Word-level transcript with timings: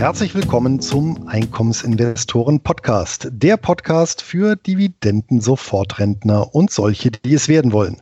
Herzlich 0.00 0.34
willkommen 0.34 0.80
zum 0.80 1.28
Einkommensinvestoren 1.28 2.60
Podcast, 2.60 3.28
der 3.32 3.58
Podcast 3.58 4.22
für 4.22 4.56
Dividenden-Sofortrentner 4.56 6.54
und 6.54 6.70
solche, 6.70 7.10
die 7.10 7.34
es 7.34 7.48
werden 7.48 7.74
wollen. 7.74 8.00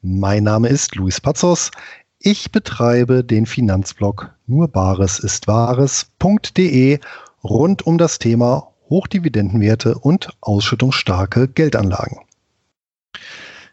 Mein 0.00 0.44
Name 0.44 0.68
ist 0.68 0.94
Luis 0.94 1.20
Pazos. 1.20 1.72
Ich 2.20 2.52
betreibe 2.52 3.24
den 3.24 3.46
Finanzblog 3.46 4.32
nur 4.46 4.68
Bares 4.68 5.18
ist 5.18 5.48
Wahres.de 5.48 7.00
rund 7.42 7.84
um 7.84 7.98
das 7.98 8.20
Thema 8.20 8.68
Hochdividendenwerte 8.88 9.98
und 9.98 10.28
ausschüttungsstarke 10.40 11.48
Geldanlagen. 11.48 12.20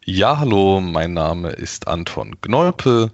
Ja, 0.03 0.39
hallo, 0.39 0.81
mein 0.81 1.13
Name 1.13 1.51
ist 1.51 1.87
Anton 1.87 2.37
Gnolpe. 2.41 3.11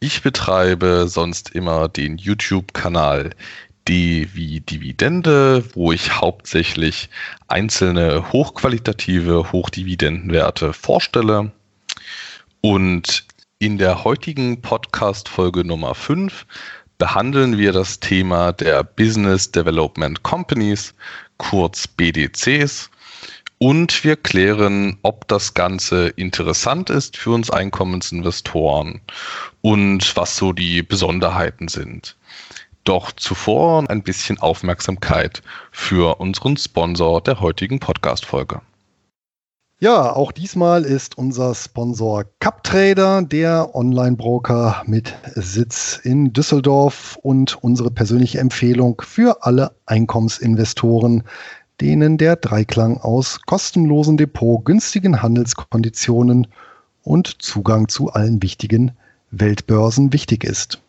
Ich 0.00 0.22
betreibe 0.22 1.08
sonst 1.08 1.54
immer 1.54 1.88
den 1.88 2.18
YouTube-Kanal 2.18 3.30
D 3.88 4.28
wie 4.34 4.60
Dividende, 4.60 5.64
wo 5.74 5.92
ich 5.92 6.20
hauptsächlich 6.20 7.08
einzelne 7.46 8.32
hochqualitative 8.32 9.50
Hochdividendenwerte 9.50 10.74
vorstelle. 10.74 11.52
Und 12.60 13.24
in 13.58 13.78
der 13.78 14.04
heutigen 14.04 14.60
Podcast-Folge 14.60 15.64
Nummer 15.64 15.94
5 15.94 16.44
behandeln 16.98 17.56
wir 17.56 17.72
das 17.72 17.98
Thema 17.98 18.52
der 18.52 18.84
Business 18.84 19.50
Development 19.52 20.22
Companies, 20.22 20.92
kurz 21.38 21.88
BDCs. 21.88 22.90
Und 23.56 24.04
wir 24.04 24.16
klären, 24.16 24.98
ob 25.02 25.26
das 25.28 25.54
Ganze 25.54 26.08
interessant 26.08 26.90
ist 26.90 27.16
für 27.16 27.30
uns 27.30 27.50
Einkommensinvestoren 27.50 29.00
und 29.62 30.14
was 30.14 30.36
so 30.36 30.52
die 30.52 30.82
Besonderheiten 30.82 31.68
sind. 31.68 32.16
Doch 32.84 33.12
zuvor 33.12 33.88
ein 33.88 34.02
bisschen 34.02 34.38
Aufmerksamkeit 34.38 35.42
für 35.70 36.20
unseren 36.20 36.56
Sponsor 36.56 37.20
der 37.20 37.40
heutigen 37.40 37.80
Podcast-Folge. 37.80 38.60
Ja, 39.80 40.12
auch 40.12 40.32
diesmal 40.32 40.84
ist 40.84 41.16
unser 41.16 41.54
Sponsor 41.54 42.24
CupTrader, 42.40 43.22
der 43.22 43.76
Online-Broker 43.76 44.82
mit 44.86 45.14
Sitz 45.36 46.00
in 46.02 46.32
Düsseldorf 46.32 47.16
und 47.22 47.62
unsere 47.62 47.92
persönliche 47.92 48.40
Empfehlung 48.40 49.00
für 49.04 49.44
alle 49.44 49.70
Einkommensinvestoren, 49.86 51.22
denen 51.80 52.18
der 52.18 52.34
Dreiklang 52.34 52.98
aus 52.98 53.40
kostenlosen 53.46 54.16
Depot, 54.16 54.64
günstigen 54.64 55.22
Handelskonditionen 55.22 56.48
und 57.04 57.40
Zugang 57.40 57.86
zu 57.86 58.12
allen 58.12 58.42
wichtigen 58.42 58.96
Weltbörsen 59.30 60.12
wichtig 60.12 60.42
ist. 60.42 60.80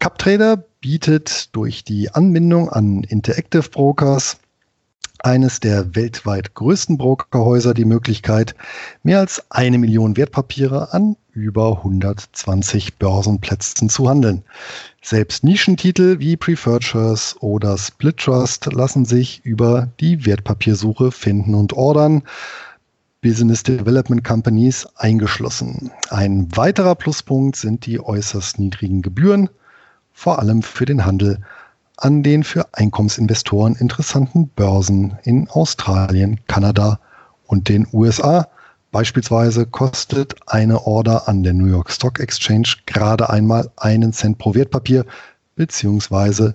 CupTrader 0.00 0.62
bietet 0.82 1.54
durch 1.54 1.84
die 1.84 2.10
Anbindung 2.10 2.68
an 2.68 3.04
Interactive 3.04 3.70
Brokers 3.70 4.36
eines 5.20 5.60
der 5.60 5.94
weltweit 5.94 6.54
größten 6.54 6.98
Brokerhäuser 6.98 7.72
die 7.72 7.84
Möglichkeit, 7.84 8.56
mehr 9.04 9.20
als 9.20 9.44
eine 9.50 9.78
Million 9.78 10.16
Wertpapiere 10.16 10.92
an 10.92 11.16
über 11.32 11.78
120 11.78 12.98
Börsenplätzen 12.98 13.88
zu 13.88 14.10
handeln. 14.10 14.42
Selbst 15.00 15.44
Nischentitel 15.44 16.18
wie 16.18 16.36
Preferred 16.36 16.82
Shares 16.82 17.36
oder 17.40 17.78
Split 17.78 18.16
Trust 18.16 18.66
lassen 18.72 19.04
sich 19.04 19.40
über 19.44 19.88
die 20.00 20.26
Wertpapiersuche 20.26 21.12
finden 21.12 21.54
und 21.54 21.72
ordern. 21.72 22.22
Business 23.20 23.62
Development 23.62 24.24
Companies 24.24 24.84
eingeschlossen. 24.96 25.92
Ein 26.10 26.48
weiterer 26.56 26.96
Pluspunkt 26.96 27.54
sind 27.54 27.86
die 27.86 28.00
äußerst 28.00 28.58
niedrigen 28.58 29.00
Gebühren 29.00 29.48
vor 30.22 30.38
allem 30.38 30.62
für 30.62 30.84
den 30.84 31.04
Handel 31.04 31.40
an 31.96 32.22
den 32.22 32.44
für 32.44 32.68
Einkommensinvestoren 32.74 33.74
interessanten 33.74 34.46
Börsen 34.46 35.18
in 35.24 35.48
Australien, 35.50 36.38
Kanada 36.46 37.00
und 37.44 37.68
den 37.68 37.88
USA. 37.92 38.46
Beispielsweise 38.92 39.66
kostet 39.66 40.36
eine 40.46 40.86
Order 40.86 41.26
an 41.26 41.42
der 41.42 41.54
New 41.54 41.66
York 41.66 41.90
Stock 41.90 42.20
Exchange 42.20 42.68
gerade 42.86 43.30
einmal 43.30 43.68
einen 43.76 44.12
Cent 44.12 44.38
pro 44.38 44.54
Wertpapier 44.54 45.06
beziehungsweise 45.56 46.54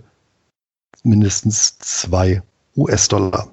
mindestens 1.03 1.77
zwei 1.79 2.41
US-Dollar. 2.77 3.49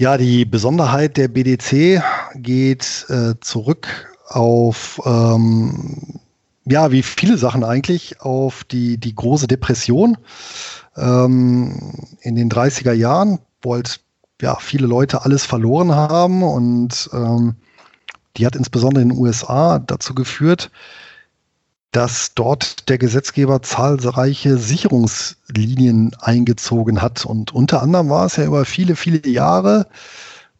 Ja, 0.00 0.16
die 0.16 0.46
Besonderheit 0.46 1.18
der 1.18 1.28
BDC 1.28 2.02
geht 2.34 3.04
äh, 3.10 3.34
zurück 3.42 3.86
auf, 4.28 4.98
ähm, 5.04 6.18
ja, 6.64 6.90
wie 6.90 7.02
viele 7.02 7.36
Sachen 7.36 7.64
eigentlich, 7.64 8.22
auf 8.22 8.64
die, 8.64 8.96
die 8.96 9.14
große 9.14 9.46
Depression 9.46 10.16
ähm, 10.96 11.92
in 12.22 12.34
den 12.34 12.48
30er 12.48 12.94
Jahren, 12.94 13.40
wo 13.60 13.74
halt 13.74 14.00
ja, 14.40 14.56
viele 14.58 14.86
Leute 14.86 15.26
alles 15.26 15.44
verloren 15.44 15.94
haben 15.94 16.42
und 16.44 17.10
ähm, 17.12 17.56
die 18.38 18.46
hat 18.46 18.56
insbesondere 18.56 19.02
in 19.02 19.10
den 19.10 19.18
USA 19.18 19.80
dazu 19.80 20.14
geführt, 20.14 20.70
dass 21.92 22.34
dort 22.34 22.88
der 22.88 22.98
Gesetzgeber 22.98 23.62
zahlreiche 23.62 24.58
Sicherungslinien 24.58 26.14
eingezogen 26.20 27.02
hat. 27.02 27.24
Und 27.26 27.52
unter 27.52 27.82
anderem 27.82 28.08
war 28.08 28.26
es 28.26 28.36
ja 28.36 28.44
über 28.44 28.64
viele, 28.64 28.94
viele 28.94 29.26
Jahre 29.26 29.86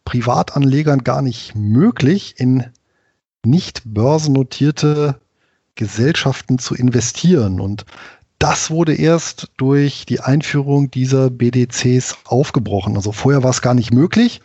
Privatanlegern 0.03 1.03
gar 1.03 1.21
nicht 1.21 1.55
möglich, 1.55 2.35
in 2.37 2.65
nicht 3.45 3.81
börsennotierte 3.85 5.19
Gesellschaften 5.75 6.59
zu 6.59 6.75
investieren. 6.75 7.61
Und 7.61 7.85
das 8.37 8.69
wurde 8.69 8.95
erst 8.95 9.49
durch 9.57 10.05
die 10.05 10.19
Einführung 10.19 10.91
dieser 10.91 11.29
BDCs 11.29 12.17
aufgebrochen. 12.25 12.95
Also 12.95 13.11
vorher 13.11 13.43
war 13.43 13.51
es 13.51 13.61
gar 13.61 13.73
nicht 13.73 13.93
möglich, 13.93 14.41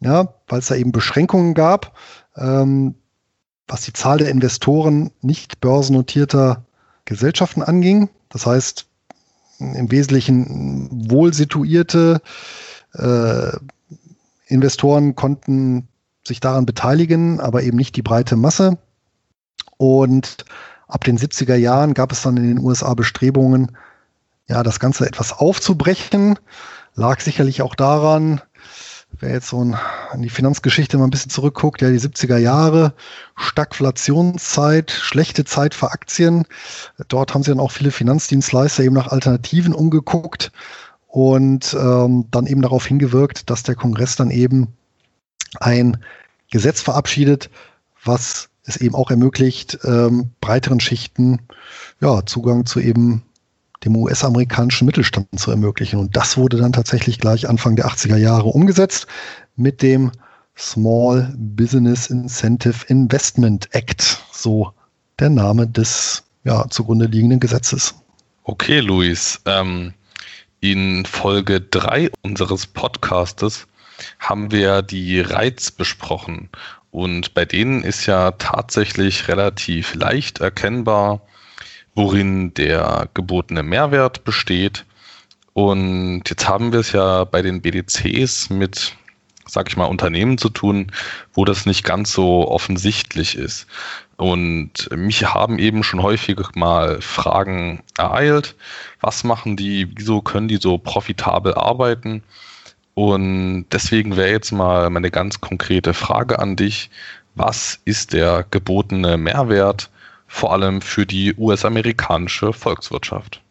ja, 0.00 0.34
weil 0.46 0.60
es 0.60 0.66
da 0.66 0.76
eben 0.76 0.92
Beschränkungen 0.92 1.54
gab. 1.54 1.96
Ähm, 2.36 2.94
was 3.70 3.82
die 3.82 3.92
Zahl 3.92 4.18
der 4.18 4.30
Investoren 4.30 5.10
nicht 5.22 5.60
börsennotierter 5.60 6.64
Gesellschaften 7.04 7.62
anging. 7.62 8.10
Das 8.28 8.46
heißt, 8.46 8.86
im 9.58 9.90
Wesentlichen 9.90 11.10
wohl 11.10 11.32
situierte 11.32 12.20
äh, 12.94 13.50
Investoren 14.46 15.14
konnten 15.14 15.88
sich 16.26 16.40
daran 16.40 16.66
beteiligen, 16.66 17.40
aber 17.40 17.62
eben 17.62 17.76
nicht 17.76 17.96
die 17.96 18.02
breite 18.02 18.36
Masse. 18.36 18.78
Und 19.76 20.44
ab 20.88 21.04
den 21.04 21.18
70er 21.18 21.54
Jahren 21.54 21.94
gab 21.94 22.12
es 22.12 22.22
dann 22.22 22.36
in 22.36 22.48
den 22.48 22.58
USA 22.58 22.94
Bestrebungen, 22.94 23.76
ja, 24.48 24.62
das 24.62 24.80
Ganze 24.80 25.06
etwas 25.06 25.32
aufzubrechen. 25.32 26.38
Lag 26.94 27.20
sicherlich 27.20 27.62
auch 27.62 27.76
daran, 27.76 28.40
wer 29.20 29.32
jetzt 29.32 29.48
so 29.48 29.60
an 29.60 30.22
die 30.22 30.30
Finanzgeschichte 30.30 30.98
mal 30.98 31.04
ein 31.04 31.10
bisschen 31.10 31.30
zurückguckt, 31.30 31.82
ja, 31.82 31.90
die 31.90 32.00
70er 32.00 32.38
Jahre, 32.38 32.94
Stagflationszeit, 33.36 34.90
schlechte 34.90 35.44
Zeit 35.44 35.74
für 35.74 35.90
Aktien. 35.92 36.46
Dort 37.08 37.34
haben 37.34 37.42
sie 37.42 37.50
dann 37.50 37.60
auch 37.60 37.70
viele 37.70 37.90
Finanzdienstleister 37.90 38.82
eben 38.82 38.94
nach 38.94 39.08
Alternativen 39.08 39.74
umgeguckt 39.74 40.52
und 41.06 41.76
ähm, 41.78 42.26
dann 42.30 42.46
eben 42.46 42.62
darauf 42.62 42.86
hingewirkt, 42.86 43.50
dass 43.50 43.62
der 43.62 43.74
Kongress 43.74 44.16
dann 44.16 44.30
eben 44.30 44.68
ein 45.58 45.98
Gesetz 46.50 46.80
verabschiedet, 46.80 47.50
was 48.04 48.48
es 48.64 48.76
eben 48.76 48.94
auch 48.94 49.10
ermöglicht, 49.10 49.78
ähm, 49.84 50.30
breiteren 50.40 50.80
Schichten 50.80 51.40
ja, 52.00 52.24
Zugang 52.24 52.66
zu 52.66 52.80
eben 52.80 53.22
dem 53.84 53.96
US-amerikanischen 53.96 54.86
Mittelstand 54.86 55.26
zu 55.38 55.50
ermöglichen. 55.50 55.98
Und 55.98 56.16
das 56.16 56.36
wurde 56.36 56.56
dann 56.58 56.72
tatsächlich 56.72 57.18
gleich 57.18 57.48
Anfang 57.48 57.76
der 57.76 57.86
80er 57.86 58.16
Jahre 58.16 58.48
umgesetzt 58.48 59.06
mit 59.56 59.82
dem 59.82 60.12
Small 60.56 61.32
Business 61.36 62.08
Incentive 62.08 62.84
Investment 62.88 63.68
Act, 63.72 64.22
so 64.32 64.72
der 65.18 65.30
Name 65.30 65.66
des 65.66 66.22
ja, 66.44 66.68
zugrunde 66.68 67.06
liegenden 67.06 67.40
Gesetzes. 67.40 67.94
Okay, 68.44 68.80
Luis. 68.80 69.40
Ähm, 69.46 69.94
in 70.60 71.06
Folge 71.06 71.60
3 71.60 72.10
unseres 72.22 72.66
Podcastes 72.66 73.66
haben 74.18 74.50
wir 74.50 74.82
die 74.82 75.20
Reiz 75.20 75.70
besprochen. 75.70 76.50
Und 76.90 77.34
bei 77.34 77.44
denen 77.44 77.82
ist 77.82 78.06
ja 78.06 78.32
tatsächlich 78.32 79.28
relativ 79.28 79.94
leicht 79.94 80.40
erkennbar, 80.40 81.22
worin 82.00 82.54
der 82.54 83.10
gebotene 83.12 83.62
Mehrwert 83.62 84.24
besteht. 84.24 84.86
Und 85.52 86.22
jetzt 86.30 86.48
haben 86.48 86.72
wir 86.72 86.80
es 86.80 86.92
ja 86.92 87.24
bei 87.24 87.42
den 87.42 87.60
BDCs 87.60 88.48
mit, 88.48 88.96
sag 89.46 89.68
ich 89.68 89.76
mal, 89.76 89.84
Unternehmen 89.84 90.38
zu 90.38 90.48
tun, 90.48 90.92
wo 91.34 91.44
das 91.44 91.66
nicht 91.66 91.84
ganz 91.84 92.12
so 92.12 92.48
offensichtlich 92.48 93.36
ist. 93.36 93.66
Und 94.16 94.88
mich 94.96 95.26
haben 95.26 95.58
eben 95.58 95.82
schon 95.82 96.02
häufig 96.02 96.38
mal 96.54 97.02
Fragen 97.02 97.82
ereilt. 97.98 98.56
Was 99.02 99.22
machen 99.22 99.56
die? 99.56 99.86
Wieso 99.94 100.22
können 100.22 100.48
die 100.48 100.56
so 100.56 100.78
profitabel 100.78 101.52
arbeiten? 101.54 102.22
Und 102.94 103.66
deswegen 103.72 104.16
wäre 104.16 104.30
jetzt 104.30 104.52
mal 104.52 104.88
meine 104.88 105.10
ganz 105.10 105.42
konkrete 105.42 105.92
Frage 105.92 106.38
an 106.38 106.56
dich. 106.56 106.88
Was 107.34 107.78
ist 107.84 108.14
der 108.14 108.46
gebotene 108.50 109.18
Mehrwert 109.18 109.90
vor 110.32 110.52
allem 110.52 110.80
für 110.80 111.06
die 111.06 111.34
US-amerikanische 111.36 112.52
Volkswirtschaft. 112.52 113.42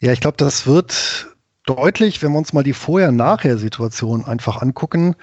Ja, 0.00 0.12
ich 0.12 0.20
glaube, 0.20 0.38
das 0.38 0.66
wird 0.66 1.36
deutlich, 1.66 2.22
wenn 2.22 2.32
wir 2.32 2.38
uns 2.38 2.54
mal 2.54 2.62
die 2.62 2.72
Vorher-Nachher-Situation 2.72 4.24
einfach 4.24 4.62
angucken. 4.62 5.14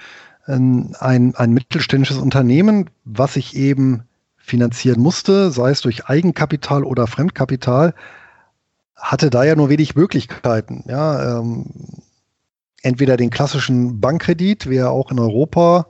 Ähm, 0.46 0.94
ein, 1.00 1.34
ein 1.34 1.52
mittelständisches 1.52 2.18
Unternehmen, 2.18 2.88
was 3.04 3.34
sich 3.34 3.56
eben 3.56 4.04
finanzieren 4.36 5.00
musste, 5.00 5.50
sei 5.50 5.70
es 5.70 5.80
durch 5.80 6.06
Eigenkapital 6.06 6.84
oder 6.84 7.08
Fremdkapital, 7.08 7.92
hatte 8.94 9.30
da 9.30 9.42
ja 9.42 9.56
nur 9.56 9.68
wenig 9.68 9.96
Möglichkeiten. 9.96 10.84
Ja, 10.86 11.40
ähm, 11.40 11.66
entweder 12.82 13.16
den 13.16 13.30
klassischen 13.30 14.00
Bankkredit, 14.00 14.70
wie 14.70 14.76
er 14.76 14.92
auch 14.92 15.10
in 15.10 15.18
Europa 15.18 15.88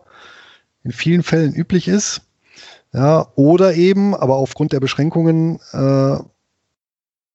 in 0.82 0.92
vielen 0.92 1.22
Fällen 1.22 1.52
üblich 1.52 1.88
ist, 1.88 2.25
ja, 2.96 3.26
oder 3.34 3.74
eben, 3.74 4.14
aber 4.14 4.36
aufgrund 4.36 4.72
der 4.72 4.80
Beschränkungen 4.80 5.60
äh, 5.72 6.16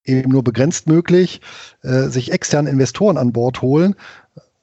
eben 0.05 0.31
nur 0.31 0.43
begrenzt 0.43 0.87
möglich, 0.87 1.39
äh, 1.83 2.07
sich 2.07 2.31
externe 2.31 2.71
Investoren 2.71 3.15
an 3.19 3.31
Bord 3.31 3.61
holen 3.61 3.95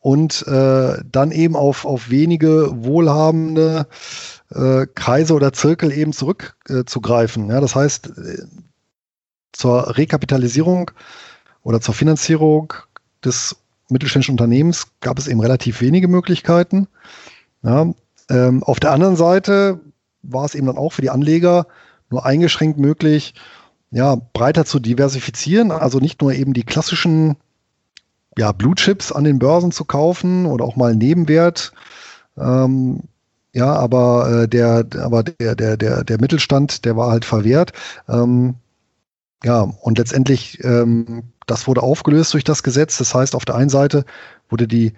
und 0.01 0.45
äh, 0.49 0.95
dann 1.05 1.31
eben 1.31 1.55
auf, 1.55 1.85
auf 1.85 2.11
wenige 2.11 2.85
wohlhabende 2.85 3.87
äh, 4.51 4.87
Kreise 4.93 5.35
oder 5.35 5.53
Zirkel 5.53 5.93
eben 5.93 6.13
zurückzugreifen. 6.13 7.49
Äh, 7.49 7.53
ja, 7.55 7.61
das 7.61 7.77
heißt, 7.77 8.09
äh, 8.19 8.43
zur 9.53 9.97
Rekapitalisierung 9.97 10.91
oder 11.63 11.81
zur 11.81 11.95
Finanzierung 11.95 12.73
des 13.25 13.55
mittelständischen 13.89 14.33
Unternehmens 14.33 14.89
gab 15.01 15.17
es 15.21 15.29
eben 15.29 15.41
relativ 15.41 15.81
wenige 15.81 16.09
Möglichkeiten. 16.09 16.89
Ja, 17.63 17.87
ähm, 18.31 18.65
auf 18.65 18.81
der 18.81 18.91
anderen 18.91 19.15
Seite 19.15 19.79
war 20.23 20.45
es 20.45 20.55
eben 20.55 20.67
dann 20.67 20.79
auch 20.79 20.93
für 20.93 21.03
die 21.03 21.11
Anleger 21.11 21.67
nur 22.11 22.25
eingeschränkt 22.25 22.79
möglich, 22.79 23.35
ja, 23.91 24.17
breiter 24.33 24.65
zu 24.65 24.79
diversifizieren, 24.79 25.71
also 25.71 25.99
nicht 25.99 26.21
nur 26.21 26.33
eben 26.33 26.53
die 26.53 26.65
klassischen 26.65 27.37
ja, 28.37 28.53
Blue 28.53 28.75
Chips 28.75 29.13
an 29.13 29.25
den 29.25 29.39
Börsen 29.39 29.73
zu 29.73 29.85
kaufen 29.85 30.47
oder 30.47 30.65
auch 30.65 30.77
mal 30.77 30.95
Nebenwert. 30.95 31.73
Ähm, 32.37 33.01
ja, 33.53 33.75
aber 33.75 34.43
äh, 34.43 34.49
der, 34.49 34.87
aber 35.01 35.23
der, 35.23 35.57
der, 35.57 35.77
der, 35.77 36.05
der 36.05 36.21
Mittelstand, 36.21 36.85
der 36.85 36.97
war 36.97 37.11
halt 37.11 37.25
verwehrt. 37.25 37.73
Ähm, 38.09 38.55
ja, 39.43 39.63
und 39.63 39.99
letztendlich, 39.99 40.63
ähm, 40.65 41.25
das 41.47 41.67
wurde 41.67 41.83
aufgelöst 41.83 42.35
durch 42.35 42.45
das 42.45 42.63
Gesetz. 42.63 42.99
Das 42.99 43.15
heißt, 43.15 43.35
auf 43.35 43.45
der 43.45 43.57
einen 43.57 43.71
Seite 43.71 44.05
wurde 44.49 44.69
die 44.69 44.93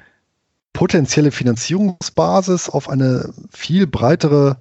potenzielle 0.72 1.30
Finanzierungsbasis 1.30 2.68
auf 2.68 2.88
eine 2.88 3.32
viel 3.50 3.86
breitere 3.86 4.56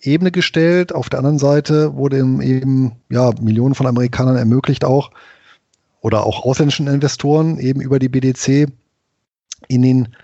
Ebene 0.00 0.30
gestellt. 0.30 0.94
Auf 0.94 1.08
der 1.08 1.18
anderen 1.18 1.38
Seite 1.38 1.94
wurde 1.94 2.18
eben 2.18 2.92
ja, 3.08 3.32
Millionen 3.40 3.74
von 3.74 3.86
Amerikanern 3.86 4.36
ermöglicht 4.36 4.84
auch 4.84 5.10
oder 6.00 6.24
auch 6.24 6.44
ausländischen 6.44 6.86
Investoren 6.86 7.58
eben 7.58 7.80
über 7.80 7.98
die 7.98 8.08
BDC 8.08 8.70
in 9.66 9.82
den 9.82 10.14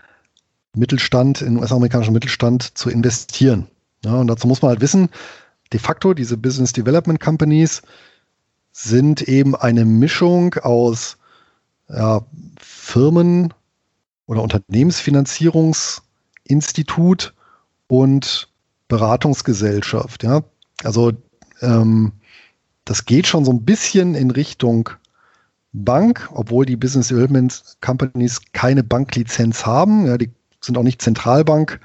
Mittelstand, 0.75 1.41
in 1.41 1.55
den 1.55 1.59
US-amerikanischen 1.59 2.13
Mittelstand 2.13 2.77
zu 2.77 2.91
investieren. 2.91 3.67
Ja, 4.05 4.17
und 4.17 4.27
dazu 4.29 4.47
muss 4.47 4.63
man 4.63 4.69
halt 4.71 4.81
wissen, 4.81 5.09
de 5.73 5.81
facto 5.81 6.15
diese 6.15 6.37
Business 6.37 6.73
Development 6.73 7.19
Companies 7.21 7.83
sind 8.73 9.23
eben 9.23 9.57
eine 9.57 9.85
Mischung 9.85 10.55
aus 10.55 11.17
ja, 11.89 12.25
Firmen 12.61 13.53
oder 14.27 14.43
Unternehmensfinanzierungsinstitut 14.43 17.35
und 17.87 18.49
Beratungsgesellschaft. 18.89 20.23
Ja? 20.23 20.43
Also 20.83 21.13
ähm, 21.61 22.13
das 22.85 23.07
geht 23.07 23.27
schon 23.27 23.45
so 23.45 23.53
ein 23.53 23.65
bisschen 23.65 24.15
in 24.15 24.31
Richtung 24.31 24.91
Bank, 25.73 26.31
obwohl 26.33 26.67
die 26.67 26.77
Business 26.77 27.09
Development 27.09 27.77
Companies 27.81 28.41
keine 28.53 28.85
Banklizenz 28.85 29.67
haben. 29.67 30.07
Ja, 30.07 30.17
die 30.19 30.31
sind 30.61 30.79
auch 30.79 30.83
nicht 30.83 31.03
Zentralbank 31.03 31.81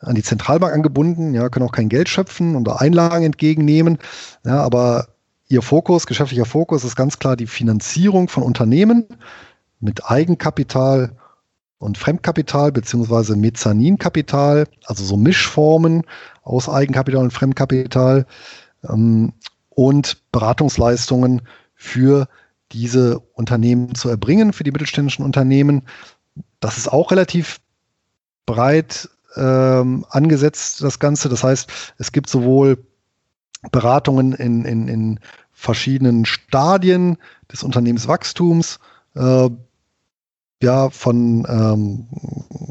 an 0.00 0.14
die 0.14 0.22
Zentralbank 0.22 0.72
angebunden, 0.72 1.34
ja, 1.34 1.48
können 1.48 1.66
auch 1.66 1.72
kein 1.72 1.88
Geld 1.88 2.08
schöpfen 2.08 2.56
oder 2.56 2.80
Einlagen 2.80 3.24
entgegennehmen. 3.24 3.98
Ja, 4.44 4.62
aber 4.62 5.08
ihr 5.48 5.62
Fokus, 5.62 6.06
geschäftlicher 6.06 6.46
Fokus 6.46 6.84
ist 6.84 6.96
ganz 6.96 7.18
klar 7.18 7.36
die 7.36 7.46
Finanzierung 7.46 8.28
von 8.28 8.42
Unternehmen 8.42 9.06
mit 9.78 10.10
Eigenkapital 10.10 11.16
und 11.80 11.96
Fremdkapital 11.96 12.72
beziehungsweise 12.72 13.36
Mezzaninkapital, 13.36 14.66
also 14.84 15.02
so 15.02 15.16
Mischformen 15.16 16.02
aus 16.42 16.68
Eigenkapital 16.68 17.22
und 17.22 17.32
Fremdkapital 17.32 18.26
ähm, 18.88 19.32
und 19.70 20.18
Beratungsleistungen 20.30 21.42
für 21.74 22.28
diese 22.72 23.18
Unternehmen 23.18 23.94
zu 23.94 24.10
erbringen, 24.10 24.52
für 24.52 24.62
die 24.62 24.72
mittelständischen 24.72 25.24
Unternehmen. 25.24 25.82
Das 26.60 26.76
ist 26.76 26.92
auch 26.92 27.10
relativ 27.10 27.60
breit 28.44 29.08
ähm, 29.36 30.04
angesetzt, 30.10 30.82
das 30.82 30.98
Ganze. 30.98 31.30
Das 31.30 31.42
heißt, 31.42 31.94
es 31.96 32.12
gibt 32.12 32.28
sowohl 32.28 32.84
Beratungen 33.72 34.34
in, 34.34 34.66
in, 34.66 34.86
in 34.86 35.20
verschiedenen 35.52 36.26
Stadien 36.26 37.16
des 37.50 37.62
Unternehmenswachstums, 37.62 38.80
äh, 39.14 39.48
ja, 40.62 40.90
von 40.90 41.46
ähm, 41.48 42.06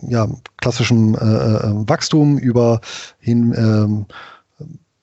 ja, 0.08 0.28
klassischem 0.58 1.16
äh, 1.16 1.18
äh, 1.18 1.90
Wachstum 1.90 2.38
über 2.38 2.82
hin 3.20 3.54
ähm, 3.58 4.06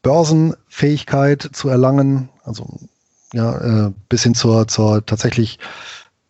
Börsenfähigkeit 0.02 1.50
zu 1.52 1.68
erlangen, 1.68 2.28
also 2.44 2.66
ja, 3.32 3.86
äh, 3.86 3.92
bis 4.08 4.22
hin 4.22 4.34
zur, 4.34 4.68
zur 4.68 5.04
tatsächlich 5.04 5.58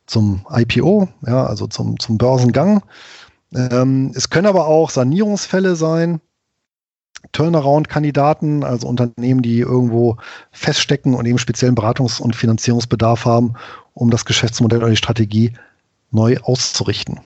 zum 0.06 0.46
IPO, 0.50 1.08
ja, 1.26 1.44
also 1.46 1.66
zum, 1.66 1.98
zum 1.98 2.16
Börsengang. 2.16 2.82
Ähm, 3.54 4.12
es 4.14 4.30
können 4.30 4.46
aber 4.46 4.66
auch 4.66 4.90
Sanierungsfälle 4.90 5.76
sein, 5.76 6.20
Turnaround-Kandidaten, 7.32 8.64
also 8.64 8.88
Unternehmen, 8.88 9.42
die 9.42 9.58
irgendwo 9.58 10.16
feststecken 10.52 11.14
und 11.14 11.26
eben 11.26 11.38
speziellen 11.38 11.74
Beratungs- 11.74 12.20
und 12.20 12.36
Finanzierungsbedarf 12.36 13.24
haben, 13.24 13.54
um 13.94 14.10
das 14.10 14.24
Geschäftsmodell 14.24 14.78
oder 14.78 14.90
die 14.90 14.96
Strategie 14.96 15.52
neu 16.16 16.38
auszurichten. 16.42 17.20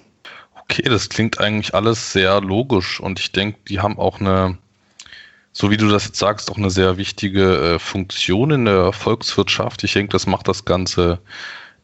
Okay, 0.64 0.82
das 0.82 1.08
klingt 1.08 1.40
eigentlich 1.40 1.74
alles 1.74 2.12
sehr 2.12 2.40
logisch 2.42 3.00
und 3.00 3.18
ich 3.18 3.32
denke, 3.32 3.58
die 3.68 3.80
haben 3.80 3.98
auch 3.98 4.20
eine 4.20 4.58
so 5.52 5.70
wie 5.70 5.76
du 5.76 5.88
das 5.88 6.06
jetzt 6.06 6.18
sagst, 6.18 6.50
auch 6.50 6.56
eine 6.56 6.70
sehr 6.70 6.96
wichtige 6.96 7.74
äh, 7.74 7.78
Funktion 7.78 8.50
in 8.52 8.64
der 8.66 8.92
Volkswirtschaft. 8.92 9.82
Ich 9.82 9.94
denke, 9.94 10.12
das 10.12 10.26
macht 10.26 10.46
das 10.46 10.64
Ganze 10.64 11.18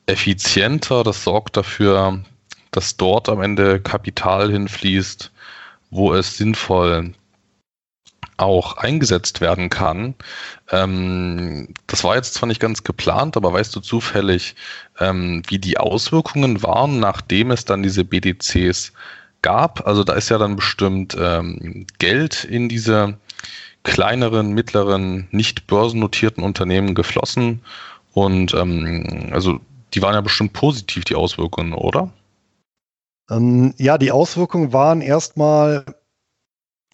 effizienter. 0.06 1.02
Das 1.02 1.24
sorgt 1.24 1.56
dafür, 1.56 2.22
dass 2.70 2.96
dort 2.96 3.28
am 3.28 3.42
Ende 3.42 3.80
Kapital 3.80 4.52
hinfließt, 4.52 5.32
wo 5.90 6.14
es 6.14 6.36
sinnvoll 6.36 7.12
auch 8.36 8.76
eingesetzt 8.76 9.40
werden 9.40 9.70
kann. 9.70 10.14
Ähm, 10.70 11.68
das 11.86 12.04
war 12.04 12.16
jetzt 12.16 12.34
zwar 12.34 12.48
nicht 12.48 12.60
ganz 12.60 12.84
geplant, 12.84 13.36
aber 13.36 13.52
weißt 13.52 13.74
du 13.74 13.80
zufällig, 13.80 14.54
ähm, 14.98 15.42
wie 15.48 15.58
die 15.58 15.78
Auswirkungen 15.78 16.62
waren, 16.62 17.00
nachdem 17.00 17.50
es 17.50 17.64
dann 17.64 17.82
diese 17.82 18.04
BDCs 18.04 18.92
gab? 19.42 19.86
Also 19.86 20.04
da 20.04 20.14
ist 20.14 20.28
ja 20.28 20.38
dann 20.38 20.56
bestimmt 20.56 21.16
ähm, 21.18 21.86
Geld 21.98 22.44
in 22.44 22.68
diese 22.68 23.16
kleineren, 23.84 24.52
mittleren, 24.52 25.28
nicht 25.30 25.66
börsennotierten 25.66 26.42
Unternehmen 26.42 26.94
geflossen. 26.94 27.62
Und 28.12 28.54
ähm, 28.54 29.30
also 29.32 29.60
die 29.94 30.02
waren 30.02 30.14
ja 30.14 30.20
bestimmt 30.20 30.52
positiv, 30.52 31.04
die 31.04 31.14
Auswirkungen, 31.14 31.72
oder? 31.72 32.10
Ähm, 33.30 33.74
ja, 33.78 33.98
die 33.98 34.10
Auswirkungen 34.10 34.72
waren 34.72 35.00
erstmal 35.00 35.84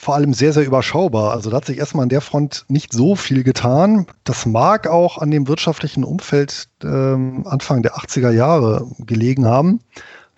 vor 0.02 0.16
allem 0.16 0.34
sehr, 0.34 0.52
sehr 0.52 0.66
überschaubar. 0.66 1.30
Also 1.30 1.48
da 1.48 1.58
hat 1.58 1.64
sich 1.64 1.78
erstmal 1.78 2.02
an 2.02 2.08
der 2.08 2.22
Front 2.22 2.64
nicht 2.66 2.92
so 2.92 3.14
viel 3.14 3.44
getan. 3.44 4.06
Das 4.24 4.46
mag 4.46 4.88
auch 4.88 5.18
an 5.18 5.30
dem 5.30 5.46
wirtschaftlichen 5.46 6.02
Umfeld 6.02 6.68
ähm, 6.82 7.46
Anfang 7.46 7.84
der 7.84 7.94
80er 7.94 8.32
Jahre 8.32 8.88
gelegen 8.98 9.46
haben. 9.46 9.78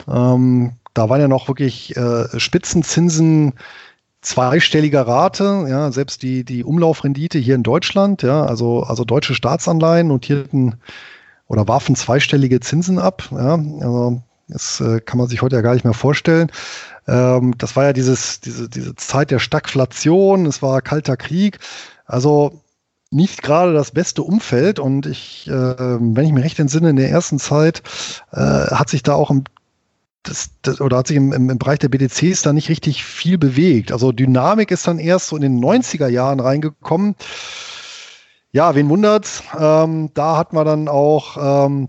Ähm, 0.06 0.72
da 0.92 1.08
waren 1.08 1.22
ja 1.22 1.28
noch 1.28 1.48
wirklich 1.48 1.96
äh, 1.96 2.38
Spitzenzinsen 2.38 3.54
zweistelliger 4.20 5.06
Rate, 5.06 5.64
ja, 5.66 5.90
selbst 5.90 6.22
die, 6.22 6.44
die 6.44 6.62
Umlaufrendite 6.62 7.38
hier 7.38 7.54
in 7.54 7.62
Deutschland, 7.62 8.20
ja, 8.20 8.44
also, 8.44 8.82
also 8.82 9.06
deutsche 9.06 9.34
Staatsanleihen 9.34 10.08
notierten 10.08 10.74
oder 11.46 11.68
warfen 11.68 11.96
zweistellige 11.96 12.60
Zinsen 12.60 12.98
ab, 12.98 13.30
ja, 13.30 13.54
also 13.54 14.22
das 14.48 14.80
äh, 14.80 15.00
kann 15.00 15.18
man 15.18 15.28
sich 15.28 15.42
heute 15.42 15.56
ja 15.56 15.62
gar 15.62 15.72
nicht 15.74 15.84
mehr 15.84 15.94
vorstellen. 15.94 16.50
Ähm, 17.06 17.54
das 17.58 17.76
war 17.76 17.84
ja 17.84 17.92
dieses, 17.92 18.40
diese, 18.40 18.68
diese 18.68 18.94
Zeit 18.94 19.30
der 19.30 19.38
Stagflation, 19.38 20.46
es 20.46 20.62
war 20.62 20.82
kalter 20.82 21.16
Krieg. 21.16 21.58
Also 22.06 22.62
nicht 23.10 23.42
gerade 23.42 23.72
das 23.72 23.92
beste 23.92 24.22
Umfeld 24.22 24.78
und 24.78 25.06
ich, 25.06 25.46
äh, 25.46 25.52
wenn 25.52 26.24
ich 26.24 26.32
mir 26.32 26.42
recht 26.42 26.58
entsinne, 26.58 26.90
in 26.90 26.96
der 26.96 27.10
ersten 27.10 27.38
Zeit 27.38 27.82
äh, 28.32 28.40
hat 28.40 28.88
sich 28.90 29.02
da 29.02 29.14
auch 29.14 29.30
im 29.30 29.44
das, 30.24 30.50
das, 30.62 30.80
oder 30.80 30.96
hat 30.96 31.06
sich 31.06 31.18
im, 31.18 31.32
im, 31.32 31.58
Bereich 31.58 31.78
der 31.78 31.90
BDCs 31.90 32.42
da 32.42 32.52
nicht 32.54 32.70
richtig 32.70 33.04
viel 33.04 33.36
bewegt. 33.36 33.92
Also 33.92 34.10
Dynamik 34.10 34.70
ist 34.70 34.86
dann 34.86 34.98
erst 34.98 35.28
so 35.28 35.36
in 35.36 35.42
den 35.42 35.62
90er 35.62 36.08
Jahren 36.08 36.40
reingekommen. 36.40 37.14
Ja, 38.50 38.74
wen 38.74 38.88
wundert's? 38.88 39.42
Ähm, 39.58 40.10
da 40.14 40.36
hat 40.38 40.54
man 40.54 40.64
dann 40.64 40.88
auch 40.88 41.66
ähm, 41.66 41.88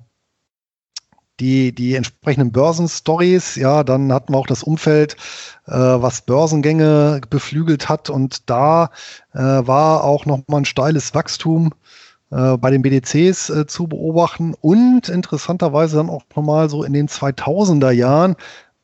die, 1.39 1.73
die 1.73 1.95
entsprechenden 1.95 2.51
Börsenstories. 2.51 3.55
Ja, 3.55 3.83
dann 3.83 4.11
hatten 4.13 4.33
wir 4.33 4.37
auch 4.37 4.47
das 4.47 4.63
Umfeld, 4.63 5.15
äh, 5.67 5.71
was 5.71 6.21
Börsengänge 6.21 7.21
beflügelt 7.29 7.89
hat. 7.89 8.09
Und 8.09 8.49
da 8.49 8.89
äh, 9.33 9.39
war 9.39 10.03
auch 10.03 10.25
nochmal 10.25 10.61
ein 10.61 10.65
steiles 10.65 11.13
Wachstum 11.13 11.73
äh, 12.31 12.57
bei 12.57 12.71
den 12.71 12.81
BDCs 12.81 13.49
äh, 13.49 13.65
zu 13.67 13.87
beobachten. 13.87 14.53
Und 14.59 15.09
interessanterweise 15.09 15.97
dann 15.97 16.09
auch 16.09 16.23
nochmal 16.35 16.69
so 16.69 16.83
in 16.83 16.93
den 16.93 17.07
2000er 17.07 17.91
Jahren, 17.91 18.35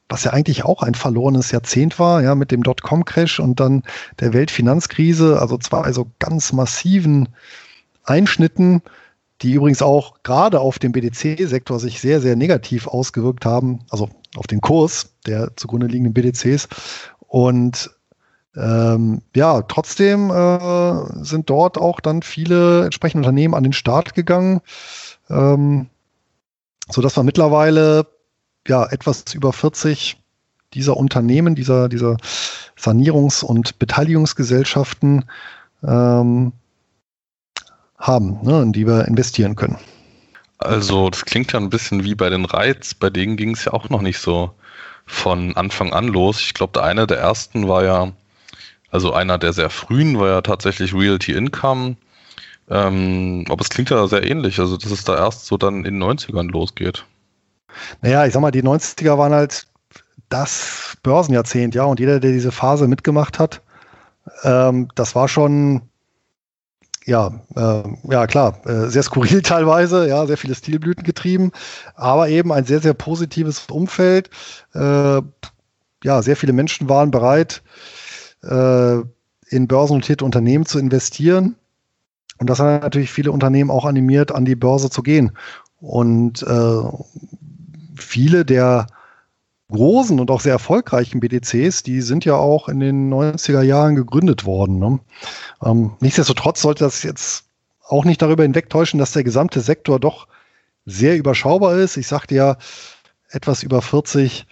was 0.10 0.26
ja 0.26 0.32
eigentlich 0.32 0.66
auch 0.66 0.84
ein 0.84 0.96
verlorenes 0.96 1.52
Jahrzehnt 1.52 1.98
war, 1.98 2.22
ja, 2.22 2.36
mit 2.36 2.52
dem 2.52 2.64
Dotcom-Crash 2.64 3.40
und 3.40 3.62
dann 3.62 3.84
der 4.20 4.34
Weltfinanzkrise, 4.34 5.40
also 5.40 5.58
zwei 5.58 5.92
so 5.94 6.08
ganz 6.20 6.52
massiven 6.52 7.30
Einschnitten 8.04 8.82
die 9.42 9.54
übrigens 9.54 9.82
auch 9.82 10.16
gerade 10.24 10.60
auf 10.60 10.80
dem 10.80 10.92
BDC-Sektor 10.92 11.80
sich 11.80 12.00
sehr, 12.00 12.22
sehr 12.22 12.36
negativ 12.36 12.88
ausgewirkt 12.88 13.46
haben, 13.46 13.80
also 13.90 14.10
auf 14.36 14.48
den 14.48 14.62
Kurs 14.62 15.14
der 15.26 15.56
zugrunde 15.56 15.88
liegenden 15.88 16.14
BDCs. 16.14 16.68
Und 17.28 17.90
ähm, 18.56 19.22
ja, 19.36 19.62
trotzdem 19.62 20.30
äh, 20.30 21.24
sind 21.24 21.50
dort 21.50 21.78
auch 21.78 22.00
dann 22.02 22.22
viele 22.22 22.86
entsprechende 22.86 23.28
Unternehmen 23.28 23.56
an 23.56 23.64
den 23.64 23.74
Start 23.74 24.14
gegangen, 24.14 24.62
ähm, 25.30 25.88
sodass 26.90 27.18
wir 27.18 27.24
mittlerweile 27.24 28.06
ja 28.68 28.86
etwas 28.86 29.34
über 29.34 29.54
40 29.54 30.18
dieser 30.74 30.98
Unternehmen, 30.98 31.56
dieser, 31.56 31.90
dieser 31.90 32.18
Sanierungs- 32.78 33.44
und 33.44 33.80
Beteiligungsgesellschaften 33.80 35.26
ähm, 35.84 36.54
haben, 38.02 38.40
ne, 38.42 38.62
in 38.62 38.74
die 38.74 38.86
wir 38.86 39.08
investieren 39.08 39.56
können. 39.56 39.78
Also 40.58 41.10
das 41.10 41.26
klingt 41.26 41.54
ja 41.54 41.60
ein 41.60 41.70
bisschen 41.70 42.04
wie 42.04 42.16
bei 42.16 42.30
den 42.30 42.46
Reiz, 42.46 42.94
bei 42.94 43.10
denen 43.10 43.38
ging 43.38 43.52
es 43.52 43.66
ja 43.66 43.74
auch 43.74 43.90
noch 43.90 44.02
nicht 44.02 44.20
so 44.20 44.52
von 45.06 45.56
Anfang 45.56 45.94
an 45.94 46.08
los. 46.08 46.40
Ich 46.40 46.54
glaube, 46.54 46.74
der 46.74 46.84
eine 46.84 47.08
der 47.08 47.18
ersten 47.18 47.68
war 47.68 47.84
ja, 47.84 48.12
also 48.92 49.14
einer 49.14 49.38
der 49.38 49.54
sehr 49.54 49.70
frühen 49.70 50.20
war 50.20 50.28
ja 50.28 50.42
tatsächlich 50.42 50.94
Realty 50.94 51.34
Income. 51.34 51.96
Ähm, 52.70 53.46
aber 53.50 53.62
es 53.62 53.70
klingt 53.70 53.90
ja 53.90 54.08
sehr 54.08 54.30
ähnlich, 54.30 54.60
also 54.60 54.78
dass 54.78 54.92
es 54.92 55.04
da 55.04 55.18
erst 55.18 55.46
so 55.46 55.58
dann 55.58 55.84
in 55.84 56.00
den 56.00 56.04
90ern 56.04 56.52
losgeht. 56.52 57.06
Naja, 58.02 58.26
ich 58.26 58.34
sag 58.34 58.42
mal, 58.42 58.52
die 58.52 58.64
90er 58.64 59.18
waren 59.18 59.34
halt 59.34 59.68
das 60.30 60.98
Börsenjahrzehnt, 61.04 61.76
ja, 61.76 61.84
und 61.84 62.00
jeder, 62.00 62.20
der 62.20 62.32
diese 62.32 62.52
Phase 62.52 62.88
mitgemacht 62.88 63.40
hat, 63.40 63.62
ähm, 64.44 64.88
das 64.96 65.16
war 65.16 65.28
schon 65.28 65.82
ja, 67.06 67.32
äh, 67.56 67.84
ja 68.10 68.28
klar, 68.28 68.62
äh, 68.66 68.88
sehr 68.90 69.04
skurril 69.04 69.42
teilweise, 69.44 70.08
ja, 70.08 70.26
sehr 70.26 70.38
viele 70.38 70.56
Stilblüten 70.56 71.04
getrieben, 71.04 71.52
aber 71.96 72.30
eben 72.30 72.52
ein 72.52 72.66
sehr, 72.66 72.80
sehr 72.80 72.94
positives 72.94 73.66
Umfeld. 73.70 74.30
Äh, 74.74 75.22
ja, 76.04 76.22
sehr 76.22 76.36
viele 76.36 76.54
Menschen 76.54 76.90
waren 76.90 77.12
bereit, 77.12 77.62
äh, 78.44 78.98
in 79.50 79.68
börsennotierte 79.68 80.26
Unternehmen 80.26 80.66
zu 80.66 80.80
investieren. 80.80 81.56
Und 82.40 82.50
das 82.50 82.60
hat 82.60 82.82
natürlich 82.82 83.12
viele 83.12 83.32
Unternehmen 83.32 83.70
auch 83.70 83.86
animiert, 83.86 84.32
an 84.32 84.46
die 84.46 84.56
Börse 84.56 84.90
zu 84.90 85.04
gehen. 85.04 85.32
Und 85.80 86.42
äh, 86.44 86.82
viele 87.96 88.46
der 88.46 88.88
großen 89.72 90.20
und 90.20 90.30
auch 90.30 90.42
sehr 90.42 90.54
erfolgreichen 90.54 91.20
BDCs, 91.20 91.84
die 91.84 92.02
sind 92.02 92.26
ja 92.26 92.36
auch 92.36 92.70
in 92.70 92.80
den 92.80 93.12
90er 93.12 93.62
Jahren 93.62 93.96
gegründet 93.96 94.46
worden. 94.46 94.80
Ne? 94.80 95.00
Ähm, 95.64 95.94
nichtsdestotrotz 96.00 96.62
sollte 96.62 96.84
das 96.84 97.04
jetzt 97.04 97.46
auch 97.88 98.06
nicht 98.06 98.22
darüber 98.22 98.44
hinwegtäuschen, 98.44 99.00
dass 99.00 99.14
der 99.14 99.24
gesamte 99.24 99.60
Sektor 99.60 100.00
doch 100.00 100.28
sehr 100.86 101.18
überschaubar 101.18 101.78
ist. 101.78 101.98
Ich 101.98 102.08
sagte 102.08 102.36
ja, 102.36 102.58
etwas 103.30 103.64
über 103.64 103.82
40 103.82 104.46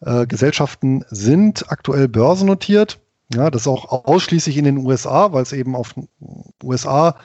äh, 0.00 0.26
Gesellschaften 0.26 1.04
sind 1.10 1.70
aktuell 1.70 2.08
börsennotiert. 2.08 2.98
Ja, 3.34 3.50
das 3.50 3.62
ist 3.62 3.68
auch 3.68 4.04
ausschließlich 4.06 4.58
in 4.58 4.64
den 4.64 4.78
USA, 4.78 5.32
weil 5.32 5.42
es 5.42 5.52
eben 5.52 5.74
auf 5.74 5.94
USA, 6.62 7.16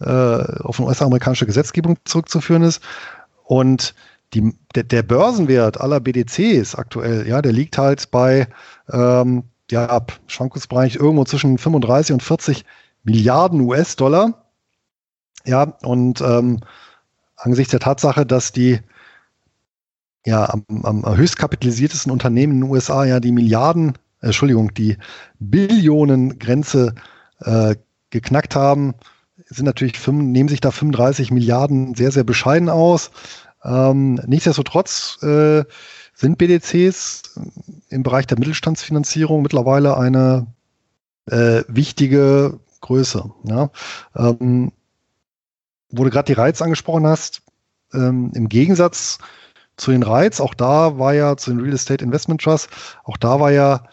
äh, 0.00 0.04
auf 0.04 0.78
eine 0.78 0.88
US-amerikanische 0.88 1.46
Gesetzgebung 1.46 1.96
zurückzuführen 2.04 2.62
ist. 2.62 2.82
Und 3.44 3.94
die, 4.34 4.54
der, 4.74 4.84
der, 4.84 5.02
Börsenwert 5.02 5.80
aller 5.80 6.00
BDCs 6.00 6.74
aktuell, 6.74 7.26
ja, 7.26 7.42
der 7.42 7.52
liegt 7.52 7.78
halt 7.78 8.10
bei 8.10 8.46
ähm, 8.92 9.44
ja, 9.70 9.86
ab 9.86 10.20
Schwankungsbereich 10.26 10.96
irgendwo 10.96 11.24
zwischen 11.24 11.58
35 11.58 12.14
und 12.14 12.22
40 12.22 12.64
Milliarden 13.02 13.60
US-Dollar. 13.60 14.44
Ja, 15.46 15.62
und 15.82 16.20
ähm, 16.20 16.60
angesichts 17.36 17.70
der 17.70 17.80
Tatsache, 17.80 18.26
dass 18.26 18.52
die 18.52 18.80
ja 20.26 20.48
am, 20.50 20.64
am 20.82 21.16
höchst 21.16 21.38
kapitalisiertesten 21.38 22.12
Unternehmen 22.12 22.54
in 22.54 22.60
den 22.60 22.70
USA 22.70 23.04
ja 23.04 23.20
die 23.20 23.32
Milliarden, 23.32 23.94
äh, 24.20 24.26
Entschuldigung, 24.26 24.74
die 24.74 24.98
Billionen-Grenze 25.38 26.94
äh, 27.40 27.76
geknackt 28.10 28.54
haben, 28.54 28.94
sind 29.46 29.64
natürlich, 29.64 30.06
nehmen 30.06 30.48
sich 30.48 30.60
da 30.60 30.70
35 30.70 31.30
Milliarden 31.30 31.94
sehr, 31.94 32.12
sehr 32.12 32.24
bescheiden 32.24 32.68
aus. 32.68 33.10
Ähm, 33.64 34.14
nichtsdestotrotz 34.26 35.22
äh, 35.22 35.64
sind 36.14 36.38
BDCs 36.38 37.38
im 37.88 38.02
Bereich 38.02 38.26
der 38.26 38.38
Mittelstandsfinanzierung 38.38 39.42
mittlerweile 39.42 39.96
eine 39.96 40.46
äh, 41.26 41.62
wichtige 41.68 42.60
Größe. 42.80 43.30
Ja? 43.44 43.70
Ähm, 44.16 44.72
wo 45.90 46.04
du 46.04 46.10
gerade 46.10 46.26
die 46.26 46.38
Reiz 46.38 46.62
angesprochen 46.62 47.06
hast, 47.06 47.42
ähm, 47.92 48.30
im 48.34 48.48
Gegensatz 48.48 49.18
zu 49.76 49.90
den 49.90 50.02
Reiz, 50.02 50.40
auch 50.40 50.54
da 50.54 50.98
war 50.98 51.14
ja 51.14 51.36
zu 51.36 51.50
den 51.50 51.60
Real 51.60 51.74
Estate 51.74 52.04
Investment 52.04 52.42
Trust, 52.42 52.68
auch 53.04 53.16
da 53.16 53.40
war 53.40 53.50
ja 53.50 53.84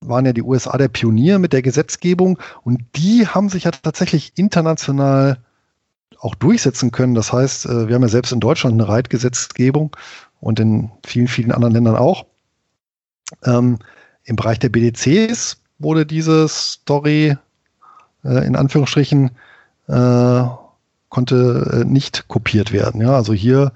waren 0.00 0.26
ja 0.26 0.32
die 0.32 0.42
USA 0.42 0.78
der 0.78 0.88
Pionier 0.88 1.40
mit 1.40 1.52
der 1.52 1.62
Gesetzgebung 1.62 2.38
und 2.62 2.84
die 2.94 3.26
haben 3.26 3.48
sich 3.48 3.64
ja 3.64 3.72
tatsächlich 3.72 4.32
international 4.36 5.38
auch 6.20 6.34
durchsetzen 6.34 6.90
können. 6.90 7.14
Das 7.14 7.32
heißt, 7.32 7.66
äh, 7.66 7.88
wir 7.88 7.94
haben 7.94 8.02
ja 8.02 8.08
selbst 8.08 8.32
in 8.32 8.40
Deutschland 8.40 8.74
eine 8.74 8.88
Reitgesetzgebung 8.88 9.96
und 10.40 10.60
in 10.60 10.90
vielen, 11.06 11.28
vielen 11.28 11.52
anderen 11.52 11.74
Ländern 11.74 11.96
auch. 11.96 12.26
Ähm, 13.44 13.78
Im 14.24 14.36
Bereich 14.36 14.58
der 14.58 14.68
BDCs 14.68 15.58
wurde 15.78 16.06
diese 16.06 16.48
Story 16.48 17.36
äh, 18.24 18.46
in 18.46 18.56
Anführungsstrichen, 18.56 19.30
äh, 19.88 20.42
konnte 21.08 21.80
äh, 21.80 21.84
nicht 21.84 22.28
kopiert 22.28 22.72
werden. 22.72 23.00
Ja, 23.00 23.14
also 23.14 23.32
hier, 23.32 23.72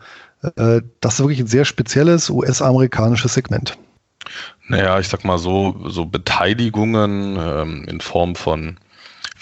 äh, 0.57 0.83
das 1.01 1.15
ist 1.15 1.21
wirklich 1.21 1.41
ein 1.41 1.47
sehr 1.47 1.65
spezielles 1.65 2.29
US-amerikanisches 2.29 3.35
Segment. 3.35 3.79
Naja, 4.69 4.99
ich 5.01 5.09
sag 5.09 5.25
mal 5.25 5.39
so, 5.39 5.89
so 5.89 6.07
Beteiligungen 6.07 7.37
ähm, 7.39 7.85
in 7.89 8.01
Form 8.01 8.35
von 8.35 8.77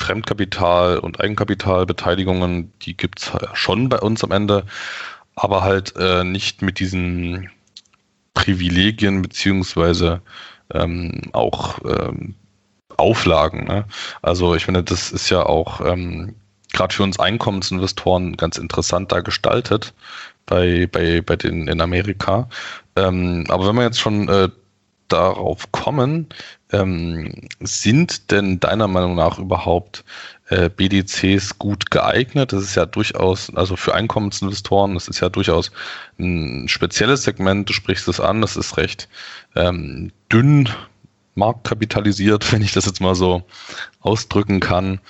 Fremdkapital 0.00 0.98
und 0.98 1.20
Eigenkapitalbeteiligungen, 1.20 2.72
die 2.82 2.96
gibt 2.96 3.20
es 3.20 3.32
schon 3.52 3.88
bei 3.88 3.98
uns 3.98 4.24
am 4.24 4.32
Ende, 4.32 4.64
aber 5.36 5.62
halt 5.62 5.94
äh, 5.96 6.24
nicht 6.24 6.62
mit 6.62 6.80
diesen 6.80 7.50
Privilegien 8.34 9.22
beziehungsweise 9.22 10.22
ähm, 10.72 11.20
auch 11.32 11.78
ähm, 11.84 12.34
Auflagen. 12.96 13.64
Ne? 13.64 13.84
Also 14.22 14.54
ich 14.54 14.64
finde, 14.64 14.82
das 14.82 15.12
ist 15.12 15.28
ja 15.30 15.44
auch 15.44 15.80
ähm, 15.84 16.34
gerade 16.72 16.94
für 16.94 17.02
uns 17.02 17.18
Einkommensinvestoren 17.18 18.36
ganz 18.36 18.56
interessant 18.56 19.12
da 19.12 19.20
gestaltet 19.20 19.92
bei, 20.46 20.88
bei, 20.90 21.20
bei 21.20 21.36
den 21.36 21.68
in 21.68 21.80
Amerika. 21.80 22.48
Ähm, 22.96 23.44
aber 23.48 23.68
wenn 23.68 23.76
man 23.76 23.84
jetzt 23.84 24.00
schon 24.00 24.28
äh, 24.28 24.48
darauf 25.12 25.70
kommen, 25.72 26.28
ähm, 26.72 27.48
sind 27.60 28.30
denn 28.30 28.60
deiner 28.60 28.88
Meinung 28.88 29.14
nach 29.14 29.38
überhaupt 29.38 30.04
äh, 30.48 30.68
BDCs 30.68 31.58
gut 31.58 31.90
geeignet? 31.90 32.52
Das 32.52 32.62
ist 32.62 32.74
ja 32.74 32.86
durchaus, 32.86 33.54
also 33.54 33.76
für 33.76 33.94
Einkommensinvestoren, 33.94 34.94
das 34.94 35.08
ist 35.08 35.20
ja 35.20 35.28
durchaus 35.28 35.70
ein 36.18 36.68
spezielles 36.68 37.24
Segment, 37.24 37.68
du 37.68 37.72
sprichst 37.72 38.08
es 38.08 38.20
an, 38.20 38.40
das 38.40 38.56
ist 38.56 38.76
recht 38.76 39.08
ähm, 39.56 40.12
dünn 40.32 40.68
marktkapitalisiert, 41.34 42.52
wenn 42.52 42.62
ich 42.62 42.72
das 42.72 42.86
jetzt 42.86 43.00
mal 43.00 43.14
so 43.14 43.42
ausdrücken 44.00 44.60
kann. 44.60 45.00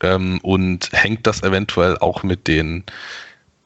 Ähm, 0.00 0.38
und 0.42 0.90
hängt 0.92 1.26
das 1.26 1.42
eventuell 1.42 1.98
auch 1.98 2.22
mit 2.22 2.46
den 2.46 2.84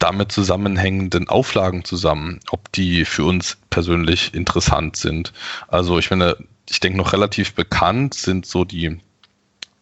damit 0.03 0.33
zusammenhängenden 0.33 1.29
Auflagen 1.29 1.85
zusammen, 1.85 2.41
ob 2.51 2.73
die 2.73 3.05
für 3.05 3.25
uns 3.25 3.57
persönlich 3.71 4.35
interessant 4.35 4.97
sind. 4.97 5.33
Also 5.69 5.99
ich 5.99 6.09
finde, 6.09 6.45
ich 6.69 6.81
denke 6.81 6.99
noch 6.99 7.13
relativ 7.13 7.55
bekannt 7.55 8.15
sind 8.15 8.45
so 8.45 8.65
die 8.65 8.99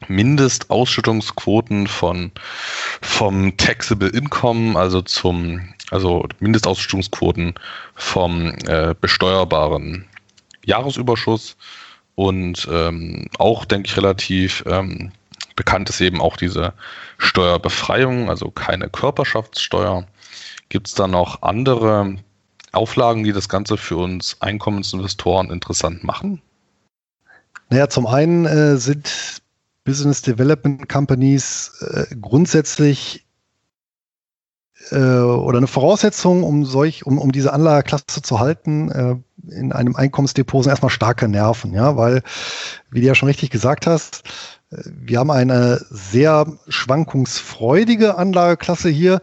Mindestausschüttungsquoten 0.08 1.86
von 1.86 2.32
vom 3.00 3.56
Taxable 3.56 4.08
Income, 4.08 4.78
also 4.78 5.02
zum 5.02 5.74
also 5.90 6.26
Mindestausschüttungsquoten 6.38 7.54
vom 7.94 8.54
äh, 8.66 8.94
besteuerbaren 8.98 10.06
Jahresüberschuss 10.64 11.56
und 12.14 12.68
ähm, 12.70 13.26
auch 13.38 13.64
denke 13.64 13.88
ich 13.88 13.96
relativ 13.96 14.62
ähm, 14.66 15.12
bekannt 15.60 15.90
ist 15.90 16.00
eben 16.00 16.22
auch 16.22 16.38
diese 16.38 16.72
Steuerbefreiung, 17.18 18.30
also 18.30 18.50
keine 18.50 18.88
Körperschaftssteuer. 18.88 20.06
Gibt 20.70 20.88
es 20.88 20.94
da 20.94 21.06
noch 21.06 21.42
andere 21.42 22.16
Auflagen, 22.72 23.24
die 23.24 23.32
das 23.32 23.50
Ganze 23.50 23.76
für 23.76 23.98
uns 23.98 24.38
Einkommensinvestoren 24.40 25.50
interessant 25.50 26.02
machen? 26.02 26.40
Naja, 27.68 27.90
zum 27.90 28.06
einen 28.06 28.46
äh, 28.46 28.78
sind 28.78 29.42
Business 29.84 30.22
Development 30.22 30.88
Companies 30.88 31.72
äh, 31.82 32.06
grundsätzlich 32.16 33.26
äh, 34.92 34.96
oder 34.96 35.58
eine 35.58 35.66
Voraussetzung, 35.66 36.42
um 36.42 36.64
solch, 36.64 37.04
um, 37.04 37.18
um 37.18 37.32
diese 37.32 37.52
Anlageklasse 37.52 38.22
zu 38.22 38.40
halten, 38.40 38.90
äh, 38.90 39.16
in 39.52 39.72
einem 39.72 39.94
Einkommensdepot 39.94 40.64
sind 40.64 40.70
erstmal 40.70 40.90
starke 40.90 41.28
Nerven, 41.28 41.74
ja, 41.74 41.98
weil, 41.98 42.22
wie 42.90 43.02
du 43.02 43.06
ja 43.06 43.14
schon 43.14 43.28
richtig 43.28 43.50
gesagt 43.50 43.86
hast, 43.86 44.22
wir 44.70 45.18
haben 45.18 45.30
eine 45.30 45.84
sehr 45.90 46.46
schwankungsfreudige 46.68 48.16
Anlageklasse 48.16 48.88
hier. 48.88 49.20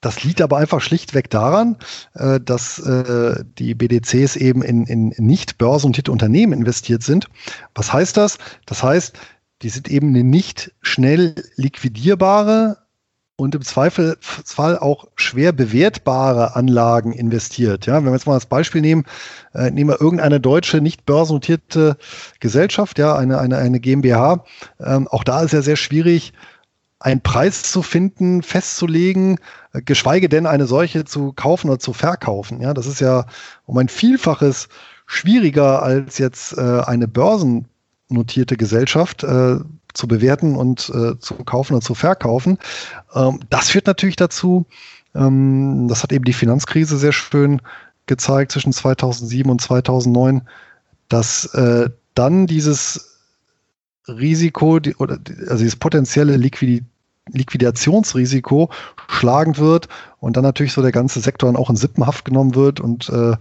Das 0.00 0.22
liegt 0.22 0.40
aber 0.40 0.56
einfach 0.56 0.80
schlichtweg 0.80 1.28
daran, 1.28 1.76
äh, 2.14 2.40
dass 2.40 2.78
äh, 2.78 3.44
die 3.58 3.74
BDCs 3.74 4.36
eben 4.36 4.62
in, 4.62 4.86
in 4.86 5.14
nicht 5.18 5.58
börsennotierte 5.58 6.12
Unternehmen 6.12 6.54
investiert 6.54 7.02
sind. 7.02 7.28
Was 7.74 7.92
heißt 7.92 8.16
das? 8.16 8.38
Das 8.64 8.82
heißt, 8.82 9.18
die 9.62 9.68
sind 9.68 9.90
eben 9.90 10.08
eine 10.08 10.24
nicht 10.24 10.72
schnell 10.80 11.34
liquidierbare 11.56 12.78
und 13.40 13.54
im 13.54 13.62
Zweifelsfall 13.62 14.78
auch 14.78 15.06
schwer 15.16 15.52
bewertbare 15.52 16.54
Anlagen 16.56 17.12
investiert. 17.12 17.86
Ja, 17.86 17.96
wenn 17.96 18.04
wir 18.04 18.12
jetzt 18.12 18.26
mal 18.26 18.34
das 18.34 18.46
Beispiel 18.46 18.82
nehmen, 18.82 19.04
äh, 19.54 19.70
nehmen 19.70 19.90
wir 19.90 20.00
irgendeine 20.00 20.40
deutsche, 20.40 20.80
nicht 20.80 21.06
börsennotierte 21.06 21.96
Gesellschaft, 22.38 22.98
ja, 22.98 23.16
eine, 23.16 23.38
eine, 23.38 23.56
eine 23.56 23.80
GmbH. 23.80 24.44
Ähm, 24.78 25.08
auch 25.08 25.24
da 25.24 25.42
ist 25.42 25.52
ja 25.52 25.62
sehr 25.62 25.76
schwierig, 25.76 26.34
einen 26.98 27.22
Preis 27.22 27.62
zu 27.62 27.82
finden, 27.82 28.42
festzulegen, 28.42 29.38
äh, 29.72 29.80
geschweige 29.80 30.28
denn 30.28 30.46
eine 30.46 30.66
solche 30.66 31.06
zu 31.06 31.32
kaufen 31.32 31.70
oder 31.70 31.78
zu 31.78 31.94
verkaufen. 31.94 32.60
Ja, 32.60 32.74
das 32.74 32.86
ist 32.86 33.00
ja 33.00 33.24
um 33.64 33.78
ein 33.78 33.88
Vielfaches 33.88 34.68
schwieriger 35.06 35.82
als 35.82 36.18
jetzt 36.18 36.58
äh, 36.58 36.80
eine 36.84 37.08
börsennotierte 37.08 38.58
Gesellschaft. 38.58 39.24
Zu 39.94 40.08
bewerten 40.08 40.56
und 40.56 40.90
äh, 40.94 41.18
zu 41.18 41.34
kaufen 41.44 41.74
und 41.74 41.82
zu 41.82 41.94
verkaufen. 41.94 42.58
Ähm, 43.14 43.40
das 43.50 43.70
führt 43.70 43.86
natürlich 43.86 44.16
dazu, 44.16 44.66
ähm, 45.14 45.86
das 45.88 46.02
hat 46.02 46.12
eben 46.12 46.24
die 46.24 46.32
Finanzkrise 46.32 46.96
sehr 46.96 47.12
schön 47.12 47.60
gezeigt 48.06 48.52
zwischen 48.52 48.72
2007 48.72 49.50
und 49.50 49.60
2009, 49.60 50.42
dass 51.08 51.46
äh, 51.54 51.90
dann 52.14 52.46
dieses 52.46 53.18
Risiko 54.06 54.80
die, 54.80 54.94
oder 54.96 55.18
also 55.48 55.58
dieses 55.58 55.76
potenzielle 55.76 56.36
Liquidität 56.36 56.84
Liquidationsrisiko 57.32 58.70
schlagend 59.08 59.58
wird 59.58 59.88
und 60.18 60.36
dann 60.36 60.44
natürlich 60.44 60.72
so 60.72 60.82
der 60.82 60.92
ganze 60.92 61.20
Sektor 61.20 61.48
dann 61.48 61.56
auch 61.56 61.70
in 61.70 61.76
Sippenhaft 61.76 62.24
genommen 62.24 62.54
wird 62.54 62.80
und 62.80 63.08
äh, 63.08 63.36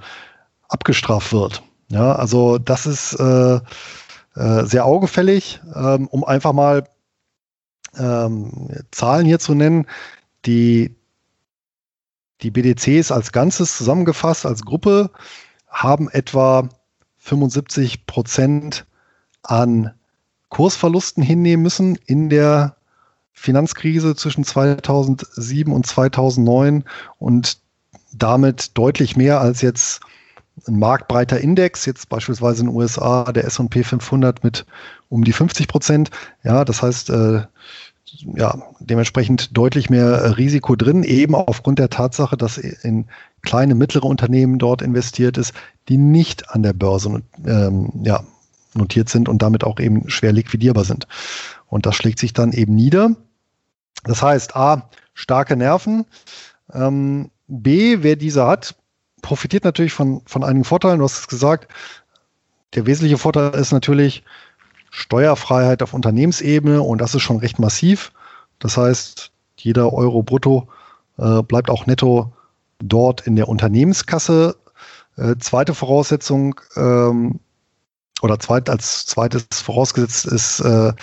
abgestraft 0.68 1.34
wird. 1.34 1.64
Ja, 1.90 2.16
also 2.16 2.60
das 2.60 2.86
ist 2.86 3.14
äh, 3.14 3.60
äh, 4.36 4.66
sehr 4.66 4.86
augefällig, 4.86 5.62
ähm, 5.76 6.08
um 6.08 6.24
einfach 6.24 6.54
mal 6.54 6.84
ähm, 7.98 8.70
Zahlen 8.92 9.26
hier 9.26 9.40
zu 9.40 9.56
nennen. 9.56 9.88
Die, 10.46 10.96
die 12.42 12.52
BDCs 12.52 13.12
als 13.12 13.32
Ganzes 13.32 13.78
zusammengefasst, 13.78 14.46
als 14.46 14.64
Gruppe, 14.64 15.12
haben 15.68 16.10
etwa 16.10 16.70
75 17.18 18.06
Prozent 18.06 18.86
an 19.44 19.94
Kursverlusten 20.50 21.22
hinnehmen 21.22 21.64
müssen 21.64 21.98
in 22.06 22.30
der 22.30 22.76
Finanzkrise 23.34 24.16
zwischen 24.16 24.44
2007 24.44 25.72
und 25.72 25.86
2009 25.86 26.84
und 27.18 27.60
damit 28.12 28.78
deutlich 28.78 29.16
mehr 29.16 29.40
als 29.40 29.62
jetzt 29.62 30.02
ein 30.68 30.80
marktbreiter 30.80 31.40
Index, 31.40 31.86
jetzt 31.86 32.10
beispielsweise 32.10 32.62
in 32.62 32.68
den 32.68 32.76
USA 32.76 33.32
der 33.32 33.46
S&P 33.46 33.84
500 33.84 34.44
mit 34.44 34.66
um 35.10 35.24
die 35.24 35.34
50 35.34 35.68
Prozent. 35.68 36.12
Ja, 36.44 36.66
das 36.66 36.82
heißt, 36.82 37.10
äh, 37.10 37.42
ja, 38.36 38.62
dementsprechend 38.80 39.56
deutlich 39.56 39.90
mehr 39.90 40.38
Risiko 40.38 40.76
drin, 40.76 41.04
eben 41.04 41.36
aufgrund 41.36 41.80
der 41.80 41.90
Tatsache, 41.90 42.38
dass 42.38 42.58
in 42.58 43.06
kleine, 43.42 43.76
mittlere 43.76 44.06
Unternehmen 44.06 44.60
dort 44.60 44.82
investiert 44.82 45.38
ist, 45.38 45.54
die 45.88 45.98
nicht 45.98 46.50
an 46.50 46.64
der 46.64 46.74
Börse 46.74 47.22
ähm, 47.46 47.92
ja, 48.04 48.24
notiert 48.74 49.10
sind 49.10 49.30
und 49.30 49.42
damit 49.42 49.64
auch 49.64 49.80
eben 49.80 50.10
schwer 50.10 50.32
liquidierbar 50.32 50.86
sind. 50.86 51.08
Und 51.68 51.86
das 51.86 51.96
schlägt 51.96 52.20
sich 52.20 52.34
dann 52.34 52.52
eben 52.52 52.76
nieder. 52.76 53.16
Das 54.04 54.22
heißt, 54.22 54.56
A, 54.56 54.90
starke 55.14 55.56
Nerven. 55.56 56.06
Ähm, 56.74 57.30
B, 57.48 57.98
wer 58.02 58.16
diese 58.16 58.46
hat, 58.46 58.76
profitiert 59.22 59.64
natürlich 59.64 59.94
von, 59.94 60.22
von 60.26 60.44
einigen 60.44 60.66
Vorteilen. 60.66 61.00
Du 61.00 61.06
hast 61.06 61.20
es 61.20 61.28
gesagt. 61.28 61.72
Der 62.76 62.86
wesentliche 62.86 63.18
Vorteil 63.18 63.54
ist 63.56 63.72
natürlich 63.72 64.24
Steuerfreiheit 64.92 65.82
auf 65.84 65.94
Unternehmensebene 65.94 66.82
und 66.82 67.00
das 67.00 67.16
ist 67.16 67.22
schon 67.22 67.38
recht 67.38 67.60
massiv. 67.60 68.12
Das 68.60 68.78
heißt, 68.78 69.32
jeder 69.58 69.94
Euro 69.94 70.24
brutto 70.24 70.68
äh, 71.18 71.42
bleibt 71.44 71.70
auch 71.70 71.86
netto 71.86 72.34
dort 72.80 73.26
in 73.28 73.36
der 73.36 73.48
Unternehmenskasse. 73.48 74.56
Äh, 75.18 75.36
zweite 75.40 75.74
Voraussetzung 75.74 76.60
ähm, 76.76 77.40
oder 78.22 78.40
zweit, 78.40 78.70
als 78.70 79.06
zweites 79.06 79.46
vorausgesetzt 79.52 80.26
ist, 80.26 80.60
äh, 80.62 80.94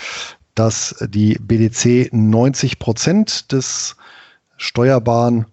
dass 0.55 0.95
die 1.07 1.37
BDC 1.39 2.11
90 2.11 2.79
Prozent 2.79 3.51
des 3.51 3.95
steuerbaren 4.57 5.45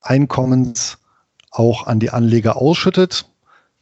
Einkommens 0.00 0.97
auch 1.50 1.86
an 1.86 2.00
die 2.00 2.10
Anleger 2.10 2.56
ausschüttet. 2.56 3.28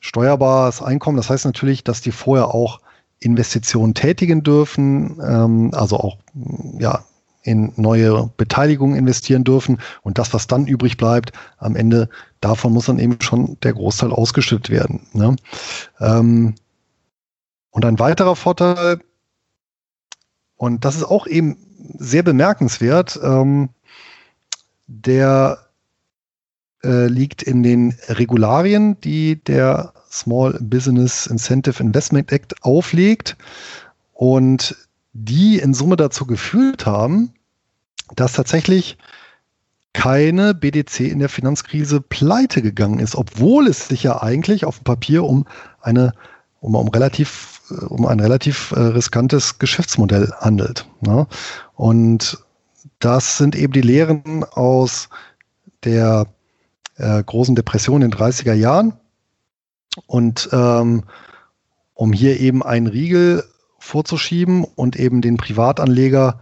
Steuerbares 0.00 0.82
Einkommen, 0.82 1.16
das 1.16 1.30
heißt 1.30 1.44
natürlich, 1.44 1.84
dass 1.84 2.00
die 2.00 2.12
vorher 2.12 2.54
auch 2.54 2.80
Investitionen 3.18 3.94
tätigen 3.94 4.42
dürfen, 4.42 5.18
ähm, 5.22 5.70
also 5.74 5.98
auch 5.98 6.18
ja, 6.78 7.04
in 7.42 7.72
neue 7.76 8.30
Beteiligungen 8.36 8.96
investieren 8.96 9.44
dürfen. 9.44 9.78
Und 10.02 10.18
das, 10.18 10.34
was 10.34 10.46
dann 10.46 10.66
übrig 10.66 10.96
bleibt, 10.96 11.32
am 11.58 11.76
Ende 11.76 12.08
davon 12.40 12.72
muss 12.72 12.86
dann 12.86 12.98
eben 12.98 13.20
schon 13.20 13.56
der 13.62 13.72
Großteil 13.72 14.12
ausgeschüttet 14.12 14.70
werden. 14.70 15.06
Ne? 15.12 15.36
Ähm, 16.00 16.54
und 17.70 17.84
ein 17.84 17.98
weiterer 17.98 18.36
Vorteil, 18.36 19.00
Und 20.56 20.84
das 20.84 20.96
ist 20.96 21.04
auch 21.04 21.26
eben 21.26 21.56
sehr 21.98 22.22
bemerkenswert. 22.22 23.18
Ähm, 23.22 23.70
der 24.86 25.65
äh, 26.86 27.06
liegt 27.08 27.42
in 27.42 27.62
den 27.62 27.94
Regularien, 28.08 29.00
die 29.00 29.42
der 29.42 29.92
Small 30.10 30.58
Business 30.60 31.26
Incentive 31.26 31.82
Investment 31.82 32.32
Act 32.32 32.54
auflegt 32.62 33.36
und 34.12 34.76
die 35.12 35.58
in 35.58 35.74
Summe 35.74 35.96
dazu 35.96 36.26
geführt 36.26 36.86
haben, 36.86 37.32
dass 38.14 38.34
tatsächlich 38.34 38.96
keine 39.92 40.54
BDC 40.54 41.00
in 41.00 41.18
der 41.18 41.28
Finanzkrise 41.28 42.00
pleite 42.00 42.62
gegangen 42.62 42.98
ist, 43.00 43.16
obwohl 43.16 43.66
es 43.66 43.88
sich 43.88 44.02
ja 44.02 44.22
eigentlich 44.22 44.64
auf 44.64 44.78
dem 44.78 44.84
Papier 44.84 45.24
um 45.24 45.46
eine 45.80 46.12
um, 46.60 46.74
um 46.74 46.88
relativ 46.88 47.62
um 47.88 48.06
ein 48.06 48.20
relativ 48.20 48.72
äh, 48.72 48.80
riskantes 48.80 49.58
Geschäftsmodell 49.58 50.32
handelt. 50.38 50.86
Ne? 51.00 51.26
Und 51.74 52.38
das 52.98 53.38
sind 53.38 53.56
eben 53.56 53.72
die 53.72 53.80
Lehren 53.80 54.44
aus 54.44 55.08
der 55.84 56.26
äh, 56.96 57.22
großen 57.22 57.54
Depression 57.54 58.02
in 58.02 58.10
den 58.10 58.18
30er 58.18 58.54
Jahren. 58.54 58.94
Und 60.06 60.48
ähm, 60.52 61.04
um 61.94 62.12
hier 62.12 62.38
eben 62.40 62.62
einen 62.62 62.86
Riegel 62.86 63.44
vorzuschieben 63.78 64.64
und 64.64 64.96
eben 64.96 65.22
den 65.22 65.36
Privatanleger 65.36 66.40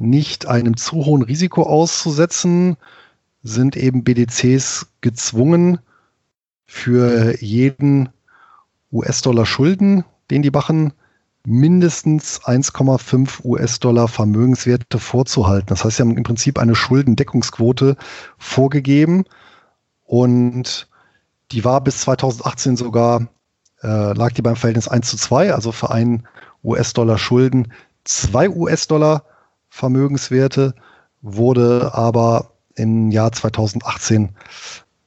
nicht 0.00 0.46
einem 0.46 0.76
zu 0.76 1.04
hohen 1.04 1.22
Risiko 1.22 1.62
auszusetzen, 1.62 2.76
sind 3.42 3.76
eben 3.76 4.04
BDCs 4.04 4.86
gezwungen, 5.00 5.78
für 6.72 7.36
jeden 7.42 8.08
US-Dollar 8.90 9.44
Schulden, 9.44 10.04
den 10.30 10.40
die 10.40 10.50
machen, 10.50 10.94
mindestens 11.44 12.40
1,5 12.42 13.44
US-Dollar 13.44 14.08
Vermögenswerte 14.08 14.98
vorzuhalten. 14.98 15.66
Das 15.68 15.84
heißt, 15.84 15.96
sie 15.96 16.02
haben 16.02 16.16
im 16.16 16.22
Prinzip 16.22 16.58
eine 16.58 16.74
Schuldendeckungsquote 16.74 17.96
vorgegeben 18.38 19.24
und 20.04 20.88
die 21.50 21.64
war 21.64 21.80
bis 21.82 22.00
2018 22.02 22.76
sogar, 22.76 23.28
äh, 23.82 24.12
lag 24.12 24.32
die 24.32 24.42
beim 24.42 24.56
Verhältnis 24.56 24.88
1 24.88 25.08
zu 25.08 25.16
2, 25.16 25.52
also 25.52 25.72
für 25.72 25.90
einen 25.90 26.26
US-Dollar 26.64 27.18
Schulden 27.18 27.72
2 28.04 28.50
US-Dollar 28.50 29.24
Vermögenswerte, 29.68 30.74
wurde 31.22 31.92
aber 31.94 32.52
im 32.74 33.10
Jahr 33.10 33.32
2018, 33.32 34.30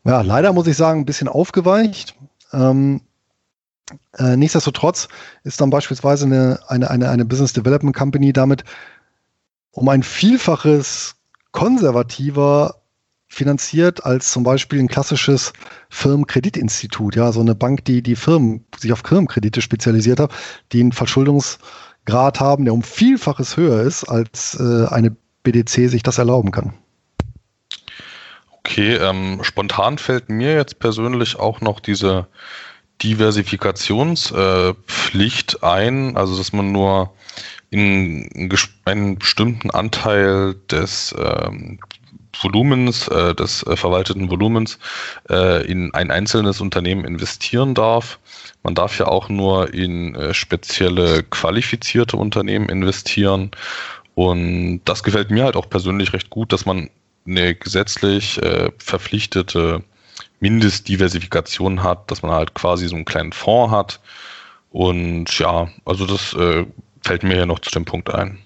ja, 0.05 0.21
leider 0.21 0.53
muss 0.53 0.67
ich 0.67 0.77
sagen, 0.77 1.01
ein 1.01 1.05
bisschen 1.05 1.27
aufgeweicht. 1.27 2.15
Ähm, 2.53 3.01
äh, 4.17 4.35
nichtsdestotrotz 4.35 5.07
ist 5.43 5.61
dann 5.61 5.69
beispielsweise 5.69 6.25
eine, 6.25 6.59
eine, 6.67 6.89
eine, 6.89 7.09
eine 7.09 7.25
Business 7.25 7.53
Development 7.53 7.95
Company 7.95 8.33
damit 8.33 8.63
um 9.71 9.89
ein 9.89 10.03
Vielfaches 10.03 11.15
konservativer 11.51 12.81
finanziert 13.27 14.05
als 14.05 14.31
zum 14.31 14.43
Beispiel 14.43 14.79
ein 14.79 14.87
klassisches 14.87 15.51
Firmenkreditinstitut, 15.89 17.15
ja, 17.15 17.31
so 17.31 17.41
eine 17.41 17.55
Bank, 17.55 17.83
die 17.85 18.01
die 18.01 18.15
Firmen 18.15 18.65
sich 18.77 18.93
auf 18.93 19.01
Firmenkredite 19.05 19.61
spezialisiert 19.61 20.19
hat, 20.19 20.31
die 20.71 20.79
einen 20.79 20.93
Verschuldungsgrad 20.93 22.39
haben, 22.39 22.65
der 22.65 22.73
um 22.73 22.83
Vielfaches 22.83 23.57
höher 23.57 23.81
ist, 23.81 24.05
als 24.05 24.57
äh, 24.59 24.87
eine 24.87 25.15
BDC 25.43 25.89
sich 25.89 26.03
das 26.03 26.17
erlauben 26.17 26.51
kann. 26.51 26.73
Okay, 28.59 28.95
ähm, 28.95 29.39
spontan 29.43 29.97
fällt 29.97 30.29
mir 30.29 30.55
jetzt 30.55 30.79
persönlich 30.79 31.37
auch 31.37 31.61
noch 31.61 31.79
diese 31.79 32.27
Diversifikationspflicht 33.03 35.63
ein, 35.63 36.17
also 36.17 36.37
dass 36.37 36.53
man 36.53 36.71
nur 36.71 37.13
in 37.69 38.49
einen 38.85 39.19
bestimmten 39.19 39.69
Anteil 39.71 40.55
des 40.69 41.13
ähm, 41.17 41.79
Volumens, 42.41 43.07
äh, 43.07 43.33
des 43.33 43.63
äh, 43.63 43.75
verwalteten 43.75 44.29
Volumens 44.29 44.77
äh, 45.29 45.65
in 45.65 45.93
ein 45.93 46.11
einzelnes 46.11 46.61
Unternehmen 46.61 47.05
investieren 47.05 47.73
darf. 47.73 48.19
Man 48.63 48.75
darf 48.75 48.97
ja 48.99 49.07
auch 49.07 49.29
nur 49.29 49.73
in 49.73 50.15
äh, 50.15 50.33
spezielle 50.33 51.23
qualifizierte 51.23 52.17
Unternehmen 52.17 52.69
investieren. 52.69 53.51
Und 54.15 54.81
das 54.85 55.03
gefällt 55.03 55.31
mir 55.31 55.43
halt 55.43 55.55
auch 55.55 55.69
persönlich 55.69 56.13
recht 56.13 56.29
gut, 56.29 56.53
dass 56.53 56.65
man 56.65 56.89
eine 57.27 57.55
gesetzlich 57.55 58.41
äh, 58.41 58.71
verpflichtete 58.77 59.83
Mindestdiversifikation 60.39 61.83
hat, 61.83 62.11
dass 62.11 62.21
man 62.21 62.31
halt 62.31 62.53
quasi 62.53 62.87
so 62.87 62.95
einen 62.95 63.05
kleinen 63.05 63.31
Fonds 63.31 63.73
hat. 63.73 63.99
Und 64.69 65.37
ja, 65.39 65.69
also 65.85 66.05
das 66.05 66.33
äh, 66.33 66.65
fällt 67.01 67.23
mir 67.23 67.37
ja 67.37 67.45
noch 67.45 67.59
zu 67.59 67.71
dem 67.71 67.85
Punkt 67.85 68.13
ein. 68.13 68.39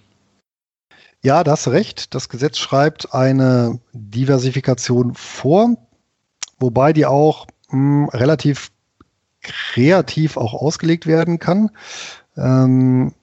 Ja, 1.21 1.43
da 1.43 1.51
hast 1.51 1.65
du 1.65 1.71
recht. 1.71 2.13
Das 2.13 2.29
Gesetz 2.29 2.57
schreibt 2.57 3.13
eine 3.13 3.79
Diversifikation 3.93 5.15
vor, 5.15 5.75
wobei 6.59 6.93
die 6.93 7.05
auch 7.05 7.47
mh, 7.69 7.71
hm, 7.71 8.09
relativ 8.09 8.71
kreativ 9.41 10.37
auch 10.37 10.53
ausgelegt 10.53 11.07
werden 11.07 11.39
kann. 11.39 11.71
Ähm, 12.37 13.13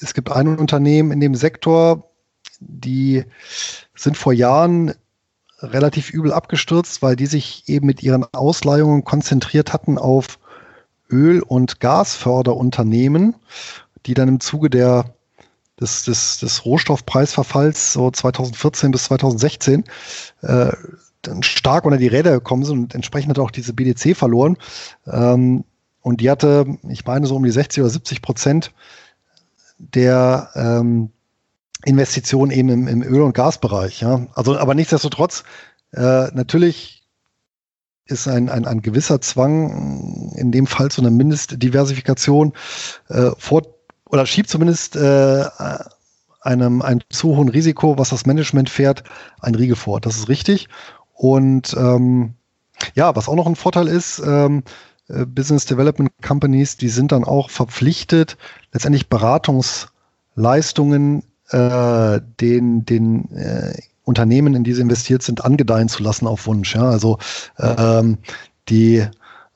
es 0.00 0.14
gibt 0.14 0.30
ein 0.30 0.58
Unternehmen 0.58 1.10
in 1.10 1.20
dem 1.20 1.34
Sektor, 1.34 2.10
die 2.60 3.24
sind 3.94 4.16
vor 4.16 4.32
Jahren 4.32 4.94
relativ 5.60 6.10
übel 6.10 6.32
abgestürzt, 6.32 7.02
weil 7.02 7.16
die 7.16 7.26
sich 7.26 7.64
eben 7.68 7.86
mit 7.86 8.02
ihren 8.02 8.24
Ausleihungen 8.32 9.04
konzentriert 9.04 9.72
hatten 9.72 9.98
auf 9.98 10.38
Öl- 11.10 11.42
und 11.42 11.80
Gasförderunternehmen, 11.80 13.34
die 14.06 14.14
dann 14.14 14.28
im 14.28 14.40
Zuge 14.40 14.70
der, 14.70 15.14
des, 15.80 16.04
des, 16.04 16.38
des 16.38 16.64
Rohstoffpreisverfalls 16.64 17.92
so 17.92 18.10
2014 18.10 18.90
bis 18.90 19.04
2016 19.04 19.84
äh, 20.42 20.72
stark 21.40 21.84
unter 21.84 21.98
die 21.98 22.06
Räder 22.06 22.32
gekommen 22.32 22.64
sind 22.64 22.78
und 22.78 22.94
entsprechend 22.94 23.30
hat 23.30 23.38
auch 23.38 23.50
diese 23.50 23.72
BDC 23.72 24.16
verloren. 24.16 24.56
Ähm, 25.06 25.64
und 26.02 26.20
die 26.20 26.30
hatte, 26.30 26.78
ich 26.88 27.04
meine, 27.04 27.26
so 27.26 27.36
um 27.36 27.44
die 27.44 27.50
60 27.50 27.82
oder 27.82 27.90
70 27.90 28.22
Prozent 28.22 28.72
der 29.78 30.50
ähm, 30.54 31.10
Investitionen 31.84 32.50
eben 32.50 32.68
im, 32.68 32.88
im 32.88 33.02
Öl- 33.02 33.22
und 33.22 33.34
Gasbereich. 33.34 34.00
Ja. 34.00 34.26
Also, 34.34 34.58
aber 34.58 34.74
nichtsdestotrotz, 34.74 35.44
äh, 35.92 36.28
natürlich 36.32 37.06
ist 38.06 38.26
ein, 38.26 38.48
ein, 38.48 38.64
ein 38.64 38.82
gewisser 38.82 39.20
Zwang, 39.20 40.32
in 40.36 40.50
dem 40.50 40.66
Fall 40.66 40.90
zu 40.90 41.02
einer 41.02 41.10
Mindestdiversifikation 41.10 42.54
äh, 43.08 43.30
vor 43.36 43.62
oder 44.06 44.24
schiebt 44.24 44.48
zumindest 44.48 44.96
äh, 44.96 45.44
einem, 46.40 46.82
einem 46.82 47.00
zu 47.10 47.36
hohen 47.36 47.50
Risiko, 47.50 47.98
was 47.98 48.08
das 48.08 48.26
Management 48.26 48.70
fährt, 48.70 49.04
ein 49.40 49.54
Riegel 49.54 49.76
vor. 49.76 50.00
Das 50.00 50.16
ist 50.16 50.28
richtig. 50.28 50.68
Und 51.12 51.76
ähm, 51.76 52.34
ja, 52.94 53.14
was 53.16 53.28
auch 53.28 53.34
noch 53.34 53.46
ein 53.46 53.56
Vorteil 53.56 53.88
ist, 53.88 54.22
ähm, 54.24 54.62
äh, 55.08 55.26
Business 55.26 55.66
Development 55.66 56.10
Companies, 56.22 56.78
die 56.78 56.88
sind 56.88 57.12
dann 57.12 57.24
auch 57.24 57.50
verpflichtet, 57.50 58.38
letztendlich 58.72 59.10
Beratungsleistungen 59.10 61.24
äh, 61.50 62.20
den, 62.40 62.84
den 62.84 63.30
äh, 63.34 63.74
Unternehmen, 64.04 64.54
in 64.54 64.64
die 64.64 64.72
sie 64.72 64.82
investiert 64.82 65.22
sind, 65.22 65.44
angedeihen 65.44 65.88
zu 65.88 66.02
lassen 66.02 66.26
auf 66.26 66.46
Wunsch. 66.46 66.74
Ja? 66.74 66.88
Also 66.88 67.18
ähm, 67.58 68.18
die 68.68 69.06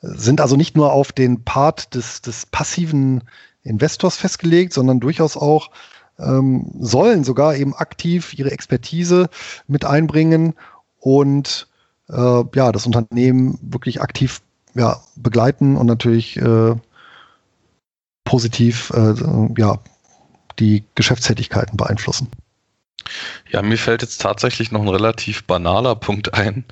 sind 0.03 0.41
also 0.41 0.57
nicht 0.57 0.77
nur 0.77 0.93
auf 0.93 1.13
den 1.13 1.45
Part 1.45 1.95
des, 1.95 2.21
des 2.23 2.47
passiven 2.47 3.23
Investors 3.63 4.17
festgelegt, 4.17 4.73
sondern 4.73 5.01
durchaus 5.01 5.37
auch 5.37 5.71
ähm, 6.19 6.71
sollen 6.81 7.25
sogar 7.25 7.57
eben 7.57 7.75
aktiv 7.75 8.35
ihre 8.35 8.51
Expertise 8.51 9.29
mit 9.67 9.85
einbringen 9.85 10.55
und 11.01 11.69
äh, 12.09 12.45
ja, 12.55 12.73
das 12.73 12.87
Unternehmen 12.87 13.59
wirklich 13.63 14.01
aktiv 14.03 14.43
ja, 14.75 15.01
begleiten 15.17 15.77
und 15.77 15.87
natürlich 15.87 16.37
äh, 16.37 16.75
positiv 18.25 18.91
äh, 18.95 19.15
ja, 19.57 19.79
die 20.59 20.85
Geschäftstätigkeiten 20.95 21.77
beeinflussen. 21.77 22.29
Ja, 23.51 23.63
mir 23.63 23.79
fällt 23.79 24.03
jetzt 24.03 24.21
tatsächlich 24.21 24.71
noch 24.73 24.81
ein 24.81 24.89
relativ 24.89 25.45
banaler 25.45 25.95
Punkt 25.97 26.35
ein. 26.35 26.65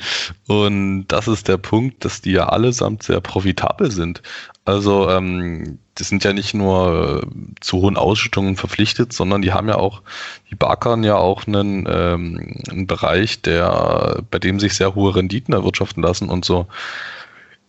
Und 0.46 1.06
das 1.08 1.28
ist 1.28 1.48
der 1.48 1.58
Punkt, 1.58 2.04
dass 2.04 2.20
die 2.20 2.32
ja 2.32 2.48
allesamt 2.48 3.02
sehr 3.02 3.20
profitabel 3.20 3.90
sind. 3.90 4.22
Also, 4.64 5.10
ähm, 5.10 5.78
das 5.96 6.08
sind 6.08 6.24
ja 6.24 6.32
nicht 6.32 6.54
nur 6.54 7.22
äh, 7.22 7.26
zu 7.60 7.78
hohen 7.78 7.96
Ausschüttungen 7.96 8.56
verpflichtet, 8.56 9.12
sondern 9.12 9.42
die 9.42 9.52
haben 9.52 9.68
ja 9.68 9.76
auch, 9.76 10.02
die 10.50 10.54
barkern 10.54 11.04
ja 11.04 11.16
auch 11.16 11.46
einen, 11.46 11.86
ähm, 11.90 12.62
einen 12.70 12.86
Bereich, 12.86 13.42
der, 13.42 14.22
bei 14.30 14.38
dem 14.38 14.60
sich 14.60 14.74
sehr 14.74 14.94
hohe 14.94 15.14
Renditen 15.14 15.52
erwirtschaften 15.52 16.02
lassen 16.02 16.30
und 16.30 16.44
so 16.44 16.66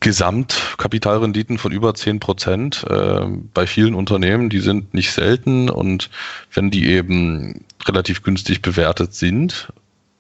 Gesamtkapitalrenditen 0.01 1.57
von 1.57 1.71
über 1.71 1.93
10 1.93 2.19
Prozent 2.19 2.83
äh, 2.89 3.21
bei 3.53 3.67
vielen 3.67 3.95
Unternehmen, 3.95 4.49
die 4.49 4.59
sind 4.59 4.93
nicht 4.93 5.11
selten. 5.11 5.69
Und 5.69 6.09
wenn 6.51 6.71
die 6.71 6.87
eben 6.87 7.63
relativ 7.85 8.23
günstig 8.23 8.61
bewertet 8.61 9.13
sind, 9.13 9.71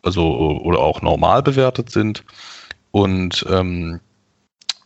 also 0.03 0.59
oder 0.61 0.79
auch 0.79 1.01
normal 1.01 1.43
bewertet 1.43 1.89
sind 1.91 2.23
und 2.91 3.45
ähm, 3.49 3.99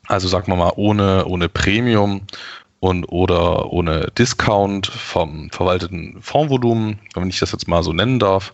also 0.07 0.27
sagen 0.27 0.51
wir 0.51 0.55
mal 0.55 0.73
ohne, 0.75 1.25
ohne 1.25 1.49
Premium 1.49 2.21
und 2.79 3.05
oder 3.05 3.71
ohne 3.71 4.11
Discount 4.17 4.87
vom 4.87 5.49
verwalteten 5.49 6.21
Fondsvolumen, 6.21 6.99
wenn 7.15 7.29
ich 7.29 7.39
das 7.39 7.51
jetzt 7.51 7.67
mal 7.67 7.83
so 7.83 7.93
nennen 7.93 8.19
darf, 8.19 8.53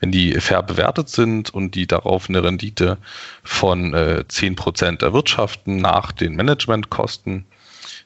wenn 0.00 0.10
die 0.10 0.32
fair 0.40 0.62
bewertet 0.62 1.08
sind 1.08 1.50
und 1.50 1.74
die 1.74 1.86
darauf 1.86 2.28
eine 2.28 2.42
Rendite 2.42 2.98
von 3.44 3.94
äh, 3.94 4.24
10% 4.28 5.02
erwirtschaften 5.02 5.76
nach 5.76 6.12
den 6.12 6.34
Managementkosten, 6.36 7.44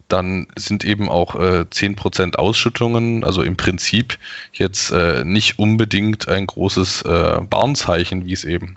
dann 0.09 0.47
sind 0.57 0.85
eben 0.85 1.09
auch 1.09 1.35
äh, 1.35 1.65
10% 1.71 2.37
Ausschüttungen, 2.37 3.25
also 3.25 3.43
im 3.43 3.57
Prinzip 3.57 4.19
jetzt 4.53 4.91
äh, 4.91 5.25
nicht 5.25 5.59
unbedingt 5.59 6.29
ein 6.29 6.47
großes 6.47 7.03
äh, 7.03 7.39
Warnzeichen, 7.51 8.27
wie 8.27 8.33
es 8.33 8.45
eben 8.45 8.77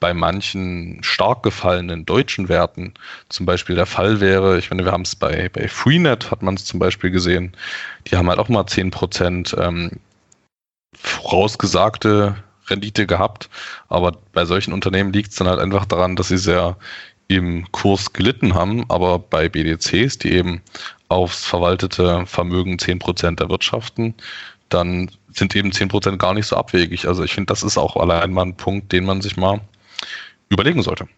bei 0.00 0.14
manchen 0.14 1.02
stark 1.02 1.42
gefallenen 1.42 2.06
deutschen 2.06 2.48
Werten 2.48 2.94
zum 3.28 3.46
Beispiel 3.46 3.74
der 3.74 3.86
Fall 3.86 4.20
wäre. 4.20 4.58
Ich 4.58 4.70
meine, 4.70 4.84
wir 4.84 4.92
haben 4.92 5.02
es 5.02 5.16
bei, 5.16 5.48
bei 5.48 5.66
Freenet, 5.68 6.30
hat 6.30 6.42
man 6.42 6.54
es 6.54 6.64
zum 6.64 6.78
Beispiel 6.78 7.10
gesehen. 7.10 7.52
Die 8.06 8.16
haben 8.16 8.28
halt 8.28 8.38
auch 8.38 8.48
mal 8.48 8.62
10% 8.62 9.60
ähm, 9.60 9.90
vorausgesagte 10.94 12.36
Rendite 12.70 13.06
gehabt. 13.06 13.48
Aber 13.88 14.12
bei 14.32 14.44
solchen 14.44 14.72
Unternehmen 14.72 15.12
liegt 15.12 15.30
es 15.30 15.36
dann 15.36 15.48
halt 15.48 15.60
einfach 15.60 15.84
daran, 15.84 16.16
dass 16.16 16.28
sie 16.28 16.38
sehr 16.38 16.76
im 17.28 17.70
Kurs 17.72 18.12
gelitten 18.12 18.54
haben. 18.54 18.84
Aber 18.88 19.18
bei 19.18 19.48
BDCs, 19.48 20.18
die 20.18 20.32
eben 20.32 20.62
aufs 21.08 21.44
verwaltete 21.44 22.26
Vermögen 22.26 22.76
10% 22.76 23.40
erwirtschaften, 23.40 24.14
dann 24.68 25.10
sind 25.32 25.54
eben 25.56 25.70
10% 25.70 26.16
gar 26.16 26.34
nicht 26.34 26.46
so 26.46 26.56
abwegig. 26.56 27.06
Also 27.06 27.22
ich 27.22 27.34
finde, 27.34 27.52
das 27.52 27.62
ist 27.62 27.78
auch 27.78 27.96
allein 27.96 28.32
mal 28.32 28.42
ein 28.42 28.56
Punkt, 28.56 28.92
den 28.92 29.04
man 29.04 29.20
sich 29.20 29.36
mal 29.36 29.60
überlegen 30.48 30.82
sollte. 30.82 31.08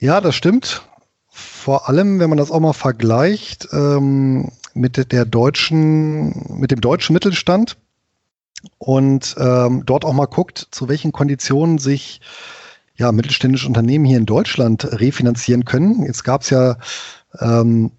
Ja, 0.00 0.20
das 0.20 0.34
stimmt. 0.34 0.82
Vor 1.28 1.88
allem, 1.88 2.20
wenn 2.20 2.28
man 2.28 2.38
das 2.38 2.50
auch 2.50 2.60
mal 2.60 2.72
vergleicht 2.72 3.68
ähm, 3.72 4.50
mit 4.74 5.12
der 5.12 5.24
deutschen, 5.24 6.60
mit 6.60 6.70
dem 6.70 6.80
deutschen 6.80 7.12
Mittelstand 7.12 7.76
und 8.78 9.34
ähm, 9.38 9.82
dort 9.86 10.04
auch 10.04 10.12
mal 10.12 10.26
guckt, 10.26 10.68
zu 10.70 10.88
welchen 10.88 11.12
Konditionen 11.12 11.78
sich 11.78 12.20
ja, 12.96 13.10
mittelständische 13.12 13.66
Unternehmen 13.66 14.04
hier 14.04 14.18
in 14.18 14.26
Deutschland 14.26 14.84
refinanzieren 15.00 15.64
können. 15.64 16.04
Jetzt 16.04 16.22
gab 16.22 16.42
es 16.42 16.50
ja 16.50 16.76
ähm, 17.40 17.90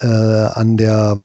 äh, 0.00 0.06
an 0.06 0.76
der, 0.76 1.20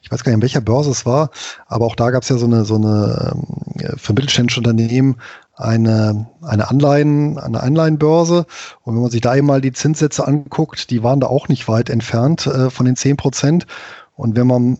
ich 0.00 0.10
weiß 0.10 0.22
gar 0.22 0.30
nicht, 0.30 0.36
an 0.36 0.42
welcher 0.42 0.60
Börse 0.60 0.90
es 0.90 1.04
war, 1.04 1.30
aber 1.66 1.86
auch 1.86 1.96
da 1.96 2.10
gab 2.10 2.22
es 2.22 2.28
ja 2.28 2.36
so 2.36 2.46
eine, 2.46 2.64
so 2.64 2.76
eine 2.76 3.34
ähm, 3.34 3.98
für 3.98 4.12
mittelständische 4.12 4.60
Unternehmen 4.60 5.16
eine, 5.54 6.26
eine 6.40 6.68
Anleihen, 6.68 7.38
eine 7.38 7.62
Anleihenbörse. 7.62 8.46
Und 8.82 8.94
wenn 8.94 9.02
man 9.02 9.10
sich 9.10 9.20
da 9.20 9.34
eben 9.34 9.46
mal 9.46 9.60
die 9.60 9.72
Zinssätze 9.72 10.26
anguckt, 10.26 10.90
die 10.90 11.02
waren 11.02 11.20
da 11.20 11.26
auch 11.26 11.48
nicht 11.48 11.68
weit 11.68 11.90
entfernt 11.90 12.46
äh, 12.46 12.70
von 12.70 12.86
den 12.86 12.96
10 12.96 13.16
Prozent. 13.16 13.66
Und 14.14 14.36
wenn 14.36 14.46
man 14.46 14.78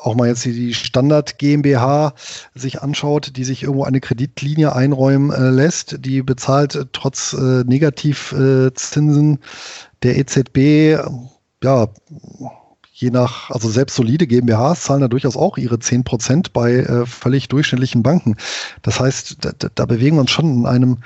auch 0.00 0.14
mal 0.14 0.28
jetzt 0.28 0.44
die 0.44 0.74
Standard 0.74 1.38
GmbH 1.38 2.14
sich 2.54 2.82
anschaut, 2.82 3.36
die 3.36 3.44
sich 3.44 3.62
irgendwo 3.62 3.84
eine 3.84 4.00
Kreditlinie 4.00 4.74
einräumen 4.74 5.30
äh, 5.30 5.50
lässt, 5.50 6.04
die 6.04 6.22
bezahlt 6.22 6.74
äh, 6.74 6.86
trotz 6.92 7.34
äh, 7.34 7.64
Negativzinsen 7.64 9.38
der 10.02 10.16
EZB, 10.16 10.98
ja, 11.62 11.88
je 12.92 13.10
nach, 13.10 13.50
also 13.50 13.68
selbst 13.68 13.96
solide 13.96 14.26
GmbHs 14.26 14.82
zahlen 14.82 15.00
da 15.00 15.08
durchaus 15.08 15.36
auch 15.36 15.58
ihre 15.58 15.78
10 15.78 16.04
Prozent 16.04 16.52
bei 16.52 16.76
äh, 16.76 17.06
völlig 17.06 17.48
durchschnittlichen 17.48 18.02
Banken. 18.02 18.36
Das 18.82 19.00
heißt, 19.00 19.38
da, 19.40 19.52
da 19.74 19.86
bewegen 19.86 20.16
wir 20.16 20.22
uns 20.22 20.30
schon 20.30 20.60
in 20.60 20.66
einem 20.66 20.98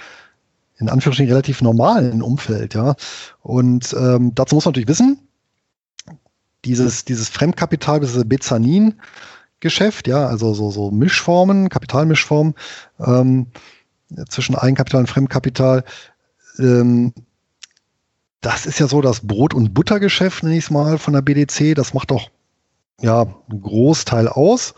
in 0.76 0.88
Anführungsstrichen 0.88 1.30
relativ 1.30 1.62
normalen 1.62 2.20
Umfeld, 2.20 2.74
ja. 2.74 2.96
Und 3.42 3.94
ähm, 3.96 4.34
dazu 4.34 4.56
muss 4.56 4.64
man 4.64 4.72
natürlich 4.72 4.88
wissen, 4.88 5.18
dieses, 6.64 7.04
dieses 7.04 7.28
Fremdkapital, 7.28 8.00
dieses 8.00 8.28
Bezanin-Geschäft, 8.28 10.08
ja, 10.08 10.26
also 10.26 10.54
so, 10.54 10.70
so 10.70 10.90
Mischformen, 10.90 11.68
Kapitalmischformen 11.68 12.54
ähm, 12.98 13.46
zwischen 14.28 14.54
Eigenkapital 14.54 15.00
und 15.00 15.08
Fremdkapital, 15.08 15.84
ähm, 16.58 17.12
das 18.40 18.66
ist 18.66 18.78
ja 18.78 18.86
so 18.86 19.00
das 19.00 19.20
Brot- 19.20 19.54
und 19.54 19.72
Buttergeschäft, 19.72 20.42
nenne 20.42 20.56
ich 20.56 20.64
es 20.64 20.70
mal, 20.70 20.98
von 20.98 21.14
der 21.14 21.22
BDC. 21.22 21.74
Das 21.74 21.94
macht 21.94 22.10
doch 22.10 22.28
ja 23.00 23.22
einen 23.22 23.60
Großteil 23.62 24.28
aus. 24.28 24.74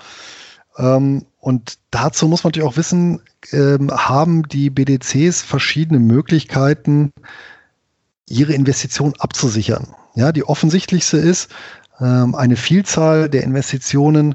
Ähm, 0.79 1.27
und 1.41 1.79
dazu 1.91 2.29
muss 2.29 2.45
man 2.45 2.51
natürlich 2.51 2.69
auch 2.69 2.77
wissen, 2.77 3.23
ähm, 3.53 3.91
haben 3.91 4.45
die 4.49 4.71
BDCs 4.71 5.43
verschiedene 5.43 5.99
Möglichkeiten, 5.99 7.13
ihre 8.29 8.53
Investition 8.53 9.15
abzusichern. 9.19 9.95
Ja, 10.15 10.33
die 10.33 10.45
offensichtlichste 10.45 11.19
ist 11.19 11.51
ähm, 12.01 12.35
eine 12.35 12.57
Vielzahl 12.57 13.29
der 13.29 13.45
Investitionen. 13.45 14.35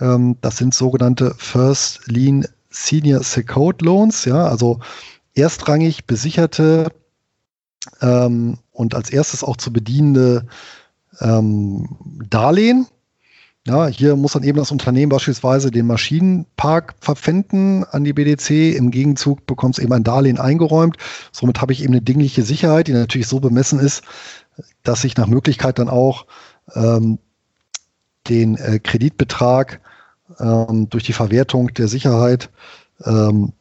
Ähm, 0.00 0.36
das 0.40 0.56
sind 0.56 0.74
sogenannte 0.74 1.34
First 1.38 2.06
Lien 2.06 2.46
Senior 2.70 3.22
Secured 3.22 3.82
Loans, 3.82 4.24
ja, 4.24 4.46
also 4.46 4.80
erstrangig 5.34 6.06
besicherte 6.06 6.92
ähm, 8.00 8.58
und 8.72 8.94
als 8.94 9.10
erstes 9.10 9.44
auch 9.44 9.56
zu 9.56 9.72
bedienende 9.72 10.46
ähm, 11.20 11.96
Darlehen. 12.28 12.86
Ja, 13.66 13.88
hier 13.88 14.16
muss 14.16 14.32
dann 14.32 14.42
eben 14.42 14.56
das 14.56 14.70
Unternehmen 14.70 15.10
beispielsweise 15.10 15.70
den 15.70 15.86
Maschinenpark 15.86 16.94
verpfänden 17.00 17.84
an 17.84 18.04
die 18.04 18.14
BDC. 18.14 18.74
Im 18.74 18.90
Gegenzug 18.90 19.44
bekommt 19.44 19.76
es 19.76 19.84
eben 19.84 19.92
ein 19.92 20.02
Darlehen 20.02 20.38
eingeräumt. 20.38 20.96
Somit 21.30 21.60
habe 21.60 21.72
ich 21.72 21.82
eben 21.82 21.92
eine 21.92 22.00
dingliche 22.00 22.42
Sicherheit, 22.42 22.88
die 22.88 22.92
natürlich 22.92 23.28
so 23.28 23.38
bemessen 23.38 23.78
ist, 23.78 24.02
dass 24.82 25.04
ich 25.04 25.16
nach 25.18 25.26
Möglichkeit 25.26 25.78
dann 25.78 25.90
auch 25.90 26.26
ähm, 26.74 27.18
den 28.28 28.56
äh, 28.56 28.78
Kreditbetrag 28.78 29.80
ähm, 30.38 30.88
durch 30.88 31.04
die 31.04 31.12
Verwertung 31.12 31.68
der 31.74 31.88
Sicherheit 31.88 32.50
ähm, 33.04 33.52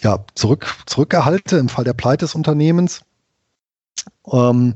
ja, 0.00 0.24
zurück, 0.34 0.76
zurückerhalte 0.86 1.56
im 1.56 1.68
Fall 1.68 1.84
der 1.84 1.92
Pleite 1.94 2.24
des 2.24 2.36
Unternehmens. 2.36 3.02
Ähm, 4.30 4.74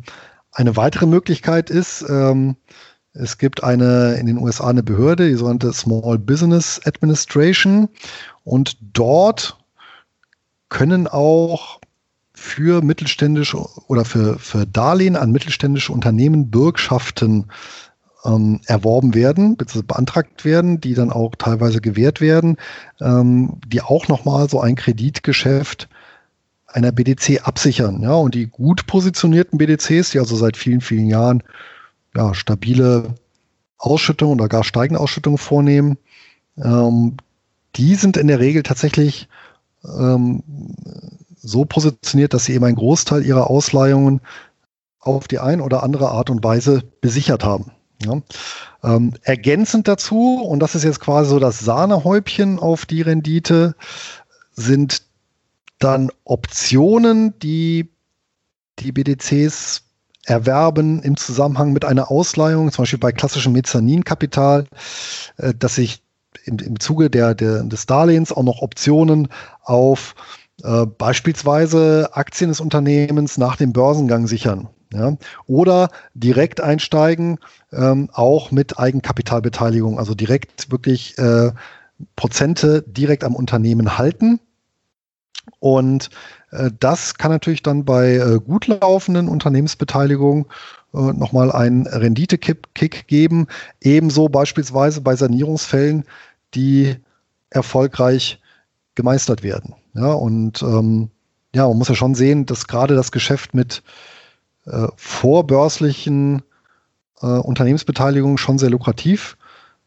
eine 0.52 0.76
weitere 0.76 1.06
Möglichkeit 1.06 1.70
ist, 1.70 2.04
ähm, 2.08 2.56
es 3.18 3.38
gibt 3.38 3.64
eine 3.64 4.14
in 4.14 4.26
den 4.26 4.38
USA 4.38 4.68
eine 4.68 4.82
Behörde, 4.82 5.28
die 5.28 5.34
sogenannte 5.34 5.72
Small 5.72 6.18
Business 6.18 6.80
Administration. 6.84 7.88
Und 8.44 8.76
dort 8.80 9.58
können 10.68 11.06
auch 11.06 11.80
für 12.32 12.82
mittelständische 12.82 13.58
oder 13.88 14.04
für, 14.04 14.38
für 14.38 14.66
Darlehen 14.66 15.16
an 15.16 15.32
mittelständische 15.32 15.92
Unternehmen 15.92 16.50
Bürgschaften 16.50 17.46
ähm, 18.24 18.60
erworben 18.66 19.14
werden, 19.14 19.56
bzw. 19.56 19.82
beantragt 19.82 20.44
werden, 20.44 20.80
die 20.80 20.94
dann 20.94 21.10
auch 21.10 21.34
teilweise 21.36 21.80
gewährt 21.80 22.20
werden, 22.20 22.56
ähm, 23.00 23.58
die 23.66 23.80
auch 23.80 24.08
nochmal 24.08 24.48
so 24.50 24.60
ein 24.60 24.74
Kreditgeschäft 24.74 25.88
einer 26.66 26.92
BDC 26.92 27.46
absichern. 27.46 28.02
Ja, 28.02 28.14
und 28.14 28.34
die 28.34 28.46
gut 28.46 28.86
positionierten 28.86 29.58
BDCs, 29.58 30.10
die 30.10 30.18
also 30.18 30.36
seit 30.36 30.56
vielen, 30.56 30.82
vielen 30.82 31.06
Jahren 31.06 31.42
ja, 32.16 32.34
stabile 32.34 33.14
Ausschüttungen 33.78 34.40
oder 34.40 34.48
gar 34.48 34.64
steigende 34.64 35.00
Ausschüttungen 35.00 35.38
vornehmen, 35.38 35.98
ähm, 36.56 37.16
die 37.76 37.94
sind 37.94 38.16
in 38.16 38.28
der 38.28 38.40
Regel 38.40 38.62
tatsächlich 38.62 39.28
ähm, 39.84 40.42
so 41.36 41.64
positioniert, 41.64 42.34
dass 42.34 42.46
sie 42.46 42.54
eben 42.54 42.64
einen 42.64 42.76
Großteil 42.76 43.24
ihrer 43.24 43.50
Ausleihungen 43.50 44.20
auf 45.00 45.28
die 45.28 45.38
ein 45.38 45.60
oder 45.60 45.82
andere 45.82 46.10
Art 46.10 46.30
und 46.30 46.42
Weise 46.42 46.82
besichert 47.00 47.44
haben. 47.44 47.70
Ja. 48.02 48.20
Ähm, 48.82 49.14
ergänzend 49.22 49.88
dazu, 49.88 50.42
und 50.42 50.60
das 50.60 50.74
ist 50.74 50.84
jetzt 50.84 51.00
quasi 51.00 51.30
so 51.30 51.38
das 51.38 51.60
Sahnehäubchen 51.60 52.58
auf 52.58 52.86
die 52.86 53.02
Rendite, 53.02 53.74
sind 54.52 55.02
dann 55.78 56.10
Optionen, 56.24 57.38
die 57.40 57.90
die 58.78 58.92
BDCs 58.92 59.85
erwerben 60.26 61.00
im 61.02 61.16
Zusammenhang 61.16 61.72
mit 61.72 61.84
einer 61.84 62.10
Ausleihung, 62.10 62.70
zum 62.70 62.82
Beispiel 62.82 62.98
bei 62.98 63.12
klassischem 63.12 63.52
Mezzaninkapital, 63.52 64.66
äh, 65.38 65.54
dass 65.54 65.76
sich 65.76 66.02
im, 66.44 66.58
im 66.58 66.80
Zuge 66.80 67.10
der, 67.10 67.34
der, 67.34 67.62
des 67.62 67.86
Darlehens 67.86 68.32
auch 68.32 68.42
noch 68.42 68.60
Optionen 68.60 69.28
auf 69.62 70.14
äh, 70.62 70.86
beispielsweise 70.86 72.10
Aktien 72.12 72.50
des 72.50 72.60
Unternehmens 72.60 73.38
nach 73.38 73.56
dem 73.56 73.72
Börsengang 73.72 74.26
sichern. 74.26 74.68
Ja? 74.92 75.16
Oder 75.46 75.88
direkt 76.14 76.60
einsteigen, 76.60 77.38
ähm, 77.72 78.10
auch 78.12 78.50
mit 78.50 78.78
Eigenkapitalbeteiligung, 78.78 79.98
also 79.98 80.14
direkt 80.14 80.70
wirklich 80.70 81.16
äh, 81.18 81.52
Prozente 82.14 82.82
direkt 82.86 83.24
am 83.24 83.34
Unternehmen 83.34 83.96
halten 83.96 84.40
und 85.58 86.10
äh, 86.50 86.70
das 86.78 87.14
kann 87.16 87.30
natürlich 87.30 87.62
dann 87.62 87.84
bei 87.84 88.14
äh, 88.14 88.38
gut 88.38 88.66
laufenden 88.66 89.28
Unternehmensbeteiligungen 89.28 90.46
äh, 90.94 90.98
nochmal 90.98 91.52
einen 91.52 91.86
Rendite-Kick 91.86 93.06
geben. 93.06 93.46
Ebenso 93.80 94.28
beispielsweise 94.28 95.00
bei 95.00 95.16
Sanierungsfällen, 95.16 96.04
die 96.54 96.96
erfolgreich 97.50 98.40
gemeistert 98.94 99.42
werden. 99.42 99.74
Ja, 99.94 100.12
und 100.12 100.62
ähm, 100.62 101.10
ja, 101.54 101.66
man 101.68 101.78
muss 101.78 101.88
ja 101.88 101.94
schon 101.94 102.14
sehen, 102.14 102.46
dass 102.46 102.66
gerade 102.66 102.94
das 102.94 103.12
Geschäft 103.12 103.54
mit 103.54 103.82
äh, 104.66 104.88
vorbörslichen 104.96 106.42
äh, 107.22 107.26
Unternehmensbeteiligung 107.26 108.36
schon 108.36 108.58
sehr 108.58 108.70
lukrativ 108.70 109.36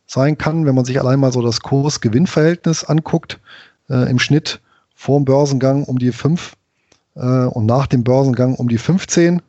sein 0.08 0.38
kann, 0.38 0.66
wenn 0.66 0.74
man 0.74 0.86
sich 0.86 1.00
allein 1.00 1.20
mal 1.20 1.32
so 1.32 1.42
das 1.42 1.62
Kurs-Gewinn-Verhältnis 1.62 2.84
anguckt. 2.84 3.40
Äh, 3.90 4.10
Im 4.10 4.18
Schnitt 4.18 4.62
vor 5.00 5.18
dem 5.18 5.24
Börsengang 5.24 5.86
um 5.86 5.98
die 5.98 6.12
5 6.12 6.58
äh, 7.16 7.22
und 7.22 7.66
nach 7.66 7.88
dem 7.88 8.04
Börsengang 8.04 8.56
um 8.56 8.68
die 8.68 8.78
15. 8.78 9.42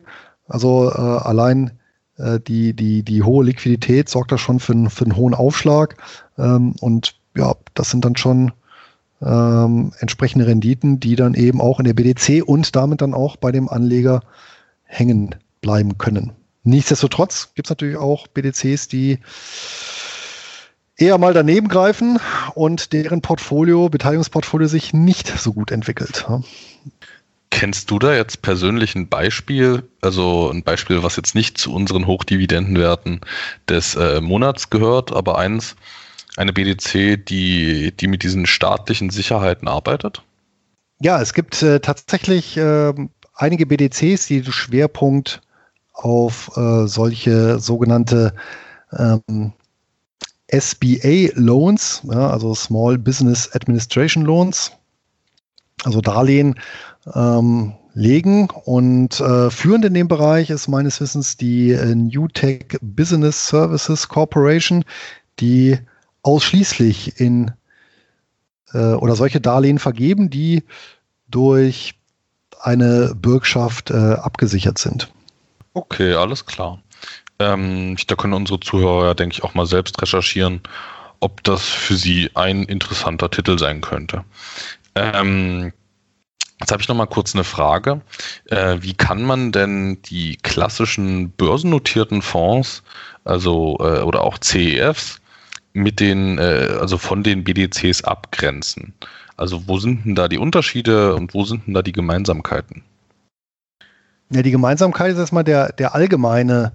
Also 0.47 0.93
äh, 0.93 0.97
allein 0.97 1.73
äh, 2.19 2.39
die, 2.39 2.73
die, 2.73 3.03
die 3.03 3.25
hohe 3.25 3.45
Liquidität 3.45 4.09
sorgt 4.09 4.31
da 4.31 4.39
schon 4.39 4.61
für, 4.61 4.89
für 4.89 5.07
einen 5.07 5.17
hohen 5.17 5.35
Aufschlag. 5.35 5.97
Ähm, 6.39 6.77
und 6.81 7.17
ja, 7.37 7.57
das 7.75 7.91
sind 7.91 8.05
dann 8.05 8.15
schon 8.15 8.53
ähm, 9.23 9.93
entsprechende 9.99 10.47
Renditen, 10.47 11.01
die 11.01 11.17
dann 11.17 11.35
eben 11.35 11.61
auch 11.61 11.81
in 11.81 11.85
der 11.85 11.95
BDC 11.95 12.45
und 12.47 12.77
damit 12.77 13.01
dann 13.01 13.13
auch 13.13 13.35
bei 13.35 13.51
dem 13.51 13.69
Anleger 13.69 14.21
hängen 14.85 15.35
bleiben 15.63 15.99
können. 15.99 16.31
Nichtsdestotrotz 16.63 17.55
gibt 17.57 17.67
es 17.67 17.71
natürlich 17.71 17.97
auch 17.97 18.29
BDCs, 18.29 18.87
die 18.87 19.19
eher 21.01 21.19
mal 21.19 21.33
daneben 21.33 21.69
greifen 21.69 22.19
und 22.55 22.93
deren 22.93 23.23
Portfolio, 23.23 23.89
Beteiligungsportfolio 23.89 24.69
sich 24.69 24.93
nicht 24.93 25.27
so 25.27 25.53
gut 25.53 25.71
entwickelt. 25.71 26.27
Kennst 27.51 27.91
du 27.91 27.99
da 27.99 28.15
jetzt 28.15 28.43
persönlich 28.43 28.95
ein 28.95 29.09
Beispiel, 29.09 29.83
also 30.01 30.51
ein 30.51 30.63
Beispiel, 30.63 31.03
was 31.03 31.17
jetzt 31.17 31.35
nicht 31.35 31.59
zu 31.59 31.75
unseren 31.75 32.07
Hochdividendenwerten 32.07 33.21
des 33.69 33.97
äh, 33.97 34.21
Monats 34.21 34.71
gehört, 34.71 35.13
aber 35.13 35.39
eins, 35.39 35.75
eine 36.37 36.53
BDC, 36.53 37.25
die, 37.27 37.93
die 37.93 38.07
mit 38.07 38.23
diesen 38.23 38.47
staatlichen 38.47 39.11
Sicherheiten 39.11 39.67
arbeitet? 39.67 40.23
Ja, 41.01 41.21
es 41.21 41.35
gibt 41.35 41.61
äh, 41.63 41.81
tatsächlich 41.81 42.57
äh, 42.57 42.93
einige 43.35 43.67
BDCs, 43.67 44.27
die 44.27 44.45
Schwerpunkt 44.45 45.41
auf 45.93 46.57
äh, 46.57 46.87
solche 46.87 47.59
sogenannte 47.59 48.33
ähm, 48.93 49.53
SBA 50.53 51.33
Loans, 51.35 52.03
ja, 52.05 52.31
also 52.31 52.55
Small 52.55 52.99
Business 52.99 53.51
Administration 53.55 54.25
Loans, 54.25 54.73
also 55.85 56.01
Darlehen 56.01 56.59
ähm, 57.15 57.75
legen. 57.95 58.49
Und 58.65 59.21
äh, 59.21 59.51
führend 59.51 59.85
in 59.85 59.95
dem 59.95 60.09
Bereich 60.09 60.51
ist 60.51 60.69
meines 60.69 61.01
Wissens 61.01 61.37
die 61.37 61.73
äh, 61.73 61.95
New 61.95 62.29
Tech 62.29 62.79
Business 62.81 63.49
Services 63.49 64.09
Corporation, 64.09 64.85
die 65.39 65.79
ausschließlich 66.23 67.21
in 67.21 67.53
äh, 68.73 68.79
oder 68.95 69.17
solche 69.17 69.41
Darlehen 69.41 69.79
vergeben, 69.79 70.31
die 70.31 70.65
durch 71.29 71.95
eine 72.61 73.15
Bürgschaft 73.15 73.91
äh, 73.91 73.95
abgesichert 73.95 74.79
sind. 74.79 75.11
Okay, 75.73 76.15
alles 76.15 76.45
klar. 76.45 76.83
Ähm, 77.41 77.97
da 78.07 78.15
können 78.15 78.35
unsere 78.35 78.61
Zuhörer, 78.61 79.15
denke 79.15 79.35
ich, 79.35 79.43
auch 79.43 79.55
mal 79.55 79.67
selbst 79.67 80.01
recherchieren, 80.01 80.61
ob 81.21 81.43
das 81.43 81.69
für 81.69 81.97
sie 81.97 82.31
ein 82.35 82.65
interessanter 82.65 83.31
Titel 83.31 83.59
sein 83.59 83.81
könnte. 83.81 84.25
Ähm, 84.95 85.73
Jetzt 86.61 86.73
habe 86.73 86.83
ich 86.83 86.89
noch 86.89 86.97
mal 86.97 87.07
kurz 87.07 87.35
eine 87.35 87.45
Frage. 87.45 88.03
Äh, 88.51 88.77
wie 88.81 88.93
kann 88.93 89.23
man 89.23 89.51
denn 89.51 90.03
die 90.03 90.37
klassischen 90.37 91.31
börsennotierten 91.31 92.21
Fonds, 92.21 92.83
also 93.25 93.79
äh, 93.81 94.01
oder 94.01 94.23
auch 94.23 94.39
CEFs, 94.39 95.21
mit 95.73 96.01
den, 96.01 96.37
äh, 96.37 96.77
also 96.79 96.99
von 96.99 97.23
den 97.23 97.45
BDCs 97.45 98.05
abgrenzen? 98.05 98.93
Also 99.39 99.67
wo 99.67 99.79
sind 99.79 100.05
denn 100.05 100.15
da 100.15 100.29
die 100.29 100.37
Unterschiede 100.37 101.15
und 101.15 101.33
wo 101.33 101.47
sind 101.47 101.67
denn 101.67 101.73
da 101.73 101.81
die 101.81 101.93
Gemeinsamkeiten? 101.93 102.83
Ja, 104.29 104.43
die 104.43 104.51
Gemeinsamkeit 104.51 105.13
ist 105.13 105.19
erstmal 105.19 105.45
der, 105.45 105.73
der 105.73 105.95
allgemeine 105.95 106.73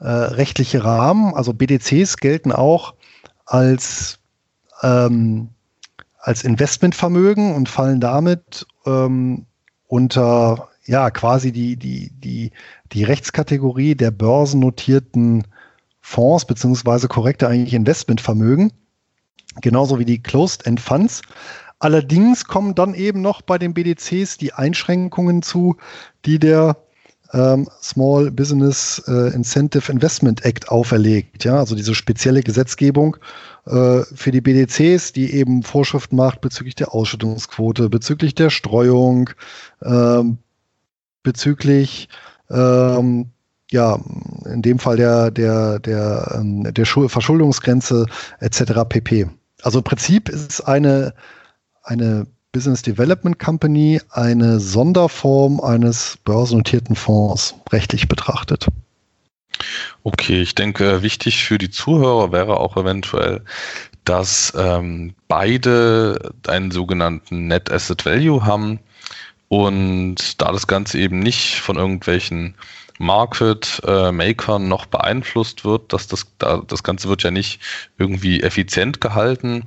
äh, 0.00 0.08
rechtliche 0.08 0.84
Rahmen. 0.84 1.34
Also 1.34 1.52
BDCs 1.52 2.16
gelten 2.16 2.52
auch 2.52 2.94
als, 3.46 4.18
ähm, 4.82 5.50
als 6.18 6.42
Investmentvermögen 6.42 7.54
und 7.54 7.68
fallen 7.68 8.00
damit 8.00 8.66
ähm, 8.86 9.46
unter 9.86 10.68
ja 10.86 11.10
quasi 11.10 11.52
die, 11.52 11.76
die, 11.76 12.10
die, 12.12 12.50
die 12.92 13.04
Rechtskategorie 13.04 13.94
der 13.94 14.10
börsennotierten 14.10 15.44
Fonds, 16.00 16.44
beziehungsweise 16.44 17.06
korrekte 17.06 17.46
eigentlich 17.46 17.74
Investmentvermögen, 17.74 18.72
genauso 19.60 19.98
wie 19.98 20.04
die 20.04 20.22
Closed-End 20.22 20.80
Funds. 20.80 21.22
Allerdings 21.78 22.44
kommen 22.44 22.74
dann 22.74 22.94
eben 22.94 23.22
noch 23.22 23.42
bei 23.42 23.56
den 23.56 23.72
BDCs 23.72 24.36
die 24.38 24.52
Einschränkungen 24.52 25.42
zu, 25.42 25.76
die 26.24 26.38
der 26.38 26.76
ähm, 27.32 27.68
Small 27.82 28.30
Business 28.30 29.02
äh, 29.06 29.32
Incentive 29.34 29.90
Investment 29.90 30.44
Act 30.44 30.68
auferlegt. 30.68 31.44
Ja, 31.44 31.58
also 31.58 31.74
diese 31.74 31.94
spezielle 31.94 32.42
Gesetzgebung 32.42 33.16
äh, 33.66 34.02
für 34.14 34.30
die 34.30 34.40
BDCs, 34.40 35.12
die 35.12 35.32
eben 35.34 35.62
Vorschriften 35.62 36.16
macht 36.16 36.40
bezüglich 36.40 36.74
der 36.74 36.94
Ausschüttungsquote, 36.94 37.88
bezüglich 37.88 38.34
der 38.34 38.50
Streuung, 38.50 39.30
ähm, 39.82 40.38
bezüglich 41.22 42.08
ähm, 42.50 43.30
ja, 43.70 44.00
in 44.46 44.62
dem 44.62 44.78
Fall 44.78 44.96
der, 44.96 45.30
der, 45.30 45.78
der, 45.78 46.34
ähm, 46.34 46.64
der 46.74 46.86
Verschuldungsgrenze 46.86 48.06
etc. 48.40 48.62
pp. 48.88 49.28
Also 49.62 49.78
im 49.78 49.84
Prinzip 49.84 50.28
ist 50.28 50.50
es 50.50 50.60
eine, 50.60 51.14
eine 51.82 52.26
Business 52.52 52.82
Development 52.82 53.38
Company 53.38 54.00
eine 54.10 54.58
Sonderform 54.58 55.60
eines 55.60 56.18
börsennotierten 56.24 56.96
Fonds 56.96 57.54
rechtlich 57.70 58.08
betrachtet. 58.08 58.66
Okay, 60.02 60.42
ich 60.42 60.54
denke, 60.54 61.02
wichtig 61.02 61.44
für 61.44 61.58
die 61.58 61.70
Zuhörer 61.70 62.32
wäre 62.32 62.58
auch 62.58 62.76
eventuell, 62.76 63.44
dass 64.04 64.52
ähm, 64.56 65.14
beide 65.28 66.32
einen 66.48 66.70
sogenannten 66.70 67.46
Net 67.46 67.70
Asset 67.70 68.04
Value 68.04 68.44
haben 68.44 68.80
und 69.48 70.40
da 70.40 70.50
das 70.50 70.66
Ganze 70.66 70.98
eben 70.98 71.20
nicht 71.20 71.60
von 71.60 71.76
irgendwelchen 71.76 72.54
Market 72.98 73.80
äh, 73.86 74.12
Makern 74.12 74.68
noch 74.68 74.86
beeinflusst 74.86 75.64
wird, 75.64 75.92
dass 75.92 76.06
das, 76.06 76.26
da, 76.38 76.62
das 76.66 76.82
Ganze 76.82 77.08
wird 77.08 77.22
ja 77.22 77.30
nicht 77.30 77.60
irgendwie 77.98 78.42
effizient 78.42 79.00
gehalten, 79.00 79.66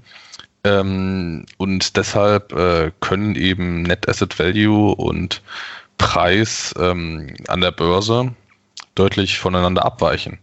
ähm, 0.63 1.45
und 1.57 1.97
deshalb 1.97 2.53
äh, 2.53 2.91
können 3.01 3.35
eben 3.35 3.83
Net 3.83 4.07
Asset 4.07 4.37
Value 4.39 4.95
und 4.95 5.41
Preis 5.97 6.73
ähm, 6.79 7.35
an 7.47 7.61
der 7.61 7.71
Börse 7.71 8.33
deutlich 8.95 9.39
voneinander 9.39 9.85
abweichen. 9.85 10.39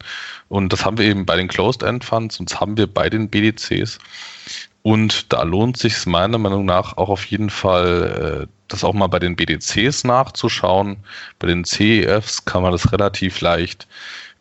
Und 0.49 0.73
das 0.73 0.85
haben 0.85 0.99
wir 0.99 1.07
eben 1.07 1.25
bei 1.25 1.37
den 1.37 1.49
Closed-End 1.49 2.05
Funds 2.05 2.41
und 2.41 2.51
das 2.51 2.61
haben 2.61 2.77
wir 2.77 2.87
bei 2.87 3.09
den 3.09 3.29
BDCs. 3.29 3.99
Und 4.83 5.33
da 5.33 5.43
lohnt 5.43 5.77
sich 5.77 6.07
meiner 6.07 6.39
Meinung 6.39 6.65
nach 6.65 6.97
auch 6.97 7.11
auf 7.11 7.25
jeden 7.27 7.51
Fall, 7.51 8.45
äh, 8.45 8.53
das 8.69 8.85
auch 8.85 8.95
mal 8.95 9.09
bei 9.09 9.19
den 9.19 9.37
BDCs 9.37 10.05
nachzuschauen. 10.05 10.97
Bei 11.39 11.49
den 11.49 11.65
CEFs 11.65 12.45
kann 12.45 12.63
man 12.63 12.73
das 12.73 12.93
relativ 12.93 13.41
leicht 13.41 13.87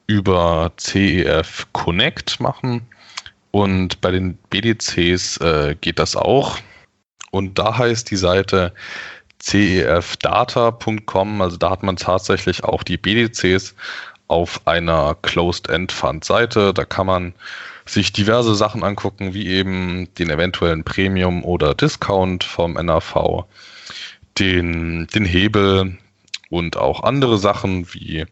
über 0.08 0.72
CEF 0.78 1.68
Connect 1.74 2.40
machen. 2.40 2.88
Und 3.52 4.02
bei 4.02 4.12
den 4.12 4.36
BDCs 4.50 5.38
äh, 5.38 5.76
geht 5.80 6.00
das 6.00 6.16
auch. 6.16 6.58
Und 7.32 7.60
da 7.60 7.78
heißt 7.78 8.10
die 8.12 8.16
Seite 8.16 8.74
cefdata.com. 9.42 11.42
Also 11.42 11.58
da 11.58 11.72
hat 11.72 11.84
man 11.84 11.96
tatsächlich 11.96 12.64
auch 12.64 12.84
die 12.84 12.98
BDCs 12.98 13.76
auf 14.28 14.68
einer 14.68 15.16
Closed-End-Fund-Seite. 15.22 16.74
Da 16.74 16.86
kann 16.86 17.08
man 17.08 17.34
sich 17.86 18.14
diverse 18.14 18.56
Sachen 18.56 18.84
angucken, 18.84 19.34
wie 19.34 19.48
eben 19.48 20.14
den 20.16 20.30
eventuellen 20.30 20.84
Premium 20.84 21.44
oder 21.44 21.74
Discount 21.74 22.44
vom 22.44 22.74
NAV, 22.74 23.46
den, 24.38 25.08
den 25.08 25.26
Hebel 25.26 25.98
und 26.50 26.78
auch 26.78 27.04
andere 27.04 27.40
Sachen 27.40 27.92
wie 27.94 28.26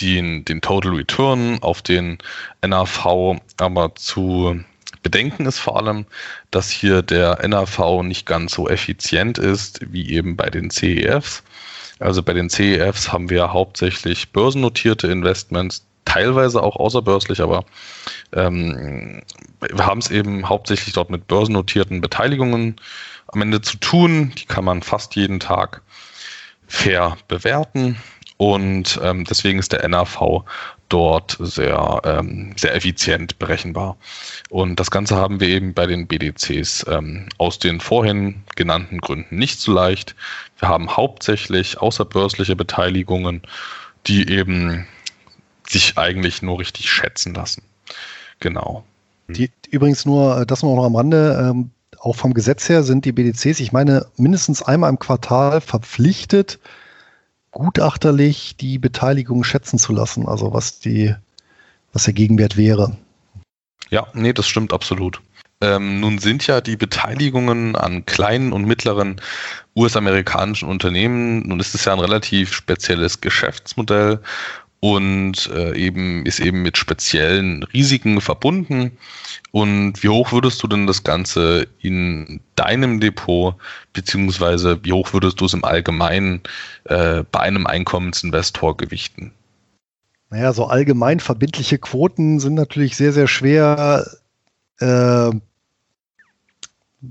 den, 0.00 0.44
den 0.44 0.60
Total 0.60 0.92
Return 0.92 1.58
auf 1.60 1.82
den 1.82 2.18
NAV, 2.66 3.36
aber 3.58 3.94
zu 3.94 4.60
bedenken 5.02 5.46
ist 5.46 5.58
vor 5.58 5.76
allem, 5.76 6.06
dass 6.50 6.70
hier 6.70 7.02
der 7.02 7.46
NAV 7.46 8.02
nicht 8.02 8.26
ganz 8.26 8.52
so 8.52 8.68
effizient 8.68 9.38
ist 9.38 9.80
wie 9.92 10.10
eben 10.10 10.36
bei 10.36 10.50
den 10.50 10.70
CEFs. 10.70 11.42
Also 11.98 12.22
bei 12.22 12.32
den 12.32 12.50
CEFs 12.50 13.12
haben 13.12 13.30
wir 13.30 13.52
hauptsächlich 13.52 14.30
börsennotierte 14.32 15.08
Investments, 15.08 15.86
teilweise 16.04 16.62
auch 16.62 16.76
außerbörslich, 16.76 17.40
aber 17.40 17.64
ähm, 18.32 19.22
wir 19.60 19.86
haben 19.86 20.00
es 20.00 20.10
eben 20.10 20.48
hauptsächlich 20.48 20.94
dort 20.94 21.10
mit 21.10 21.28
börsennotierten 21.28 22.00
Beteiligungen 22.00 22.76
am 23.28 23.42
Ende 23.42 23.60
zu 23.60 23.76
tun. 23.78 24.32
Die 24.36 24.46
kann 24.46 24.64
man 24.64 24.82
fast 24.82 25.14
jeden 25.16 25.40
Tag 25.40 25.82
fair 26.66 27.16
bewerten. 27.28 27.96
Und 28.42 28.98
ähm, 29.04 29.22
deswegen 29.22 29.60
ist 29.60 29.70
der 29.70 29.86
NAV 29.88 30.42
dort 30.88 31.36
sehr, 31.38 32.00
ähm, 32.02 32.50
sehr 32.56 32.74
effizient 32.74 33.38
berechenbar. 33.38 33.96
Und 34.50 34.80
das 34.80 34.90
Ganze 34.90 35.14
haben 35.14 35.38
wir 35.38 35.46
eben 35.46 35.74
bei 35.74 35.86
den 35.86 36.08
BDCs 36.08 36.84
ähm, 36.88 37.28
aus 37.38 37.60
den 37.60 37.78
vorhin 37.78 38.42
genannten 38.56 38.98
Gründen 38.98 39.36
nicht 39.36 39.60
so 39.60 39.72
leicht. 39.72 40.16
Wir 40.58 40.68
haben 40.68 40.90
hauptsächlich 40.96 41.78
außerbörsliche 41.78 42.56
Beteiligungen, 42.56 43.42
die 44.08 44.28
eben 44.28 44.88
sich 45.68 45.96
eigentlich 45.96 46.42
nur 46.42 46.58
richtig 46.58 46.90
schätzen 46.90 47.34
lassen. 47.34 47.62
Genau. 48.40 48.82
Die, 49.28 49.52
übrigens 49.70 50.04
nur, 50.04 50.40
äh, 50.40 50.46
das 50.46 50.64
noch 50.64 50.84
am 50.84 50.96
Rande, 50.96 51.48
ähm, 51.48 51.70
auch 52.00 52.16
vom 52.16 52.34
Gesetz 52.34 52.68
her 52.68 52.82
sind 52.82 53.04
die 53.04 53.12
BDCs, 53.12 53.60
ich 53.60 53.70
meine, 53.70 54.06
mindestens 54.16 54.62
einmal 54.62 54.90
im 54.90 54.98
Quartal 54.98 55.60
verpflichtet, 55.60 56.58
gutachterlich 57.52 58.56
die 58.56 58.78
Beteiligung 58.78 59.44
schätzen 59.44 59.78
zu 59.78 59.92
lassen, 59.92 60.26
also 60.26 60.52
was 60.52 60.80
die, 60.80 61.14
was 61.92 62.04
der 62.04 62.14
Gegenwert 62.14 62.56
wäre. 62.56 62.96
Ja, 63.90 64.06
nee, 64.14 64.32
das 64.32 64.48
stimmt 64.48 64.72
absolut. 64.72 65.20
Ähm, 65.60 66.00
nun 66.00 66.18
sind 66.18 66.46
ja 66.48 66.60
die 66.60 66.76
Beteiligungen 66.76 67.76
an 67.76 68.04
kleinen 68.04 68.52
und 68.52 68.64
mittleren 68.64 69.20
US-amerikanischen 69.76 70.68
Unternehmen, 70.68 71.46
nun 71.46 71.60
ist 71.60 71.74
es 71.74 71.84
ja 71.84 71.92
ein 71.92 72.00
relativ 72.00 72.52
spezielles 72.52 73.20
Geschäftsmodell 73.20 74.20
und 74.84 75.48
äh, 75.54 75.76
eben 75.76 76.26
ist 76.26 76.40
eben 76.40 76.62
mit 76.62 76.76
speziellen 76.76 77.62
Risiken 77.62 78.20
verbunden. 78.20 78.98
Und 79.52 80.02
wie 80.02 80.08
hoch 80.08 80.32
würdest 80.32 80.60
du 80.60 80.66
denn 80.66 80.88
das 80.88 81.04
Ganze 81.04 81.68
in 81.78 82.40
deinem 82.56 82.98
Depot, 82.98 83.54
beziehungsweise 83.92 84.80
wie 84.82 84.90
hoch 84.92 85.12
würdest 85.12 85.40
du 85.40 85.44
es 85.44 85.54
im 85.54 85.64
Allgemeinen 85.64 86.40
äh, 86.84 87.22
bei 87.30 87.38
einem 87.38 87.68
Einkommensinvestor 87.68 88.76
gewichten? 88.76 89.30
Naja, 90.30 90.52
so 90.52 90.66
allgemein 90.66 91.20
verbindliche 91.20 91.78
Quoten 91.78 92.40
sind 92.40 92.54
natürlich 92.54 92.96
sehr, 92.96 93.12
sehr 93.12 93.28
schwer 93.28 94.04
äh, 94.80 95.30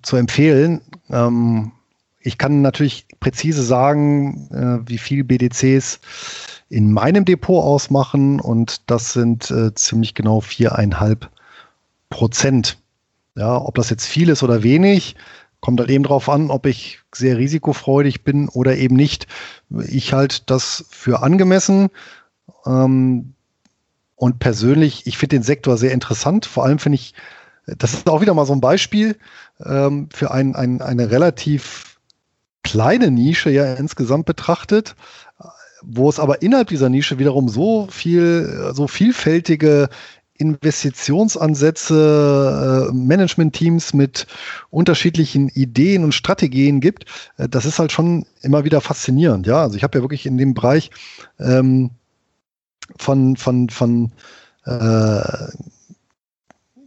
zu 0.02 0.16
empfehlen. 0.18 0.82
Ähm, 1.10 1.72
ich 2.24 2.38
kann 2.38 2.62
natürlich 2.62 3.06
präzise 3.20 3.64
sagen, 3.64 4.50
äh, 4.52 4.90
wie 4.90 4.98
viel 4.98 5.24
BDCs 5.24 6.00
in 6.70 6.92
meinem 6.92 7.26
Depot 7.26 7.64
ausmachen 7.64 8.40
und 8.40 8.90
das 8.90 9.14
sind 9.14 9.52
äh, 9.52 9.74
ziemlich 9.74 10.14
genau 10.14 10.42
viereinhalb 10.42 11.30
Prozent. 12.10 12.78
Ja, 13.36 13.58
ob 13.58 13.76
das 13.76 13.90
jetzt 13.90 14.06
viel 14.06 14.30
ist 14.30 14.44
oder 14.44 14.64
wenig, 14.64 15.16
kommt 15.62 15.80
halt 15.80 15.90
eben 15.90 16.04
darauf 16.04 16.28
an, 16.28 16.52
ob 16.52 16.66
ich 16.66 17.00
sehr 17.14 17.38
risikofreudig 17.38 18.24
bin 18.24 18.50
oder 18.50 18.76
eben 18.78 18.96
nicht. 18.96 19.28
Ich 19.88 20.14
halte 20.14 20.42
das 20.46 20.86
für 20.90 21.24
angemessen. 21.24 21.90
Ähm, 22.66 23.34
und 24.16 24.40
persönlich, 24.40 25.08
ich 25.08 25.18
finde 25.18 25.38
den 25.38 25.44
Sektor 25.44 25.78
sehr 25.78 25.94
interessant. 25.94 26.46
Vor 26.46 26.66
allem 26.66 26.78
finde 26.78 26.98
ich, 26.98 27.14
das 27.66 27.94
ist 27.94 28.10
auch 28.10 28.22
wieder 28.22 28.34
mal 28.34 28.46
so 28.46 28.54
ein 28.54 28.62
Beispiel 28.62 29.18
ähm, 29.66 30.10
für 30.14 30.32
ein, 30.32 30.56
ein, 30.56 30.82
eine 30.82 31.10
relativ 31.10 31.91
kleine 32.64 33.12
Nische 33.12 33.50
ja 33.50 33.74
insgesamt 33.74 34.26
betrachtet, 34.26 34.96
wo 35.84 36.10
es 36.10 36.20
aber 36.20 36.42
innerhalb 36.42 36.68
dieser 36.68 36.90
Nische 36.90 37.20
wiederum 37.20 37.50
so 37.50 37.88
viel, 37.90 38.72
so 38.74 38.88
vielfältige 38.88 39.90
Investitionsansätze, 40.42 42.90
äh, 42.90 42.94
Managementteams 42.94 43.94
mit 43.94 44.26
unterschiedlichen 44.72 45.50
Ideen 45.50 46.04
und 46.04 46.14
Strategien 46.14 46.82
gibt, 46.82 47.06
äh, 47.38 47.48
das 47.48 47.66
ist 47.66 47.78
halt 47.78 47.92
schon 47.92 48.26
immer 48.42 48.64
wieder 48.64 48.82
faszinierend. 48.82 49.46
Ja, 49.46 49.62
also 49.62 49.78
ich 49.78 49.84
habe 49.84 50.00
ja 50.00 50.04
wirklich 50.04 50.26
in 50.26 50.40
dem 50.40 50.56
Bereich 50.56 50.90
ähm, 51.40 51.92
von, 52.98 53.38
von, 53.38 53.70
von 53.70 54.12
äh, 54.66 55.22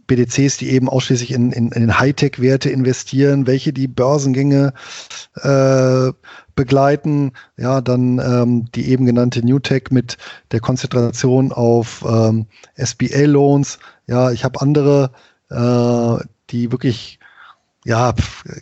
BDCs, 0.07 0.57
die 0.57 0.71
eben 0.71 0.89
ausschließlich 0.89 1.31
in, 1.31 1.51
in, 1.51 1.71
in 1.71 1.99
Hightech-Werte 1.99 2.69
investieren, 2.69 3.47
welche 3.47 3.73
die 3.73 3.87
Börsengänge 3.87 4.73
äh, 5.35 6.11
begleiten. 6.55 7.31
Ja, 7.57 7.81
dann 7.81 8.19
ähm, 8.19 8.71
die 8.73 8.89
eben 8.89 9.05
genannte 9.05 9.45
New 9.45 9.59
Tech 9.59 9.85
mit 9.91 10.17
der 10.51 10.59
Konzentration 10.59 11.51
auf 11.51 12.03
ähm, 12.07 12.47
SBA-Loans. 12.77 13.79
Ja, 14.07 14.31
ich 14.31 14.43
habe 14.43 14.61
andere, 14.61 15.11
äh, 15.49 16.23
die 16.49 16.71
wirklich 16.71 17.19
ja 17.85 18.13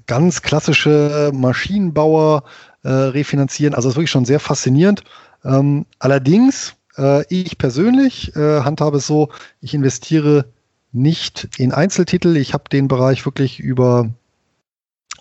ganz 0.06 0.42
klassische 0.42 1.32
Maschinenbauer 1.34 2.44
äh, 2.84 2.90
refinanzieren. 2.90 3.74
Also 3.74 3.88
das 3.88 3.94
ist 3.94 3.98
wirklich 3.98 4.12
schon 4.12 4.26
sehr 4.26 4.40
faszinierend. 4.40 5.04
Ähm, 5.46 5.86
allerdings, 6.00 6.76
äh, 6.98 7.26
ich 7.34 7.58
persönlich 7.58 8.36
äh, 8.36 8.62
handhabe 8.62 8.98
es 8.98 9.08
so, 9.08 9.30
ich 9.62 9.74
investiere 9.74 10.53
nicht 10.94 11.50
in 11.58 11.74
Einzeltitel. 11.74 12.38
Ich 12.38 12.54
habe 12.54 12.70
den 12.72 12.88
Bereich 12.88 13.26
wirklich 13.26 13.60
über 13.60 14.10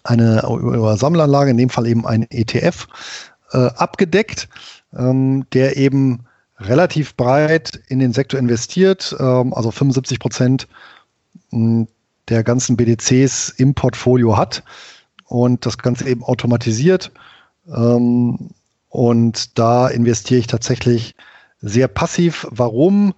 eine 0.04 0.42
über 0.42 0.96
Sammelanlage, 0.96 1.50
in 1.50 1.56
dem 1.56 1.70
Fall 1.70 1.86
eben 1.86 2.06
ein 2.06 2.26
ETF, 2.30 2.88
äh, 3.52 3.58
abgedeckt, 3.58 4.48
ähm, 4.96 5.46
der 5.52 5.76
eben 5.76 6.26
relativ 6.58 7.16
breit 7.16 7.80
in 7.88 7.98
den 7.98 8.12
Sektor 8.12 8.38
investiert, 8.38 9.16
ähm, 9.18 9.54
also 9.54 9.70
75 9.70 10.18
Prozent 10.18 10.68
hm, 11.50 11.88
der 12.28 12.44
ganzen 12.44 12.76
BDCs 12.76 13.50
im 13.50 13.74
Portfolio 13.74 14.36
hat 14.36 14.62
und 15.26 15.66
das 15.66 15.78
Ganze 15.78 16.08
eben 16.08 16.22
automatisiert. 16.22 17.10
Ähm, 17.68 18.50
und 18.88 19.58
da 19.58 19.88
investiere 19.88 20.40
ich 20.40 20.46
tatsächlich 20.46 21.14
sehr 21.60 21.88
passiv. 21.88 22.46
Warum? 22.50 23.14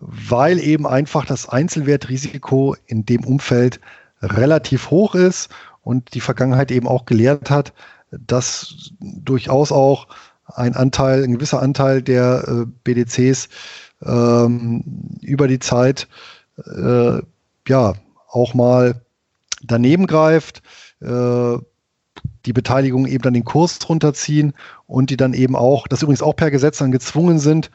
Weil 0.00 0.60
eben 0.60 0.86
einfach 0.86 1.24
das 1.24 1.48
Einzelwertrisiko 1.48 2.76
in 2.86 3.04
dem 3.04 3.24
Umfeld 3.24 3.80
relativ 4.22 4.90
hoch 4.90 5.14
ist 5.14 5.48
und 5.82 6.14
die 6.14 6.20
Vergangenheit 6.20 6.70
eben 6.70 6.86
auch 6.86 7.04
gelehrt 7.04 7.50
hat, 7.50 7.72
dass 8.10 8.92
durchaus 9.00 9.72
auch 9.72 10.06
ein 10.46 10.74
Anteil, 10.74 11.24
ein 11.24 11.34
gewisser 11.34 11.60
Anteil 11.60 12.02
der 12.02 12.44
äh, 12.46 12.66
BDCs 12.84 13.48
ähm, 14.04 15.18
über 15.20 15.48
die 15.48 15.58
Zeit 15.58 16.08
äh, 16.64 17.20
ja 17.66 17.94
auch 18.28 18.54
mal 18.54 19.00
daneben 19.62 20.06
greift, 20.06 20.62
äh, 21.00 21.58
die 22.46 22.52
Beteiligung 22.52 23.06
eben 23.06 23.22
dann 23.22 23.34
den 23.34 23.44
Kurs 23.44 23.78
runterziehen 23.88 24.54
und 24.86 25.10
die 25.10 25.16
dann 25.16 25.34
eben 25.34 25.54
auch, 25.54 25.86
das 25.86 26.02
übrigens 26.02 26.22
auch 26.22 26.34
per 26.34 26.50
Gesetz 26.50 26.78
dann 26.78 26.92
gezwungen 26.92 27.38
sind, 27.38 27.70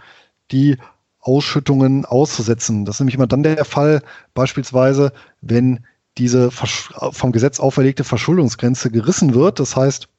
die 0.52 0.78
Ausschüttungen 1.24 2.06
auszusetzen. 2.06 2.86
Das 2.86 2.96
ist 2.96 3.00
nämlich 3.00 3.16
immer 3.16 3.28
dann 3.28 3.44
der 3.44 3.66
Fall, 3.66 4.02
beispielsweise, 4.34 5.14
wenn 5.42 5.86
diese 6.18 6.52
vom 6.52 7.32
Gesetz 7.32 7.60
auferlegte 7.60 8.04
Verschuldungsgrenze 8.04 8.92
gerissen 8.92 9.34
wird. 9.34 9.60
Das 9.60 9.76
heißt, 9.76 10.10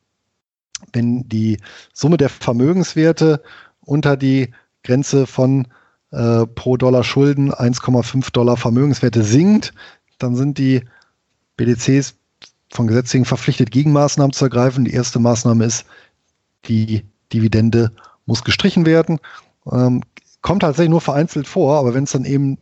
wenn 0.92 1.28
die 1.28 1.58
Summe 1.92 2.16
der 2.16 2.30
Vermögenswerte 2.30 3.42
unter 3.80 4.16
die 4.16 4.52
Grenze 4.82 5.26
von 5.26 5.68
äh, 6.10 6.46
pro 6.46 6.76
Dollar 6.76 7.04
Schulden 7.04 7.52
1,5 7.52 8.32
Dollar 8.32 8.56
Vermögenswerte 8.56 9.22
sinkt, 9.22 9.72
dann 10.18 10.34
sind 10.34 10.58
die 10.58 10.82
BDCs 11.56 12.14
von 12.70 12.86
Gesetz 12.86 13.12
wegen 13.14 13.24
verpflichtet, 13.24 13.70
Gegenmaßnahmen 13.70 14.32
zu 14.32 14.46
ergreifen. 14.46 14.84
Die 14.84 14.92
erste 14.92 15.20
Maßnahme 15.20 15.64
ist, 15.64 15.84
die 16.66 17.04
Dividende 17.32 17.92
muss 18.26 18.42
gestrichen 18.42 18.86
werden. 18.86 19.20
Ähm, 19.70 20.02
kommt 20.44 20.60
tatsächlich 20.60 20.90
nur 20.90 21.00
vereinzelt 21.00 21.48
vor, 21.48 21.78
aber 21.78 21.94
wenn 21.94 22.04
es 22.04 22.12
dann 22.12 22.26
eben 22.26 22.58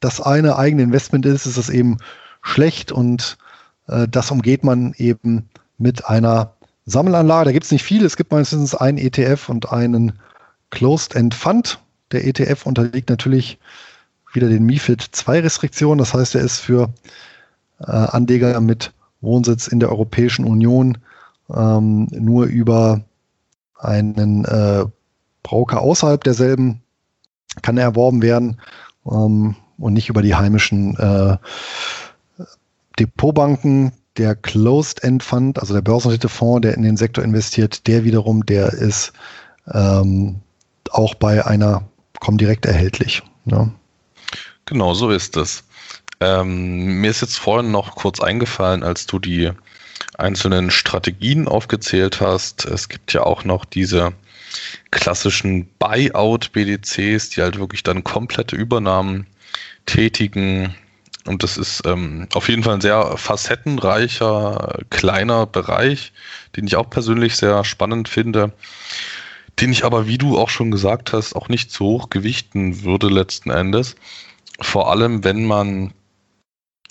das 0.00 0.20
eine 0.20 0.58
eigene 0.58 0.82
Investment 0.82 1.24
ist, 1.24 1.46
ist 1.46 1.56
es 1.56 1.70
eben 1.70 1.98
schlecht 2.42 2.90
und 2.90 3.38
äh, 3.86 4.08
das 4.08 4.32
umgeht 4.32 4.64
man 4.64 4.94
eben 4.98 5.48
mit 5.78 6.06
einer 6.06 6.54
Sammelanlage. 6.86 7.44
Da 7.46 7.52
gibt 7.52 7.64
es 7.64 7.70
nicht 7.70 7.84
viel. 7.84 8.04
Es 8.04 8.16
gibt 8.16 8.32
meistens 8.32 8.74
einen 8.74 8.98
ETF 8.98 9.48
und 9.48 9.70
einen 9.70 10.18
Closed-End 10.70 11.34
Fund. 11.34 11.78
Der 12.10 12.26
ETF 12.26 12.66
unterliegt 12.66 13.08
natürlich 13.08 13.60
wieder 14.32 14.48
den 14.48 14.66
MIFID 14.66 15.00
2 15.12 15.40
Restriktionen. 15.40 15.98
Das 15.98 16.14
heißt, 16.14 16.34
er 16.34 16.40
ist 16.40 16.58
für 16.58 16.92
äh, 17.78 17.92
Anleger 17.92 18.60
mit 18.60 18.92
Wohnsitz 19.20 19.68
in 19.68 19.78
der 19.78 19.90
Europäischen 19.90 20.44
Union 20.44 20.98
ähm, 21.48 22.08
nur 22.10 22.46
über 22.46 23.02
einen 23.78 24.44
äh, 24.46 24.84
Broker 25.44 25.80
außerhalb 25.80 26.24
derselben 26.24 26.80
kann 27.62 27.76
er 27.76 27.84
erworben 27.84 28.22
werden 28.22 28.60
ähm, 29.10 29.56
und 29.78 29.92
nicht 29.92 30.08
über 30.08 30.22
die 30.22 30.34
heimischen 30.34 30.96
äh, 30.96 31.36
Depotbanken, 32.98 33.92
der 34.16 34.36
Closed-End 34.36 35.22
Fund, 35.22 35.58
also 35.58 35.74
der 35.74 35.82
börsennotierte 35.82 36.28
Fonds, 36.28 36.62
der 36.62 36.74
in 36.74 36.82
den 36.82 36.96
Sektor 36.96 37.24
investiert, 37.24 37.86
der 37.86 38.04
wiederum, 38.04 38.46
der 38.46 38.72
ist 38.72 39.12
ähm, 39.72 40.40
auch 40.90 41.14
bei 41.14 41.44
einer 41.44 41.88
Comdirect 42.20 42.64
erhältlich. 42.66 43.22
Ne? 43.44 43.72
Genau, 44.66 44.94
so 44.94 45.10
ist 45.10 45.36
es. 45.36 45.64
Ähm, 46.20 47.00
mir 47.00 47.10
ist 47.10 47.22
jetzt 47.22 47.38
vorhin 47.38 47.70
noch 47.70 47.96
kurz 47.96 48.20
eingefallen, 48.20 48.82
als 48.82 49.06
du 49.06 49.18
die 49.18 49.50
einzelnen 50.16 50.70
Strategien 50.70 51.48
aufgezählt 51.48 52.20
hast. 52.20 52.64
Es 52.64 52.88
gibt 52.88 53.12
ja 53.12 53.24
auch 53.24 53.44
noch 53.44 53.64
diese 53.64 54.12
klassischen 54.90 55.68
Buyout-BDCs, 55.78 57.30
die 57.30 57.42
halt 57.42 57.58
wirklich 57.58 57.82
dann 57.82 58.04
komplette 58.04 58.56
Übernahmen 58.56 59.26
tätigen 59.86 60.74
und 61.26 61.42
das 61.42 61.56
ist 61.56 61.82
ähm, 61.86 62.28
auf 62.34 62.48
jeden 62.48 62.62
Fall 62.62 62.74
ein 62.74 62.80
sehr 62.80 63.16
facettenreicher, 63.16 64.78
kleiner 64.90 65.46
Bereich, 65.46 66.12
den 66.56 66.66
ich 66.66 66.76
auch 66.76 66.90
persönlich 66.90 67.36
sehr 67.36 67.64
spannend 67.64 68.08
finde. 68.08 68.52
den 69.60 69.70
ich 69.72 69.84
aber, 69.84 70.08
wie 70.08 70.18
du 70.18 70.36
auch 70.36 70.50
schon 70.50 70.72
gesagt 70.72 71.12
hast, 71.12 71.36
auch 71.36 71.48
nicht 71.48 71.70
so 71.70 71.86
hoch 71.86 72.10
gewichten 72.10 72.82
würde 72.82 73.08
letzten 73.08 73.50
Endes. 73.50 73.94
Vor 74.60 74.90
allem, 74.90 75.22
wenn 75.22 75.44
man 75.44 75.94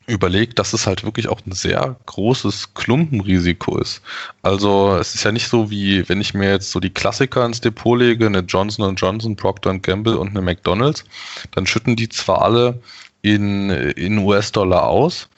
überlegt, 0.05 0.59
dass 0.59 0.73
es 0.73 0.85
halt 0.85 1.03
wirklich 1.03 1.29
auch 1.29 1.41
ein 1.45 1.53
sehr 1.53 1.95
großes 2.05 2.73
Klumpenrisiko 2.73 3.77
ist. 3.77 4.01
Also 4.41 4.97
es 4.97 5.15
ist 5.15 5.23
ja 5.23 5.31
nicht 5.31 5.47
so 5.47 5.69
wie, 5.69 6.07
wenn 6.09 6.19
ich 6.19 6.33
mir 6.33 6.49
jetzt 6.49 6.71
so 6.71 6.79
die 6.79 6.89
Klassiker 6.89 7.45
ins 7.45 7.61
Depot 7.61 7.97
lege, 7.97 8.25
eine 8.25 8.39
Johnson 8.39 8.95
Johnson, 8.95 9.35
Procter 9.35 9.77
Gamble 9.79 10.17
und 10.17 10.29
eine 10.29 10.41
McDonald's, 10.41 11.05
dann 11.51 11.65
schütten 11.65 11.95
die 11.95 12.09
zwar 12.09 12.41
alle 12.41 12.81
in, 13.21 13.69
in 13.69 14.17
US-Dollar 14.17 14.87
aus, 14.87 15.29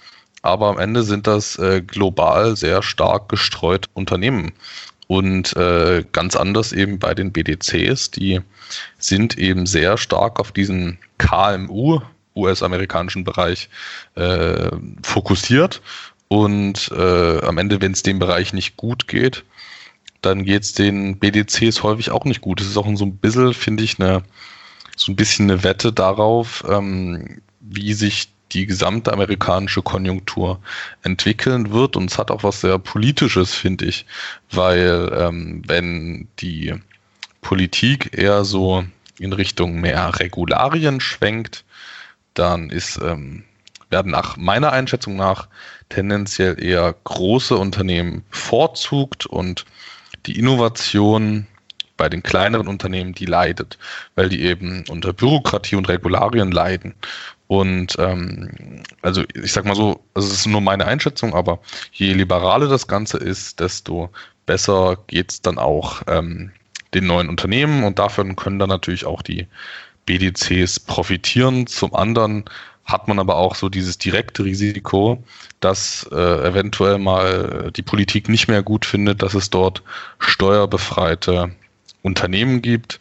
aber 0.42 0.68
am 0.68 0.80
Ende 0.80 1.04
sind 1.04 1.28
das 1.28 1.58
äh, 1.58 1.82
global 1.82 2.56
sehr 2.56 2.82
stark 2.82 3.30
gestreut 3.30 3.88
Unternehmen. 3.94 4.52
Und 5.08 5.56
äh, 5.56 6.04
ganz 6.12 6.36
anders 6.36 6.74
eben 6.74 6.98
bei 6.98 7.14
den 7.14 7.32
BDCs, 7.32 8.10
die 8.12 8.42
sind 8.98 9.38
eben 9.38 9.68
sehr 9.68 9.98
stark 9.98 10.40
auf 10.40 10.52
diesen 10.52 10.98
KMU, 11.20 12.02
US-amerikanischen 12.36 13.24
Bereich, 13.24 13.70
äh, 14.16 14.72
fokussiert. 15.04 15.82
Und 16.28 16.92
äh, 16.92 17.40
am 17.42 17.58
Ende, 17.58 17.82
wenn 17.82 17.92
es 17.92 18.04
dem 18.04 18.20
Bereich 18.20 18.54
nicht 18.54 18.78
gut 18.78 19.08
geht, 19.08 19.44
dann 20.22 20.44
geht 20.44 20.64
es 20.64 20.74
den 20.74 21.20
BDCs 21.20 21.84
häufig 21.84 22.10
auch 22.10 22.26
nicht 22.26 22.42
gut. 22.42 22.60
Es 22.62 22.68
ist 22.68 22.78
auch 22.78 22.88
so 22.96 23.06
ein 23.06 23.18
bisschen, 23.18 23.54
finde 23.54 23.84
ich, 23.84 24.00
eine, 24.00 24.24
so 24.96 25.12
ein 25.12 25.16
bisschen 25.16 25.50
eine 25.50 25.64
Wette 25.64 25.94
darauf, 25.94 26.64
ähm, 26.68 27.42
wie 27.60 27.94
sich 27.94 28.30
die 28.52 28.66
gesamte 28.66 29.12
amerikanische 29.14 29.82
Konjunktur 29.82 30.60
entwickeln 31.04 31.72
wird. 31.72 31.96
Und 31.96 32.10
es 32.10 32.18
hat 32.18 32.32
auch 32.32 32.44
was 32.44 32.62
sehr 32.62 32.80
Politisches, 32.80 33.54
finde 33.54 33.86
ich, 33.86 34.06
weil 34.50 35.12
ähm, 35.14 35.62
wenn 35.68 36.28
die 36.40 36.74
Politik 37.42 38.18
eher 38.18 38.46
so 38.46 38.84
in 39.20 39.34
Richtung 39.34 39.80
mehr 39.82 40.20
Regularien 40.20 41.00
schwenkt, 41.02 41.65
dann 42.36 42.70
ist, 42.70 43.00
ähm, 43.02 43.44
werden 43.90 44.12
nach 44.12 44.38
meiner 44.38 44.72
Einschätzung 44.72 45.16
nach 45.16 45.48
tendenziell 45.90 46.62
eher 46.64 46.96
große 47.04 47.56
Unternehmen 47.56 48.24
bevorzugt 48.30 49.26
und 49.26 49.66
die 50.26 50.38
Innovation 50.38 51.48
bei 51.98 52.10
den 52.10 52.24
kleineren 52.24 52.68
Unternehmen, 52.68 53.14
die 53.14 53.26
leidet, 53.26 53.78
weil 54.16 54.30
die 54.30 54.44
eben 54.44 54.84
unter 54.90 55.14
Bürokratie 55.14 55.76
und 55.76 55.88
Regularien 55.88 56.52
leiden. 56.52 56.94
Und 57.48 57.96
ähm, 58.00 58.84
also 59.02 59.24
ich 59.34 59.54
sag 59.54 59.66
mal 59.66 59.76
so, 59.76 60.04
also 60.14 60.28
es 60.28 60.40
ist 60.40 60.48
nur 60.48 60.62
meine 60.62 60.86
Einschätzung, 60.86 61.34
aber 61.34 61.60
je 61.92 62.14
liberaler 62.14 62.68
das 62.68 62.88
Ganze 62.88 63.18
ist, 63.18 63.60
desto 63.60 64.10
besser 64.46 64.98
geht's 65.08 65.42
dann 65.42 65.58
auch 65.58 66.02
ähm, 66.08 66.52
den 66.94 67.08
neuen 67.08 67.30
Unternehmen 67.30 67.84
und 67.84 68.00
davon 68.00 68.36
können 68.36 68.58
dann 68.58 68.70
natürlich 68.70 69.06
auch 69.06 69.22
die 69.22 69.48
BDCs 70.06 70.80
profitieren. 70.80 71.68
Zum 71.68 71.96
anderen 71.96 72.46
hat 72.86 73.08
man 73.08 73.18
aber 73.20 73.36
auch 73.36 73.56
so 73.56 73.68
dieses 73.70 73.98
direkte 73.98 74.44
Risiko, 74.44 75.24
dass 75.60 76.08
äh, 76.12 76.48
eventuell 76.48 77.00
mal 77.00 77.72
die 77.76 77.82
Politik 77.82 78.30
nicht 78.30 78.48
mehr 78.48 78.62
gut 78.62 78.86
findet, 78.86 79.24
dass 79.24 79.34
es 79.34 79.50
dort 79.50 79.82
steuerbefreite 80.20 81.52
Unternehmen 82.04 82.62
gibt. 82.62 83.00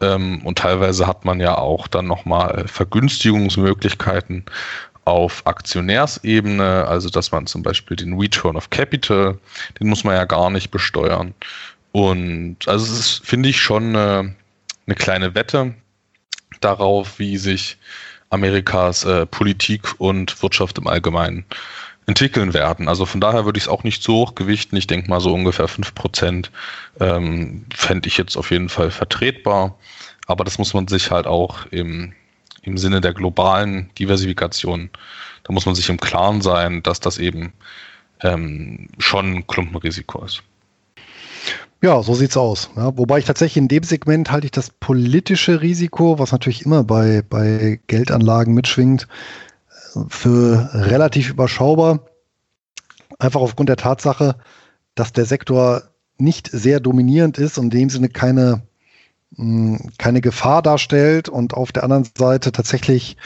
Ähm, 0.00 0.44
und 0.44 0.58
teilweise 0.58 1.06
hat 1.06 1.24
man 1.24 1.40
ja 1.40 1.56
auch 1.56 1.88
dann 1.88 2.06
nochmal 2.06 2.64
Vergünstigungsmöglichkeiten 2.68 4.44
auf 5.04 5.46
Aktionärsebene, 5.46 6.86
also 6.86 7.08
dass 7.08 7.32
man 7.32 7.46
zum 7.46 7.62
Beispiel 7.62 7.96
den 7.96 8.18
Return 8.18 8.56
of 8.56 8.70
Capital, 8.70 9.38
den 9.80 9.88
muss 9.88 10.04
man 10.04 10.14
ja 10.14 10.26
gar 10.26 10.50
nicht 10.50 10.70
besteuern. 10.70 11.34
Und 11.92 12.56
also 12.66 12.84
es 12.84 12.98
ist, 12.98 13.26
finde 13.26 13.48
ich, 13.48 13.60
schon 13.60 13.96
eine, 13.96 14.34
eine 14.86 14.94
kleine 14.94 15.34
Wette 15.34 15.74
darauf, 16.60 17.18
wie 17.18 17.36
sich 17.36 17.78
Amerikas 18.30 19.04
äh, 19.04 19.26
Politik 19.26 20.00
und 20.00 20.42
Wirtschaft 20.42 20.78
im 20.78 20.86
Allgemeinen 20.86 21.44
entwickeln 22.06 22.52
werden. 22.54 22.88
Also 22.88 23.06
von 23.06 23.20
daher 23.20 23.44
würde 23.44 23.58
ich 23.58 23.64
es 23.64 23.68
auch 23.68 23.84
nicht 23.84 24.02
so 24.02 24.14
hoch 24.14 24.34
gewichten. 24.34 24.76
Ich 24.76 24.86
denke 24.86 25.08
mal 25.08 25.20
so 25.20 25.32
ungefähr 25.32 25.68
5% 25.68 26.48
ähm, 27.00 27.64
fände 27.74 28.08
ich 28.08 28.16
jetzt 28.16 28.36
auf 28.36 28.50
jeden 28.50 28.68
Fall 28.68 28.90
vertretbar. 28.90 29.76
Aber 30.26 30.44
das 30.44 30.58
muss 30.58 30.74
man 30.74 30.88
sich 30.88 31.10
halt 31.10 31.26
auch 31.26 31.66
im, 31.66 32.12
im 32.62 32.78
Sinne 32.78 33.00
der 33.00 33.12
globalen 33.12 33.90
Diversifikation, 33.98 34.90
da 35.44 35.52
muss 35.52 35.66
man 35.66 35.74
sich 35.74 35.88
im 35.88 35.98
Klaren 35.98 36.40
sein, 36.40 36.82
dass 36.82 37.00
das 37.00 37.18
eben 37.18 37.52
ähm, 38.22 38.88
schon 38.98 39.34
ein 39.34 39.46
Klumpenrisiko 39.46 40.24
ist. 40.24 40.42
Ja, 41.82 42.00
so 42.00 42.14
sieht's 42.14 42.36
aus. 42.36 42.70
Ja, 42.76 42.96
wobei 42.96 43.18
ich 43.18 43.24
tatsächlich 43.24 43.56
in 43.56 43.66
dem 43.66 43.82
Segment 43.82 44.30
halte 44.30 44.46
ich 44.46 44.52
das 44.52 44.70
politische 44.70 45.60
Risiko, 45.62 46.20
was 46.20 46.30
natürlich 46.30 46.64
immer 46.64 46.84
bei, 46.84 47.22
bei 47.28 47.80
Geldanlagen 47.88 48.54
mitschwingt, 48.54 49.08
für 50.08 50.70
relativ 50.72 51.30
überschaubar. 51.30 52.06
Einfach 53.18 53.40
aufgrund 53.40 53.68
der 53.68 53.76
Tatsache, 53.76 54.36
dass 54.94 55.12
der 55.12 55.24
Sektor 55.24 55.82
nicht 56.18 56.48
sehr 56.52 56.78
dominierend 56.78 57.36
ist 57.38 57.58
und 57.58 57.74
in 57.74 57.80
dem 57.80 57.90
Sinne 57.90 58.08
keine, 58.08 58.62
mh, 59.32 59.78
hm, 59.78 59.90
keine 59.98 60.20
Gefahr 60.20 60.62
darstellt 60.62 61.28
und 61.28 61.54
auf 61.54 61.72
der 61.72 61.82
anderen 61.82 62.08
Seite 62.16 62.52
tatsächlich 62.52 63.16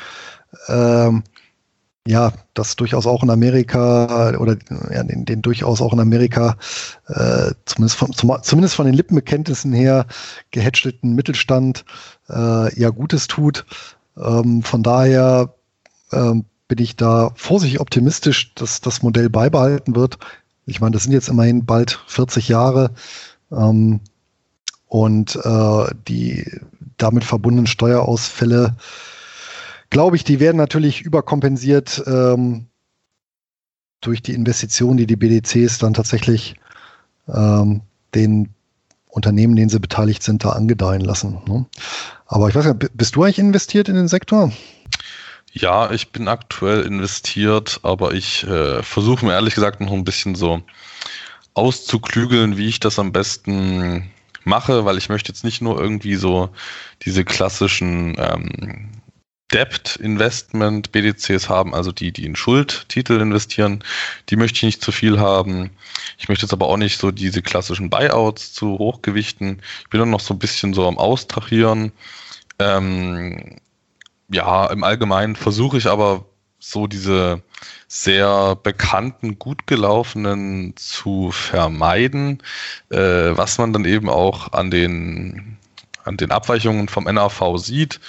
ähm, 0.69 1.25
ja, 2.07 2.33
das 2.55 2.77
durchaus 2.77 3.07
auch 3.07 3.23
in 3.23 3.31
Amerika 3.31 4.39
oder 4.39 4.57
ja, 4.93 5.03
den, 5.03 5.25
den 5.25 5.43
durchaus 5.43 5.81
auch 5.81 5.93
in 5.93 6.01
Amerika 6.01 6.57
äh, 7.09 7.53
zumindest, 7.65 7.97
von, 7.97 8.13
zum, 8.13 8.37
zumindest 8.43 8.77
von 8.77 8.87
den 8.87 8.95
Lippenbekenntnissen 8.95 9.73
her 9.73 10.07
gehatchelten 10.53 11.15
Mittelstand 11.15 11.85
äh, 12.29 12.81
ja 12.81 12.91
Gutes 12.91 13.27
tut. 13.27 13.67
Ähm, 14.17 14.63
von 14.63 14.83
daher 14.83 15.55
ähm, 16.13 16.45
bin 16.69 16.79
ich 16.79 16.97
da 16.97 17.31
vorsichtig 17.35 17.81
optimistisch, 17.81 18.55
dass 18.55 18.81
das 18.81 19.03
Modell 19.03 19.29
beibehalten 19.29 19.95
wird. 19.97 20.19
Ich 20.65 20.81
meine, 20.81 20.93
das 20.93 21.05
sind 21.05 21.13
jetzt 21.13 21.29
immerhin 21.29 21.65
bald 21.65 22.01
40 22.07 22.49
Jahre 22.49 22.91
ähm, 23.53 24.01
und 24.89 25.37
äh, 25.37 25.87
die 26.09 26.45
damit 26.97 27.25
verbundenen 27.25 27.67
Steuerausfälle, 27.67 28.77
glaube 29.91 30.17
ich, 30.17 30.25
die 30.25 30.41
werden 30.41 30.57
natürlich 30.57 31.03
überkompensiert 31.03 32.03
ähm, 32.07 32.67
durch 34.01 34.23
die 34.23 34.35
Investitionen, 34.35 34.97
die 34.97 35.07
die 35.07 35.17
BDCs 35.17 35.79
dann 35.79 35.95
tatsächlich 35.95 36.57
ähm, 37.29 37.83
den 38.15 38.55
Unternehmen, 39.09 39.57
denen 39.57 39.71
sie 39.71 39.81
beteiligt 39.81 40.23
sind, 40.23 40.45
da 40.45 40.51
angedeihen 40.51 41.01
lassen. 41.01 41.39
Ne? 41.47 41.67
Aber 42.27 42.49
ich 42.49 42.55
weiß 42.55 42.67
nicht, 42.67 42.97
bist 42.97 43.17
du 43.17 43.23
eigentlich 43.23 43.39
investiert 43.39 43.89
in 43.89 43.95
den 43.95 44.09
Sektor? 44.09 44.53
Ja, 45.53 45.91
ich 45.91 46.13
bin 46.13 46.29
aktuell 46.29 46.83
investiert, 46.83 47.81
aber 47.83 48.13
ich 48.13 48.47
äh, 48.47 48.83
versuche 48.83 49.25
mir 49.25 49.33
ehrlich 49.33 49.55
gesagt 49.55 49.81
noch 49.81 49.93
ein 49.93 50.05
bisschen 50.05 50.35
so 50.35 50.61
auszuklügeln, 51.55 52.59
wie 52.59 52.69
ich 52.69 52.79
das 52.79 52.99
am 52.99 53.13
besten 53.13 54.11
mache, 54.45 54.85
weil 54.85 54.99
ich 54.99 55.09
möchte 55.09 55.33
jetzt 55.33 55.45
nicht 55.45 55.63
nur 55.63 55.81
irgendwie 55.81 56.17
so 56.17 56.51
diese 57.03 57.25
klassischen 57.25 58.17
ähm, 58.19 58.91
Debt 59.53 59.97
Investment 59.97 60.91
BDCs 60.91 61.49
haben, 61.49 61.75
also 61.75 61.93
die, 61.93 62.13
die 62.13 62.25
in 62.25 62.35
Schuldtitel 62.35 63.21
investieren, 63.21 63.85
die 64.29 64.37
möchte 64.37 64.57
ich 64.57 64.63
nicht 64.65 64.83
zu 64.83 64.91
viel 64.91 65.21
haben. 65.21 65.71
Ich 66.19 66.29
möchte 66.29 66.47
jetzt 66.47 66.53
aber 66.53 66.67
auch 66.67 66.77
nicht 66.77 66.99
so 66.99 67.13
diese 67.13 67.43
klassischen 67.43 67.89
Buyouts 67.89 68.53
zu 68.53 68.79
hochgewichten. 68.79 69.63
Ich 69.83 69.91
bin 69.91 70.01
dann 70.01 70.11
noch 70.11 70.21
so 70.21 70.35
ein 70.35 70.41
bisschen 70.41 70.75
so 70.75 70.89
am 70.89 70.99
Austrachieren. 70.99 71.93
Ähm, 72.59 73.57
ja, 74.29 74.67
im 74.67 74.83
Allgemeinen 74.83 75.37
versuche 75.37 75.79
ich 75.79 75.87
aber 75.87 76.25
so 76.59 76.87
diese 76.89 77.43
sehr 77.87 78.57
bekannten, 78.57 79.39
gut 79.39 79.67
gelaufenen 79.67 80.77
zu 80.77 81.31
vermeiden, 81.31 82.43
äh, 82.91 82.97
was 83.37 83.59
man 83.59 83.73
dann 83.73 83.85
eben 83.85 84.09
auch 84.09 84.53
an 84.53 84.71
den, 84.71 85.59
an 86.05 86.17
den 86.17 86.33
Abweichungen 86.33 86.89
vom 86.89 87.05
NAV 87.05 87.59
sieht, 87.59 88.01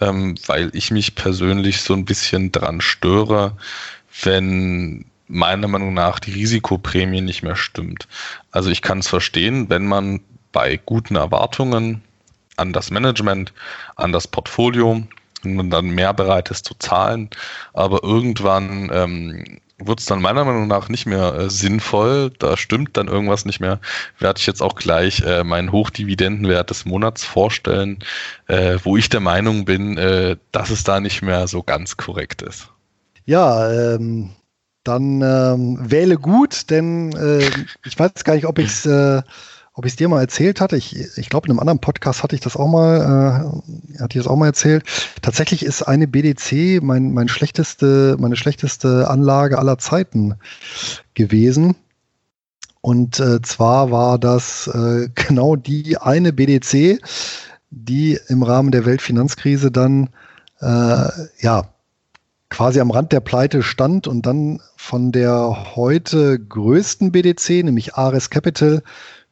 ähm, 0.00 0.36
weil 0.46 0.70
ich 0.74 0.90
mich 0.90 1.14
persönlich 1.14 1.82
so 1.82 1.94
ein 1.94 2.04
bisschen 2.04 2.52
dran 2.52 2.80
störe, 2.80 3.56
wenn 4.22 5.04
meiner 5.28 5.68
Meinung 5.68 5.94
nach 5.94 6.18
die 6.18 6.32
Risikoprämie 6.32 7.20
nicht 7.20 7.42
mehr 7.42 7.56
stimmt. 7.56 8.08
Also 8.50 8.70
ich 8.70 8.82
kann 8.82 8.98
es 8.98 9.08
verstehen, 9.08 9.68
wenn 9.68 9.86
man 9.86 10.20
bei 10.52 10.80
guten 10.84 11.16
Erwartungen 11.16 12.02
an 12.56 12.72
das 12.72 12.90
Management, 12.90 13.52
an 13.96 14.12
das 14.12 14.26
Portfolio 14.26 15.02
und 15.44 15.70
dann 15.70 15.90
mehr 15.90 16.14
bereit 16.14 16.50
ist 16.50 16.64
zu 16.64 16.74
zahlen. 16.78 17.30
Aber 17.74 18.02
irgendwann 18.02 18.90
ähm, 18.92 19.60
wird 19.78 20.00
es 20.00 20.06
dann 20.06 20.20
meiner 20.20 20.44
Meinung 20.44 20.66
nach 20.66 20.88
nicht 20.88 21.06
mehr 21.06 21.34
äh, 21.34 21.50
sinnvoll. 21.50 22.30
Da 22.38 22.56
stimmt 22.56 22.96
dann 22.96 23.08
irgendwas 23.08 23.44
nicht 23.44 23.60
mehr. 23.60 23.80
Werde 24.18 24.38
ich 24.38 24.46
jetzt 24.46 24.60
auch 24.60 24.74
gleich 24.74 25.22
äh, 25.22 25.44
meinen 25.44 25.72
Hochdividendenwert 25.72 26.70
des 26.70 26.84
Monats 26.84 27.24
vorstellen, 27.24 27.98
äh, 28.48 28.78
wo 28.82 28.96
ich 28.96 29.08
der 29.08 29.20
Meinung 29.20 29.64
bin, 29.64 29.96
äh, 29.96 30.36
dass 30.52 30.70
es 30.70 30.84
da 30.84 31.00
nicht 31.00 31.22
mehr 31.22 31.46
so 31.48 31.62
ganz 31.62 31.96
korrekt 31.96 32.42
ist. 32.42 32.68
Ja, 33.24 33.70
ähm, 33.70 34.30
dann 34.84 35.22
ähm, 35.22 35.78
wähle 35.90 36.16
gut, 36.16 36.70
denn 36.70 37.12
äh, 37.12 37.46
ich 37.84 37.98
weiß 37.98 38.24
gar 38.24 38.34
nicht, 38.34 38.46
ob 38.46 38.58
ich 38.58 38.68
es 38.68 38.86
äh, 38.86 39.22
ob 39.78 39.86
ich 39.86 39.92
es 39.92 39.96
dir 39.96 40.08
mal 40.08 40.20
erzählt 40.20 40.60
hatte. 40.60 40.76
Ich, 40.76 40.96
ich 41.16 41.28
glaube, 41.28 41.46
in 41.46 41.52
einem 41.52 41.60
anderen 41.60 41.78
Podcast 41.78 42.24
hatte 42.24 42.34
ich 42.34 42.40
das 42.40 42.56
auch 42.56 42.66
mal, 42.66 42.96
äh, 42.96 44.00
hatte 44.00 44.18
ich 44.18 44.24
das 44.24 44.26
auch 44.26 44.34
mal 44.34 44.46
erzählt. 44.46 44.82
Tatsächlich 45.22 45.64
ist 45.64 45.84
eine 45.84 46.08
BDC 46.08 46.82
mein, 46.82 47.14
mein 47.14 47.28
schlechteste, 47.28 48.16
meine 48.18 48.34
schlechteste 48.34 49.08
Anlage 49.08 49.56
aller 49.56 49.78
Zeiten 49.78 50.34
gewesen. 51.14 51.76
Und 52.80 53.20
äh, 53.20 53.40
zwar 53.42 53.92
war 53.92 54.18
das 54.18 54.66
äh, 54.66 55.10
genau 55.14 55.54
die 55.54 55.96
eine 55.96 56.32
BDC, 56.32 57.00
die 57.70 58.18
im 58.26 58.42
Rahmen 58.42 58.72
der 58.72 58.84
Weltfinanzkrise 58.84 59.70
dann 59.70 60.08
äh, 60.60 61.08
ja 61.38 61.68
quasi 62.50 62.80
am 62.80 62.90
Rand 62.90 63.12
der 63.12 63.20
Pleite 63.20 63.62
stand 63.62 64.08
und 64.08 64.26
dann 64.26 64.60
von 64.76 65.12
der 65.12 65.76
heute 65.76 66.36
größten 66.36 67.12
BDC, 67.12 67.62
nämlich 67.62 67.94
Ares 67.94 68.30
Capital, 68.30 68.82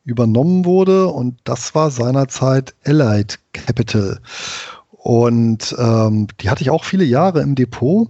übernommen 0.07 0.65
wurde. 0.65 1.09
Und 1.09 1.39
das 1.45 1.75
war 1.75 1.91
seinerzeit 1.91 2.75
Allied 2.85 3.39
Capital. 3.53 4.21
Und 4.93 5.75
ähm, 5.79 6.29
die 6.41 6.49
hatte 6.49 6.63
ich 6.63 6.71
auch 6.71 6.85
viele 6.85 7.05
Jahre 7.05 7.43
im 7.43 7.55
Depot, 7.55 8.09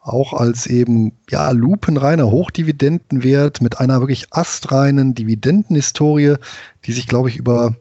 auch 0.00 0.32
als 0.32 0.66
eben 0.66 1.12
ja 1.30 1.50
lupenreiner 1.50 2.30
Hochdividendenwert 2.30 3.60
mit 3.60 3.80
einer 3.80 4.00
wirklich 4.00 4.26
astreinen 4.30 5.14
Dividendenhistorie, 5.14 6.36
die 6.84 6.92
sich, 6.92 7.06
glaube 7.06 7.28
ich, 7.28 7.36
über 7.36 7.76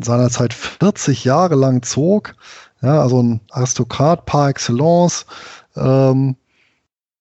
seinerzeit 0.00 0.54
40 0.54 1.24
Jahre 1.24 1.54
lang 1.54 1.82
zog. 1.82 2.34
Ja, 2.82 3.00
also 3.00 3.22
ein 3.22 3.40
Aristokrat 3.50 4.26
par 4.26 4.48
excellence, 4.48 5.26
ähm, 5.76 6.36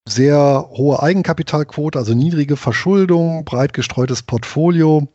sehr 0.08 0.70
hohe 0.70 1.02
Eigenkapitalquote, 1.02 1.98
also 1.98 2.14
niedrige 2.14 2.58
Verschuldung, 2.58 3.46
breit 3.46 3.74
gestreutes 3.74 4.22
Portfolio, 4.22 5.08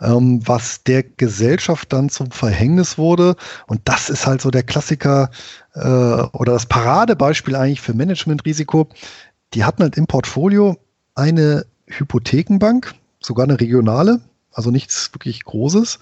ähm, 0.00 0.40
was 0.46 0.82
der 0.84 1.02
Gesellschaft 1.02 1.92
dann 1.92 2.08
zum 2.08 2.30
Verhängnis 2.30 2.98
wurde. 2.98 3.36
Und 3.66 3.80
das 3.84 4.10
ist 4.10 4.26
halt 4.26 4.40
so 4.40 4.50
der 4.50 4.62
Klassiker 4.62 5.30
äh, 5.74 5.80
oder 5.80 6.52
das 6.52 6.66
Paradebeispiel 6.66 7.56
eigentlich 7.56 7.80
für 7.80 7.94
Managementrisiko. 7.94 8.88
Die 9.54 9.64
hatten 9.64 9.82
halt 9.82 9.96
im 9.96 10.06
Portfolio 10.06 10.76
eine 11.14 11.66
Hypothekenbank, 11.86 12.94
sogar 13.20 13.44
eine 13.44 13.60
regionale, 13.60 14.20
also 14.52 14.70
nichts 14.70 15.10
wirklich 15.12 15.44
Großes. 15.44 15.98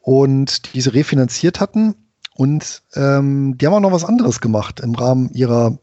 Und 0.00 0.74
diese 0.74 0.94
refinanziert 0.94 1.60
hatten 1.60 1.94
und 2.34 2.82
ähm, 2.94 3.58
die 3.58 3.66
haben 3.66 3.74
auch 3.74 3.80
noch 3.80 3.92
was 3.92 4.04
anderes 4.04 4.40
gemacht 4.40 4.80
im 4.80 4.94
Rahmen 4.94 5.30
ihrer 5.34 5.76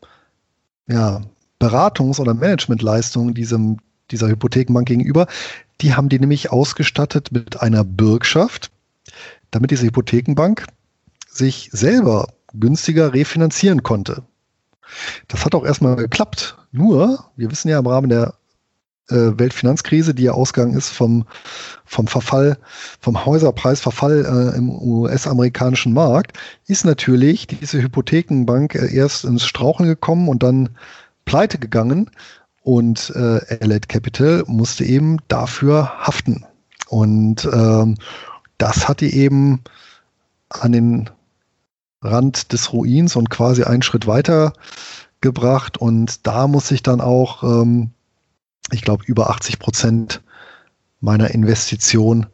ja, 0.87 1.21
Beratungs- 1.59 2.19
oder 2.19 2.33
Managementleistung 2.33 3.33
diesem, 3.33 3.77
dieser 4.09 4.27
Hypothekenbank 4.27 4.87
gegenüber. 4.87 5.27
Die 5.81 5.93
haben 5.93 6.09
die 6.09 6.19
nämlich 6.19 6.51
ausgestattet 6.51 7.31
mit 7.31 7.61
einer 7.61 7.83
Bürgschaft, 7.83 8.71
damit 9.51 9.71
diese 9.71 9.85
Hypothekenbank 9.85 10.65
sich 11.29 11.69
selber 11.71 12.33
günstiger 12.53 13.13
refinanzieren 13.13 13.83
konnte. 13.83 14.23
Das 15.27 15.45
hat 15.45 15.53
auch 15.53 15.65
erstmal 15.65 15.95
geklappt. 15.95 16.57
Nur, 16.71 17.25
wir 17.35 17.51
wissen 17.51 17.69
ja 17.69 17.79
im 17.79 17.87
Rahmen 17.87 18.09
der 18.09 18.35
äh, 19.09 19.37
Weltfinanzkrise, 19.37 20.13
die 20.13 20.23
ja 20.23 20.31
Ausgang 20.33 20.73
ist 20.73 20.89
vom, 20.89 21.25
vom 21.85 22.07
Verfall, 22.07 22.57
vom 22.99 23.25
Häuserpreisverfall 23.25 24.25
äh, 24.25 24.57
im 24.57 24.69
US-amerikanischen 24.69 25.93
Markt, 25.93 26.37
ist 26.67 26.85
natürlich 26.85 27.47
diese 27.47 27.81
Hypothekenbank 27.81 28.75
äh, 28.75 28.93
erst 28.93 29.25
ins 29.25 29.45
Straucheln 29.45 29.87
gekommen 29.87 30.27
und 30.27 30.43
dann 30.43 30.69
pleite 31.25 31.57
gegangen. 31.57 32.09
Und 32.67 33.13
äh, 33.15 33.59
Allied 33.61 33.87
Capital 33.87 34.43
musste 34.45 34.83
eben 34.83 35.19
dafür 35.29 36.05
haften. 36.05 36.45
Und 36.89 37.45
ähm, 37.45 37.95
das 38.57 38.89
hat 38.89 38.99
die 38.99 39.15
eben 39.15 39.61
an 40.49 40.73
den 40.73 41.09
Rand 42.01 42.51
des 42.51 42.73
Ruins 42.73 43.15
und 43.15 43.29
quasi 43.29 43.63
einen 43.63 43.83
Schritt 43.83 44.05
weiter 44.05 44.51
gebracht. 45.21 45.77
Und 45.77 46.27
da 46.27 46.47
muss 46.47 46.69
ich 46.71 46.83
dann 46.83 46.99
auch 46.99 47.43
ähm, 47.43 47.91
ich 48.71 48.81
glaube, 48.81 49.03
über 49.05 49.29
80 49.29 49.59
Prozent 49.59 50.21
meiner 50.99 51.31
Investition 51.31 52.27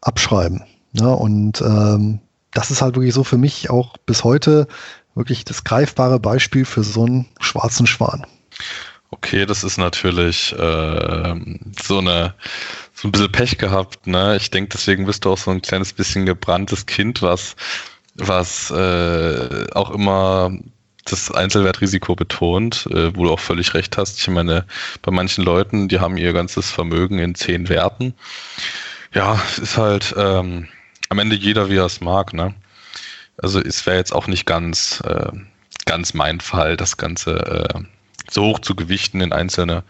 abschreiben. 0.00 0.64
Ja, 0.92 1.08
und 1.08 1.60
ähm, 1.60 2.20
das 2.52 2.70
ist 2.70 2.82
halt 2.82 2.96
wirklich 2.96 3.14
so 3.14 3.24
für 3.24 3.38
mich 3.38 3.70
auch 3.70 3.96
bis 3.98 4.24
heute 4.24 4.68
wirklich 5.14 5.44
das 5.44 5.64
greifbare 5.64 6.20
Beispiel 6.20 6.64
für 6.64 6.84
so 6.84 7.04
einen 7.04 7.26
schwarzen 7.40 7.86
Schwan. 7.86 8.26
Okay, 9.12 9.44
das 9.44 9.62
ist 9.62 9.76
natürlich 9.76 10.52
äh, 10.58 11.34
so 11.82 11.98
eine 11.98 12.34
so 12.94 13.08
ein 13.08 13.12
bisschen 13.12 13.30
Pech 13.30 13.58
gehabt. 13.58 14.06
Ne? 14.06 14.36
Ich 14.36 14.50
denke, 14.50 14.70
deswegen 14.72 15.04
bist 15.06 15.24
du 15.24 15.32
auch 15.32 15.38
so 15.38 15.50
ein 15.50 15.60
kleines 15.60 15.92
bisschen 15.92 16.24
gebranntes 16.24 16.86
Kind, 16.86 17.20
was 17.20 17.54
was 18.14 18.70
äh, 18.70 19.66
auch 19.74 19.90
immer 19.90 20.52
das 21.04 21.30
Einzelwertrisiko 21.30 22.14
betont, 22.14 22.86
äh, 22.86 23.14
wo 23.14 23.24
du 23.24 23.32
auch 23.32 23.40
völlig 23.40 23.74
recht 23.74 23.98
hast. 23.98 24.18
Ich 24.18 24.28
meine, 24.28 24.64
bei 25.02 25.12
manchen 25.12 25.44
Leuten, 25.44 25.88
die 25.88 26.00
haben 26.00 26.16
ihr 26.16 26.32
ganzes 26.32 26.70
Vermögen 26.70 27.18
in 27.18 27.34
zehn 27.34 27.68
Werten. 27.68 28.14
Ja, 29.12 29.40
ist 29.60 29.76
halt 29.76 30.14
ähm, 30.16 30.68
am 31.10 31.18
Ende 31.18 31.36
jeder, 31.36 31.68
wie 31.68 31.76
er 31.76 31.86
es 31.86 32.00
mag. 32.00 32.32
Ne? 32.32 32.54
Also 33.36 33.60
es 33.60 33.84
wäre 33.84 33.98
jetzt 33.98 34.14
auch 34.14 34.26
nicht 34.26 34.46
ganz, 34.46 35.02
äh, 35.04 35.32
ganz 35.84 36.14
mein 36.14 36.40
Fall, 36.40 36.76
das 36.78 36.96
Ganze 36.96 37.66
äh, 37.74 37.82
so 38.30 38.44
hoch 38.44 38.58
zu 38.60 38.74
gewichten 38.74 39.20
in 39.20 39.32
einzelne 39.32 39.82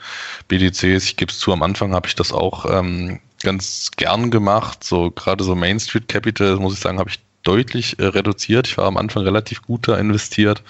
BDCs. 0.48 1.04
Ich 1.04 1.16
gebe 1.16 1.30
es 1.30 1.38
zu, 1.38 1.52
am 1.52 1.62
Anfang 1.62 1.94
habe 1.94 2.08
ich 2.08 2.14
das 2.14 2.32
auch 2.32 2.66
ähm, 2.70 3.20
ganz 3.42 3.90
gern 3.96 4.30
gemacht. 4.30 4.84
So 4.84 5.10
gerade 5.10 5.44
so 5.44 5.54
Main 5.54 5.80
Street 5.80 6.08
Capital, 6.08 6.56
muss 6.56 6.74
ich 6.74 6.80
sagen, 6.80 6.98
habe 6.98 7.10
ich 7.10 7.20
deutlich 7.42 7.98
äh, 7.98 8.06
reduziert. 8.06 8.68
Ich 8.68 8.78
war 8.78 8.86
am 8.86 8.96
Anfang 8.96 9.24
relativ 9.24 9.62
gut 9.62 9.88
da 9.88 9.96
investiert. 9.96 10.62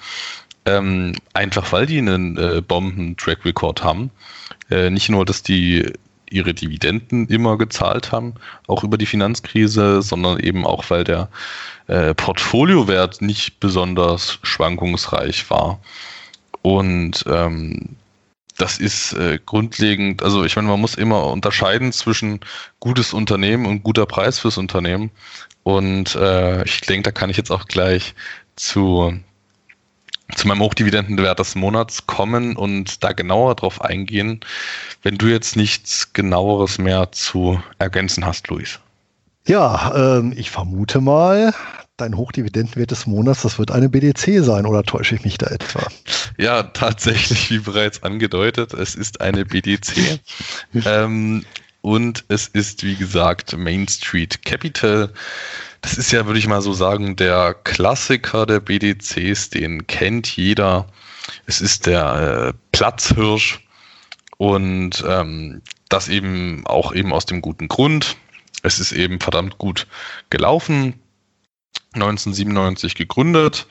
Ähm, 0.64 1.16
einfach 1.32 1.72
weil 1.72 1.86
die 1.86 1.98
einen 1.98 2.36
äh, 2.36 2.60
Bomben-Track-Record 2.60 3.82
haben. 3.82 4.10
Äh, 4.70 4.90
nicht 4.90 5.08
nur, 5.08 5.24
dass 5.24 5.42
die 5.42 5.92
ihre 6.30 6.54
Dividenden 6.54 7.26
immer 7.28 7.58
gezahlt 7.58 8.10
haben, 8.10 8.34
auch 8.66 8.84
über 8.84 8.96
die 8.96 9.06
Finanzkrise, 9.06 10.02
sondern 10.02 10.40
eben 10.40 10.66
auch, 10.66 10.88
weil 10.88 11.04
der 11.04 11.28
äh, 11.88 12.14
Portfoliowert 12.14 13.20
nicht 13.20 13.60
besonders 13.60 14.38
schwankungsreich 14.42 15.50
war. 15.50 15.78
Und 16.62 17.24
ähm, 17.26 17.96
das 18.56 18.78
ist 18.78 19.14
äh, 19.14 19.38
grundlegend, 19.44 20.22
also 20.22 20.44
ich 20.44 20.56
meine, 20.56 20.68
man 20.68 20.80
muss 20.80 20.94
immer 20.94 21.26
unterscheiden 21.26 21.92
zwischen 21.92 22.40
gutes 22.80 23.12
Unternehmen 23.12 23.66
und 23.66 23.82
guter 23.82 24.06
Preis 24.06 24.38
fürs 24.38 24.58
Unternehmen. 24.58 25.10
Und 25.64 26.14
äh, 26.14 26.64
ich 26.64 26.80
denke, 26.82 27.04
da 27.04 27.10
kann 27.12 27.30
ich 27.30 27.36
jetzt 27.36 27.50
auch 27.50 27.66
gleich 27.66 28.14
zu, 28.56 29.18
zu 30.34 30.48
meinem 30.48 30.60
Hochdividendenwert 30.60 31.38
des 31.38 31.54
Monats 31.54 32.06
kommen 32.06 32.56
und 32.56 33.02
da 33.02 33.12
genauer 33.12 33.54
drauf 33.54 33.80
eingehen, 33.80 34.40
wenn 35.02 35.18
du 35.18 35.26
jetzt 35.26 35.56
nichts 35.56 36.12
genaueres 36.12 36.78
mehr 36.78 37.12
zu 37.12 37.62
ergänzen 37.78 38.26
hast, 38.26 38.48
Luis. 38.48 38.80
Ja, 39.46 40.18
ähm, 40.18 40.32
ich 40.36 40.50
vermute 40.50 41.00
mal, 41.00 41.52
dein 42.03 42.16
Hochdividendenwert 42.16 42.90
des 42.90 43.07
Monats, 43.07 43.42
das 43.42 43.59
wird 43.59 43.70
eine 43.70 43.88
BDC 43.88 44.42
sein, 44.42 44.66
oder 44.66 44.82
täusche 44.82 45.14
ich 45.14 45.24
mich 45.24 45.38
da 45.38 45.46
etwa? 45.46 45.86
Ja, 46.36 46.62
tatsächlich, 46.62 47.50
wie 47.50 47.59
bereits 47.59 48.03
angedeutet, 48.03 48.74
es 48.74 48.94
ist 48.94 49.20
eine 49.20 49.44
BDC. 49.44 50.20
ähm, 50.84 51.44
und 51.80 52.24
es 52.28 52.48
ist, 52.48 52.84
wie 52.84 52.96
gesagt, 52.96 53.57
Main 53.57 53.88
Street 53.88 54.44
Capital. 54.44 55.12
Das 55.80 55.98
ist 55.98 56.12
ja, 56.12 56.26
würde 56.26 56.38
ich 56.38 56.46
mal 56.46 56.62
so 56.62 56.72
sagen, 56.72 57.16
der 57.16 57.55
Klassiker 57.55 58.46
der 58.46 58.61
BDCs, 58.61 59.50
den 59.50 59.86
kennt 59.88 60.28
jeder. 60.36 60.86
Es 61.46 61.61
ist 61.61 61.86
der 61.86 62.53
äh, 62.55 62.59
Platzhirsch 62.70 63.66
und 64.36 65.05
ähm, 65.07 65.61
das 65.88 66.09
eben 66.09 66.64
auch 66.66 66.94
eben 66.94 67.12
aus 67.12 67.26
dem 67.26 67.42
guten 67.42 67.68
Grund. 67.68 68.16
Es 68.62 68.78
ist 68.78 68.92
eben 68.92 69.18
verdammt 69.18 69.59
gut 69.59 69.88
gelaufen. 70.30 71.01
1997 71.95 72.95
gegründet 72.95 73.66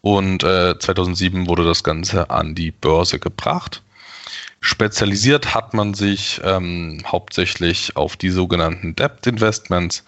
und 0.00 0.42
äh, 0.42 0.78
2007 0.78 1.46
wurde 1.46 1.64
das 1.64 1.84
Ganze 1.84 2.30
an 2.30 2.54
die 2.54 2.70
Börse 2.70 3.18
gebracht. 3.18 3.82
Spezialisiert 4.60 5.54
hat 5.54 5.72
man 5.72 5.94
sich 5.94 6.40
ähm, 6.44 7.02
hauptsächlich 7.06 7.96
auf 7.96 8.16
die 8.16 8.30
sogenannten 8.30 8.94
Debt 8.94 9.26
Investments, 9.26 10.04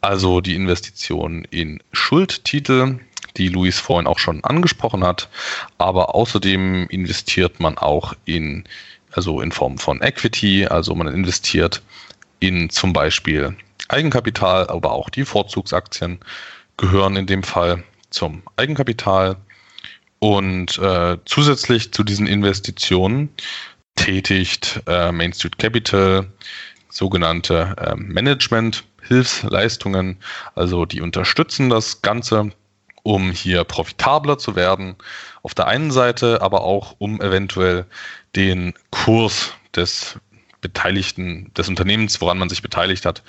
also 0.00 0.40
die 0.40 0.54
Investitionen 0.54 1.44
in 1.50 1.82
Schuldtitel, 1.92 3.00
die 3.36 3.48
Luis 3.48 3.78
vorhin 3.78 4.06
auch 4.06 4.18
schon 4.18 4.44
angesprochen 4.44 5.04
hat. 5.04 5.28
Aber 5.78 6.14
außerdem 6.14 6.86
investiert 6.88 7.60
man 7.60 7.76
auch 7.78 8.14
in, 8.24 8.64
also 9.12 9.40
in 9.40 9.50
Form 9.50 9.78
von 9.78 10.00
Equity, 10.00 10.66
also 10.66 10.94
man 10.94 11.08
investiert 11.08 11.82
in 12.40 12.70
zum 12.70 12.92
Beispiel 12.92 13.56
Eigenkapital, 13.88 14.68
aber 14.68 14.92
auch 14.92 15.10
die 15.10 15.24
Vorzugsaktien 15.24 16.20
gehören 16.82 17.16
in 17.16 17.26
dem 17.26 17.42
Fall 17.44 17.82
zum 18.10 18.42
Eigenkapital. 18.56 19.36
Und 20.18 20.76
äh, 20.78 21.16
zusätzlich 21.24 21.92
zu 21.92 22.02
diesen 22.02 22.26
Investitionen 22.26 23.28
tätigt 23.94 24.82
äh, 24.86 25.12
Main 25.12 25.32
Street 25.32 25.58
Capital 25.58 26.26
sogenannte 26.90 27.76
äh, 27.78 27.94
Management-Hilfsleistungen. 27.96 30.18
Also 30.56 30.84
die 30.84 31.00
unterstützen 31.00 31.70
das 31.70 32.02
Ganze, 32.02 32.50
um 33.04 33.30
hier 33.30 33.62
profitabler 33.64 34.38
zu 34.38 34.56
werden. 34.56 34.96
Auf 35.42 35.54
der 35.54 35.68
einen 35.68 35.92
Seite, 35.92 36.42
aber 36.42 36.62
auch 36.62 36.96
um 36.98 37.20
eventuell 37.20 37.86
den 38.34 38.74
Kurs 38.90 39.52
des 39.74 40.18
Beteiligten 40.62 41.52
des 41.54 41.68
Unternehmens, 41.68 42.20
woran 42.22 42.38
man 42.38 42.48
sich 42.48 42.62
beteiligt 42.62 43.04
hat, 43.04 43.22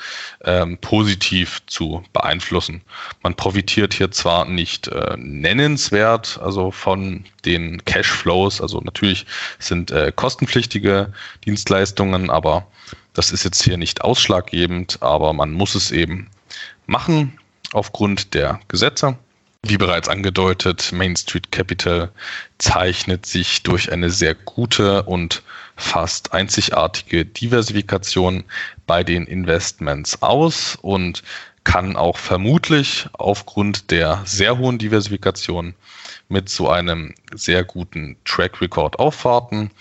ähm, 0.46 0.78
positiv 0.78 1.62
zu 1.66 2.04
beeinflussen. 2.14 2.82
Man 3.24 3.36
profitiert 3.36 3.94
hier 3.94 4.12
zwar 4.12 4.46
nicht 4.46 4.88
äh, 4.88 5.18
nennenswert, 5.18 6.40
also 6.42 6.72
von 6.72 7.26
den 7.44 7.84
Cashflows, 7.84 8.62
also 8.62 8.80
natürlich 8.80 9.26
sind 9.60 9.92
äh, 9.92 10.14
kostenpflichtige 10.16 11.12
Dienstleistungen, 11.46 12.30
aber 12.30 12.68
das 13.14 13.32
ist 13.32 13.44
jetzt 13.44 13.64
hier 13.64 13.78
nicht 13.78 14.02
ausschlaggebend, 14.02 15.02
aber 15.02 15.34
man 15.34 15.52
muss 15.52 15.76
es 15.76 15.92
eben 15.92 16.30
machen 16.86 17.38
aufgrund 17.74 18.34
der 18.34 18.60
Gesetze. 18.68 19.18
Wie 19.66 19.78
bereits 19.78 20.10
angedeutet, 20.10 20.92
Main 20.92 21.16
Street 21.16 21.50
Capital 21.54 22.12
zeichnet 22.58 23.26
sich 23.26 23.64
durch 23.64 23.90
eine 23.94 24.10
sehr 24.10 24.36
gute 24.36 25.04
und 25.04 25.42
fast 25.78 26.34
einzigartige 26.34 27.26
Diversifikation 27.26 28.44
bei 28.88 29.06
den 29.06 29.26
Investments 29.26 30.22
aus 30.22 30.78
und 30.82 31.24
kann 31.64 31.96
auch 31.96 32.18
vermutlich 32.18 33.08
aufgrund 33.14 33.90
der 33.90 34.22
sehr 34.26 34.58
hohen 34.58 34.80
Diversifikation 34.80 35.74
mit 36.28 36.50
so 36.50 36.70
einem 36.70 37.16
sehr 37.34 37.64
guten 37.64 38.18
Track 38.26 38.60
Record 38.60 39.00
aufwarten. 39.00 39.72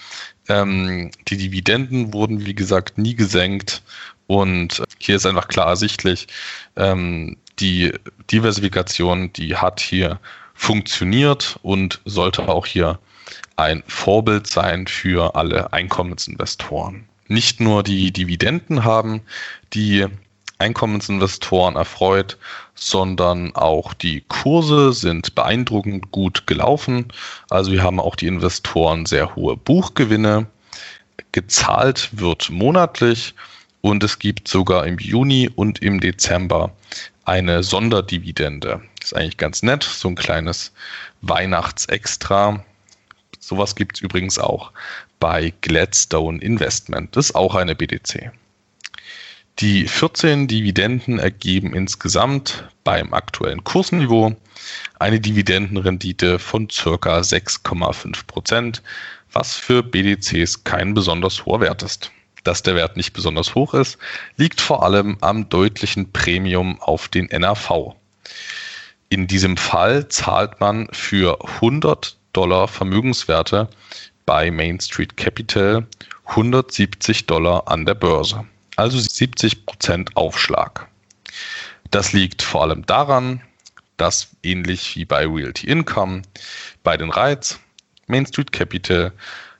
Ähm, 0.48 1.10
die 1.26 1.36
Dividenden 1.36 2.12
wurden, 2.12 2.46
wie 2.46 2.54
gesagt, 2.54 2.98
nie 2.98 3.16
gesenkt 3.16 3.82
und 4.28 4.82
hier 4.98 5.16
ist 5.16 5.26
einfach 5.26 5.48
klar 5.48 5.66
ersichtlich, 5.66 6.28
ähm, 6.76 7.36
die 7.58 7.92
Diversifikation, 8.30 9.32
die 9.32 9.56
hat 9.56 9.80
hier 9.80 10.18
funktioniert 10.54 11.58
und 11.62 12.00
sollte 12.04 12.48
auch 12.48 12.66
hier 12.66 12.98
ein 13.56 13.82
Vorbild 13.86 14.46
sein 14.46 14.86
für 14.86 15.34
alle 15.34 15.72
Einkommensinvestoren. 15.72 17.08
Nicht 17.28 17.60
nur 17.60 17.82
die 17.82 18.12
Dividenden 18.12 18.84
haben 18.84 19.22
die 19.72 20.06
Einkommensinvestoren 20.58 21.76
erfreut, 21.76 22.38
sondern 22.74 23.54
auch 23.56 23.94
die 23.94 24.22
Kurse 24.28 24.92
sind 24.92 25.34
beeindruckend 25.34 26.12
gut 26.12 26.46
gelaufen. 26.46 27.12
Also 27.50 27.72
wir 27.72 27.82
haben 27.82 28.00
auch 28.00 28.16
die 28.16 28.28
Investoren 28.28 29.06
sehr 29.06 29.34
hohe 29.34 29.56
Buchgewinne. 29.56 30.46
Gezahlt 31.32 32.10
wird 32.12 32.50
monatlich 32.50 33.34
und 33.80 34.04
es 34.04 34.18
gibt 34.18 34.46
sogar 34.46 34.86
im 34.86 34.98
Juni 34.98 35.50
und 35.54 35.82
im 35.82 36.00
Dezember 36.00 36.72
eine 37.24 37.62
Sonderdividende. 37.62 38.82
Ist 39.02 39.14
eigentlich 39.14 39.36
ganz 39.36 39.62
nett, 39.62 39.82
so 39.82 40.08
ein 40.08 40.14
kleines 40.14 40.72
Weihnachtsextra. 41.20 42.64
Sowas 43.38 43.74
gibt 43.74 43.96
es 43.96 44.02
übrigens 44.02 44.38
auch 44.38 44.72
bei 45.20 45.52
Gladstone 45.60 46.40
Investment. 46.40 47.16
Das 47.16 47.26
ist 47.26 47.34
auch 47.34 47.54
eine 47.54 47.74
BDC. 47.74 48.32
Die 49.58 49.86
14 49.86 50.48
Dividenden 50.48 51.18
ergeben 51.18 51.74
insgesamt 51.74 52.64
beim 52.84 53.12
aktuellen 53.12 53.62
Kursniveau 53.62 54.34
eine 54.98 55.20
Dividendenrendite 55.20 56.38
von 56.38 56.68
ca. 56.68 57.20
6,5 57.20 58.26
Prozent, 58.26 58.82
was 59.32 59.54
für 59.54 59.82
BDCs 59.82 60.64
kein 60.64 60.94
besonders 60.94 61.44
hoher 61.44 61.60
Wert 61.60 61.82
ist 61.82 62.10
dass 62.44 62.62
der 62.62 62.74
Wert 62.74 62.96
nicht 62.96 63.12
besonders 63.12 63.54
hoch 63.54 63.74
ist, 63.74 63.98
liegt 64.36 64.60
vor 64.60 64.82
allem 64.82 65.16
am 65.20 65.48
deutlichen 65.48 66.12
Premium 66.12 66.80
auf 66.80 67.08
den 67.08 67.26
NAV. 67.26 67.94
In 69.08 69.26
diesem 69.26 69.56
Fall 69.56 70.08
zahlt 70.08 70.60
man 70.60 70.88
für 70.92 71.38
100 71.56 72.16
Dollar 72.32 72.66
Vermögenswerte 72.68 73.68
bei 74.24 74.50
Main 74.50 74.80
Street 74.80 75.16
Capital 75.16 75.86
170 76.24 77.26
Dollar 77.26 77.68
an 77.68 77.84
der 77.84 77.94
Börse, 77.94 78.46
also 78.76 78.98
70 78.98 79.66
Prozent 79.66 80.16
Aufschlag. 80.16 80.88
Das 81.90 82.12
liegt 82.12 82.40
vor 82.40 82.62
allem 82.62 82.86
daran, 82.86 83.42
dass 83.98 84.30
ähnlich 84.42 84.96
wie 84.96 85.04
bei 85.04 85.26
Realty 85.26 85.66
Income 85.66 86.22
bei 86.82 86.96
den 86.96 87.10
REITs 87.10 87.60
Main 88.06 88.26
Street 88.26 88.50
Capital 88.50 89.12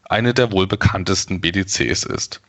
eine 0.05 0.33
der 0.33 0.51
wohl 0.51 0.67
bekanntesten 0.67 1.41
BDCs 1.41 2.05
ist 2.05 2.41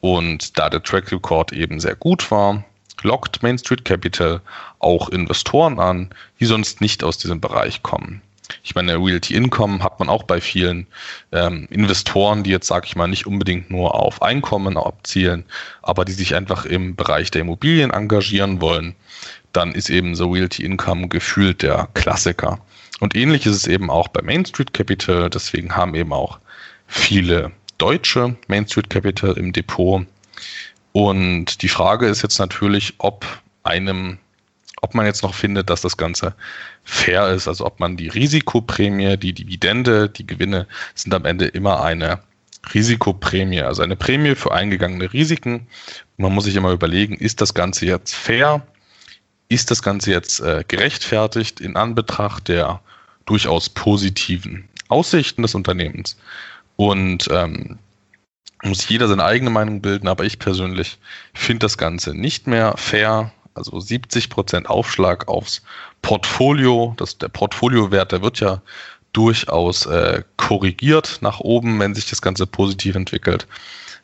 und 0.00 0.58
da 0.58 0.70
der 0.70 0.82
Track 0.82 1.12
Record 1.12 1.52
eben 1.52 1.80
sehr 1.80 1.94
gut 1.94 2.30
war, 2.30 2.64
lockt 3.02 3.42
Main 3.42 3.58
Street 3.58 3.84
Capital 3.84 4.40
auch 4.78 5.08
Investoren 5.08 5.78
an, 5.78 6.10
die 6.38 6.46
sonst 6.46 6.80
nicht 6.80 7.04
aus 7.04 7.18
diesem 7.18 7.40
Bereich 7.40 7.82
kommen. 7.82 8.22
Ich 8.64 8.74
meine, 8.74 8.96
Realty 8.96 9.34
Income 9.34 9.82
hat 9.82 10.00
man 10.00 10.08
auch 10.08 10.24
bei 10.24 10.40
vielen 10.40 10.86
ähm, 11.32 11.68
Investoren, 11.70 12.42
die 12.42 12.50
jetzt, 12.50 12.66
sage 12.66 12.86
ich 12.86 12.96
mal, 12.96 13.06
nicht 13.06 13.26
unbedingt 13.26 13.70
nur 13.70 13.94
auf 13.94 14.22
Einkommen 14.22 14.76
abzielen, 14.76 15.44
aber 15.82 16.04
die 16.04 16.12
sich 16.12 16.34
einfach 16.34 16.64
im 16.64 16.96
Bereich 16.96 17.30
der 17.30 17.42
Immobilien 17.42 17.90
engagieren 17.90 18.60
wollen. 18.60 18.96
Dann 19.52 19.72
ist 19.72 19.90
eben 19.90 20.14
so 20.14 20.30
Realty 20.30 20.64
Income 20.64 21.08
gefühlt 21.08 21.62
der 21.62 21.88
Klassiker. 21.94 22.58
Und 23.00 23.14
ähnlich 23.14 23.46
ist 23.46 23.56
es 23.56 23.66
eben 23.66 23.90
auch 23.90 24.08
bei 24.08 24.22
Main 24.22 24.44
Street 24.44 24.74
Capital. 24.74 25.30
Deswegen 25.30 25.74
haben 25.74 25.94
eben 25.94 26.12
auch 26.12 26.38
viele 26.86 27.52
deutsche 27.80 28.36
Main 28.46 28.66
Street 28.68 28.90
Capital 28.90 29.32
im 29.38 29.52
Depot. 29.52 30.06
Und 30.92 31.62
die 31.62 31.68
Frage 31.68 32.06
ist 32.06 32.22
jetzt 32.22 32.38
natürlich, 32.38 32.94
ob 32.98 33.26
einem, 33.62 34.18
ob 34.82 34.94
man 34.94 35.06
jetzt 35.06 35.22
noch 35.22 35.34
findet, 35.34 35.70
dass 35.70 35.80
das 35.80 35.96
Ganze 35.96 36.34
fair 36.84 37.28
ist, 37.28 37.48
also 37.48 37.64
ob 37.64 37.80
man 37.80 37.96
die 37.96 38.08
Risikoprämie, 38.08 39.16
die 39.16 39.32
Dividende, 39.32 40.08
die 40.08 40.26
Gewinne 40.26 40.66
sind 40.94 41.14
am 41.14 41.24
Ende 41.24 41.46
immer 41.46 41.82
eine 41.82 42.20
Risikoprämie, 42.74 43.62
also 43.62 43.82
eine 43.82 43.96
Prämie 43.96 44.34
für 44.34 44.52
eingegangene 44.52 45.12
Risiken. 45.12 45.66
Man 46.18 46.34
muss 46.34 46.44
sich 46.44 46.56
immer 46.56 46.72
überlegen, 46.72 47.16
ist 47.16 47.40
das 47.40 47.54
Ganze 47.54 47.86
jetzt 47.86 48.14
fair? 48.14 48.66
Ist 49.48 49.70
das 49.70 49.82
Ganze 49.82 50.10
jetzt 50.10 50.40
äh, 50.40 50.64
gerechtfertigt 50.68 51.60
in 51.60 51.76
Anbetracht 51.76 52.48
der 52.48 52.80
durchaus 53.24 53.68
positiven 53.68 54.68
Aussichten 54.88 55.42
des 55.42 55.54
Unternehmens? 55.54 56.16
Und 56.80 57.28
ähm, 57.30 57.78
muss 58.62 58.88
jeder 58.88 59.06
seine 59.06 59.22
eigene 59.22 59.50
Meinung 59.50 59.82
bilden, 59.82 60.08
aber 60.08 60.24
ich 60.24 60.38
persönlich 60.38 60.96
finde 61.34 61.66
das 61.66 61.76
Ganze 61.76 62.14
nicht 62.14 62.46
mehr 62.46 62.74
fair. 62.78 63.32
Also 63.52 63.72
70% 63.76 64.64
Aufschlag 64.64 65.28
aufs 65.28 65.60
Portfolio. 66.00 66.94
Das, 66.96 67.18
der 67.18 67.28
Portfoliowert, 67.28 68.12
der 68.12 68.22
wird 68.22 68.40
ja 68.40 68.62
durchaus 69.12 69.84
äh, 69.84 70.22
korrigiert 70.38 71.18
nach 71.20 71.40
oben, 71.40 71.78
wenn 71.80 71.94
sich 71.94 72.08
das 72.08 72.22
Ganze 72.22 72.46
positiv 72.46 72.94
entwickelt. 72.94 73.46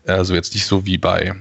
Also 0.06 0.34
jetzt 0.34 0.52
nicht 0.52 0.66
so 0.66 0.84
wie 0.84 0.98
bei 0.98 1.34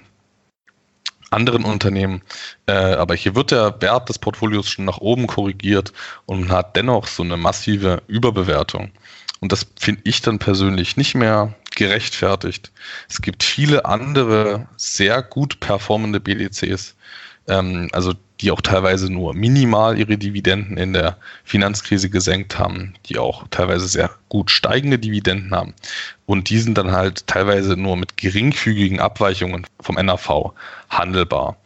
anderen 1.31 1.65
Unternehmen, 1.65 2.21
äh, 2.65 2.71
aber 2.71 3.13
hier 3.13 3.35
wird 3.35 3.51
der 3.51 3.81
Wert 3.81 4.07
des 4.07 4.19
Portfolios 4.19 4.69
schon 4.69 4.85
nach 4.85 4.99
oben 4.99 5.27
korrigiert 5.27 5.91
und 6.27 6.47
man 6.47 6.51
hat 6.51 6.77
dennoch 6.77 7.07
so 7.07 7.23
eine 7.23 7.35
massive 7.35 8.03
Überbewertung. 8.07 8.93
Und 9.41 9.51
das 9.51 9.67
finde 9.79 10.01
ich 10.05 10.21
dann 10.21 10.39
persönlich 10.39 10.97
nicht 10.97 11.15
mehr 11.15 11.53
gerechtfertigt. 11.75 12.71
Es 13.09 13.21
gibt 13.21 13.43
viele 13.43 13.85
andere 13.85 14.67
sehr 14.77 15.21
gut 15.21 15.59
performende 15.59 16.19
BDCs, 16.19 16.95
ähm, 17.47 17.89
also 17.91 18.13
die 18.41 18.51
auch 18.51 18.61
teilweise 18.61 19.11
nur 19.11 19.33
minimal 19.33 19.97
ihre 19.97 20.17
Dividenden 20.17 20.77
in 20.77 20.93
der 20.93 21.17
Finanzkrise 21.43 22.09
gesenkt 22.09 22.59
haben, 22.59 22.93
die 23.05 23.17
auch 23.17 23.47
teilweise 23.49 23.87
sehr 23.87 24.11
gut 24.29 24.51
steigende 24.51 24.99
Dividenden 24.99 25.51
haben. 25.51 25.73
Und 26.25 26.49
die 26.49 26.59
sind 26.59 26.77
dann 26.77 26.91
halt 26.91 27.27
teilweise 27.27 27.77
nur 27.77 27.95
mit 27.95 28.17
geringfügigen 28.17 28.99
Abweichungen 28.99 29.65
vom 29.79 29.95
NAV 29.95 30.53
handelbar. 30.89 31.57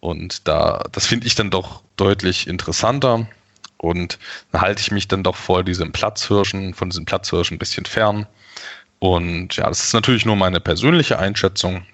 Und 0.00 0.46
da, 0.48 0.84
das 0.92 1.06
finde 1.06 1.26
ich 1.26 1.34
dann 1.34 1.50
doch 1.50 1.82
deutlich 1.96 2.46
interessanter. 2.48 3.28
Und 3.78 4.18
dann 4.52 4.60
halte 4.60 4.80
ich 4.82 4.90
mich 4.90 5.08
dann 5.08 5.22
doch 5.22 5.36
vor 5.36 5.64
diesem 5.64 5.92
Platzhirschen, 5.92 6.74
von 6.74 6.90
diesem 6.90 7.04
Platzhirschen 7.04 7.56
ein 7.56 7.58
bisschen 7.58 7.86
fern. 7.86 8.26
Und 8.98 9.56
ja, 9.56 9.68
das 9.68 9.84
ist 9.84 9.92
natürlich 9.94 10.24
nur 10.26 10.36
meine 10.36 10.60
persönliche 10.60 11.18
Einschätzung. 11.18 11.86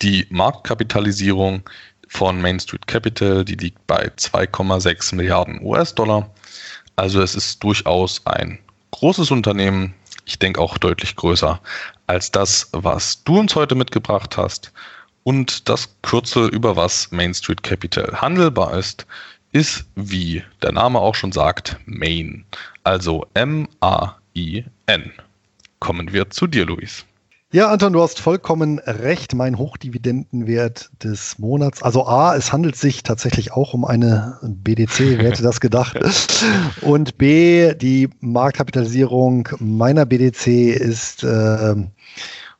Die 0.00 0.26
Marktkapitalisierung 0.30 1.62
von 2.08 2.40
Main 2.40 2.58
Street 2.58 2.86
Capital, 2.86 3.44
die 3.44 3.54
liegt 3.54 3.86
bei 3.86 4.06
2,6 4.06 5.14
Milliarden 5.14 5.60
US-Dollar. 5.62 6.30
Also 6.96 7.20
es 7.20 7.34
ist 7.34 7.62
durchaus 7.62 8.26
ein 8.26 8.58
großes 8.92 9.30
Unternehmen. 9.30 9.94
Ich 10.24 10.38
denke 10.38 10.60
auch 10.60 10.78
deutlich 10.78 11.16
größer 11.16 11.60
als 12.06 12.30
das, 12.30 12.68
was 12.72 13.22
du 13.24 13.38
uns 13.38 13.54
heute 13.54 13.74
mitgebracht 13.74 14.36
hast. 14.36 14.72
Und 15.22 15.68
das 15.68 15.94
Kürzel, 16.02 16.48
über 16.48 16.76
was 16.76 17.10
Main 17.12 17.34
Street 17.34 17.62
Capital 17.62 18.20
handelbar 18.20 18.76
ist, 18.78 19.06
ist, 19.52 19.86
wie 19.96 20.42
der 20.62 20.72
Name 20.72 20.98
auch 20.98 21.14
schon 21.14 21.32
sagt, 21.32 21.78
Main. 21.86 22.44
Also 22.84 23.26
M-A-I-N. 23.34 25.12
Kommen 25.78 26.12
wir 26.12 26.30
zu 26.30 26.46
dir, 26.46 26.66
Luis. 26.66 27.06
Ja, 27.52 27.68
Anton, 27.68 27.94
du 27.94 28.00
hast 28.00 28.20
vollkommen 28.20 28.78
recht. 28.78 29.34
Mein 29.34 29.58
Hochdividendenwert 29.58 30.88
des 31.02 31.36
Monats. 31.40 31.82
Also 31.82 32.06
A, 32.06 32.36
es 32.36 32.52
handelt 32.52 32.76
sich 32.76 33.02
tatsächlich 33.02 33.50
auch 33.50 33.74
um 33.74 33.84
eine 33.84 34.38
BDC, 34.42 35.18
wer 35.18 35.30
hätte 35.30 35.42
das 35.42 35.60
gedacht? 35.60 35.98
Und 36.80 37.18
B, 37.18 37.74
die 37.74 38.08
Marktkapitalisierung 38.20 39.48
meiner 39.58 40.06
BDC 40.06 40.46
ist 40.46 41.24
äh, 41.24 41.74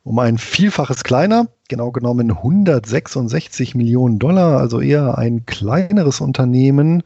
um 0.03 0.19
ein 0.19 0.37
Vielfaches 0.37 1.03
kleiner, 1.03 1.47
genau 1.67 1.91
genommen 1.91 2.31
166 2.31 3.75
Millionen 3.75 4.19
Dollar, 4.19 4.59
also 4.59 4.81
eher 4.81 5.17
ein 5.17 5.45
kleineres 5.45 6.21
Unternehmen, 6.21 7.03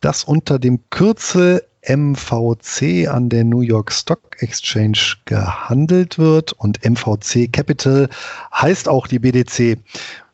das 0.00 0.24
unter 0.24 0.58
dem 0.58 0.80
Kürzel 0.90 1.62
MVC 1.88 3.08
an 3.08 3.28
der 3.28 3.44
New 3.44 3.60
York 3.60 3.92
Stock 3.92 4.42
Exchange 4.42 4.98
gehandelt 5.24 6.18
wird 6.18 6.52
und 6.52 6.84
MVC 6.84 7.52
Capital 7.52 8.08
heißt 8.52 8.88
auch 8.88 9.06
die 9.06 9.20
BDC. 9.20 9.78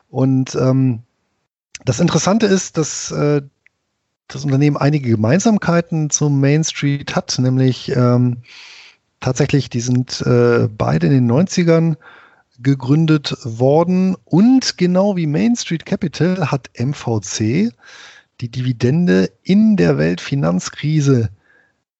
Und 0.09 0.55
ähm, 0.55 1.03
das 1.85 1.99
Interessante 1.99 2.47
ist, 2.47 2.77
dass 2.77 3.11
äh, 3.11 3.41
das 4.27 4.45
Unternehmen 4.45 4.77
einige 4.77 5.09
Gemeinsamkeiten 5.09 6.09
zum 6.09 6.39
Main 6.39 6.63
Street 6.63 7.15
hat, 7.15 7.37
nämlich 7.39 7.89
ähm, 7.95 8.37
tatsächlich, 9.23 9.69
die 9.69 9.79
sind 9.79 10.21
äh, 10.21 10.67
beide 10.67 11.07
in 11.07 11.13
den 11.13 11.31
90ern 11.31 11.95
gegründet 12.59 13.35
worden. 13.43 14.15
Und 14.25 14.77
genau 14.77 15.15
wie 15.15 15.27
Main 15.27 15.55
Street 15.55 15.85
Capital 15.85 16.51
hat 16.51 16.69
MVC 16.77 17.71
die 18.41 18.49
Dividende 18.49 19.31
in 19.43 19.77
der 19.77 19.97
Weltfinanzkrise 19.97 21.29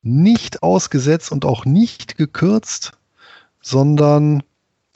nicht 0.02 0.64
ausgesetzt 0.64 1.32
und 1.32 1.46
auch 1.46 1.64
nicht 1.64 2.18
gekürzt, 2.18 2.92
sondern 3.62 4.44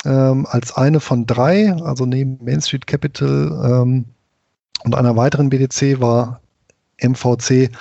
ähm, 0.03 0.45
als 0.49 0.75
eine 0.75 0.99
von 0.99 1.25
drei, 1.25 1.71
also 1.73 2.05
neben 2.05 2.43
Main 2.43 2.61
Street 2.61 2.87
Capital 2.87 3.83
ähm, 3.83 4.05
und 4.83 4.95
einer 4.95 5.15
weiteren 5.15 5.49
BDC 5.49 6.01
war 6.01 6.41
MVC 7.01 7.71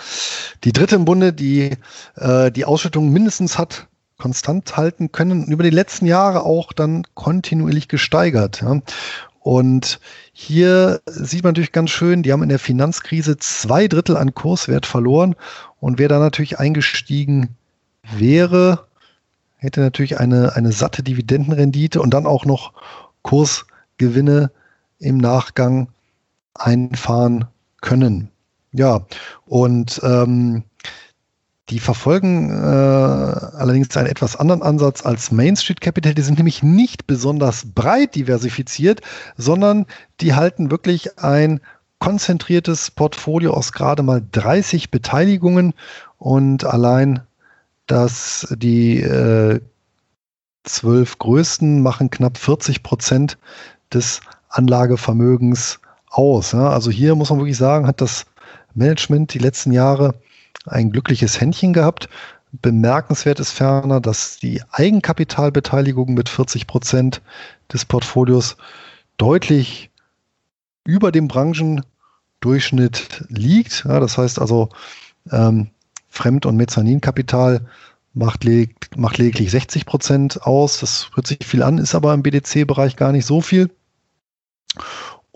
die 0.63 0.73
dritte 0.73 0.95
im 0.95 1.05
Bunde, 1.05 1.33
die 1.33 1.73
äh, 2.15 2.53
die 2.53 2.65
Ausschüttung 2.65 3.13
mindestens 3.13 3.59
hat 3.59 3.89
konstant 4.19 4.77
halten 4.77 5.13
können 5.13 5.45
und 5.45 5.49
über 5.53 5.63
die 5.63 5.71
letzten 5.71 6.07
Jahre 6.07 6.45
auch 6.45 6.73
dann 6.73 7.05
kontinuierlich 7.15 7.89
gesteigert. 7.89 8.63
Ja. 8.63 8.81
Und 9.41 10.01
hier 10.33 11.01
sieht 11.07 11.45
man 11.45 11.51
natürlich 11.51 11.71
ganz 11.71 11.91
schön, 11.91 12.25
die 12.25 12.33
haben 12.33 12.43
in 12.43 12.49
der 12.49 12.59
Finanzkrise 12.59 13.37
zwei 13.37 13.87
Drittel 13.87 14.17
an 14.17 14.35
Kurswert 14.35 14.87
verloren. 14.87 15.37
Und 15.79 15.99
wer 15.99 16.09
da 16.09 16.19
natürlich 16.19 16.59
eingestiegen 16.59 17.51
wäre, 18.03 18.87
hätte 19.57 19.81
natürlich 19.81 20.19
eine, 20.19 20.57
eine 20.57 20.73
satte 20.73 21.03
Dividendenrendite 21.03 22.01
und 22.01 22.11
dann 22.11 22.27
auch 22.27 22.45
noch 22.45 22.73
Kursgewinne 23.23 24.51
im 24.99 25.19
Nachgang 25.19 25.89
einfahren 26.55 27.47
können. 27.81 28.31
Ja, 28.73 29.07
und 29.47 30.01
ähm, 30.03 30.65
die 31.69 31.81
verfolgen 31.81 32.51
äh, 32.51 32.55
allerdings 32.55 33.97
einen 33.97 34.07
etwas 34.07 34.37
anderen 34.37 34.63
Ansatz 34.63 35.05
als 35.05 35.33
Main 35.33 35.57
Street 35.57 35.81
Capital. 35.81 36.15
Die 36.15 36.23
sind 36.23 36.39
nämlich 36.39 36.63
nicht 36.63 37.07
besonders 37.07 37.73
breit 37.75 38.15
diversifiziert, 38.15 39.01
sondern 39.37 39.87
die 40.21 40.35
halten 40.35 40.71
wirklich 40.71 41.19
ein 41.19 41.61
konzentriertes 41.99 42.91
Portfolio 42.91 43.53
aus 43.55 43.73
gerade 43.73 44.03
mal 44.03 44.23
30 44.33 44.91
Beteiligungen 44.91 45.75
und 46.19 46.65
allein 46.65 47.23
dass 47.87 48.49
die 48.51 49.01
äh, 49.01 49.61
zwölf 50.65 51.19
größten 51.19 51.83
machen 51.83 52.11
knapp 52.11 52.37
40 52.37 52.83
Prozent 52.83 53.39
des 53.93 54.21
Anlagevermögens 54.49 55.79
aus. 56.09 56.53
Ja. 56.53 56.71
Also 56.71 56.91
hier 56.91 57.15
muss 57.15 57.31
man 57.31 57.39
wirklich 57.39 57.57
sagen, 57.57 57.87
hat 57.87 58.01
das 58.01 58.27
Management 58.75 59.33
die 59.35 59.39
letzten 59.39 59.73
Jahre 59.73 60.15
ein 60.67 60.91
glückliches 60.91 61.41
Händchen 61.41 61.73
gehabt. 61.73 62.09
Bemerkenswert 62.53 63.41
ist 63.41 63.53
ferner, 63.53 64.01
dass 64.01 64.39
die 64.39 64.63
Eigenkapitalbeteiligung 64.71 66.15
mit 66.15 66.29
40 66.29 66.67
Prozent 66.67 67.23
des 67.73 67.85
Portfolios 67.85 68.57
deutlich 69.17 69.91
über 70.85 71.13
dem 71.13 71.29
Branchendurchschnitt 71.29 73.25
liegt. 73.29 73.85
Ja, 73.87 74.01
das 74.01 74.19
heißt 74.19 74.39
also, 74.41 74.71
ähm, 75.31 75.71
Fremd- 76.09 76.47
und 76.47 76.57
Mezzaninkapital 76.57 77.67
macht, 78.15 78.45
leg 78.45 78.75
macht 78.97 79.19
lediglich 79.19 79.51
60 79.51 79.85
Prozent 79.85 80.43
aus. 80.43 80.81
Das 80.81 81.11
hört 81.15 81.27
sich 81.27 81.39
viel 81.45 81.63
an, 81.63 81.79
ist 81.79 81.95
aber 81.95 82.15
im 82.15 82.23
BDC-Bereich 82.23 82.97
gar 82.97 83.13
nicht 83.13 83.27
so 83.27 83.41
viel. 83.41 83.71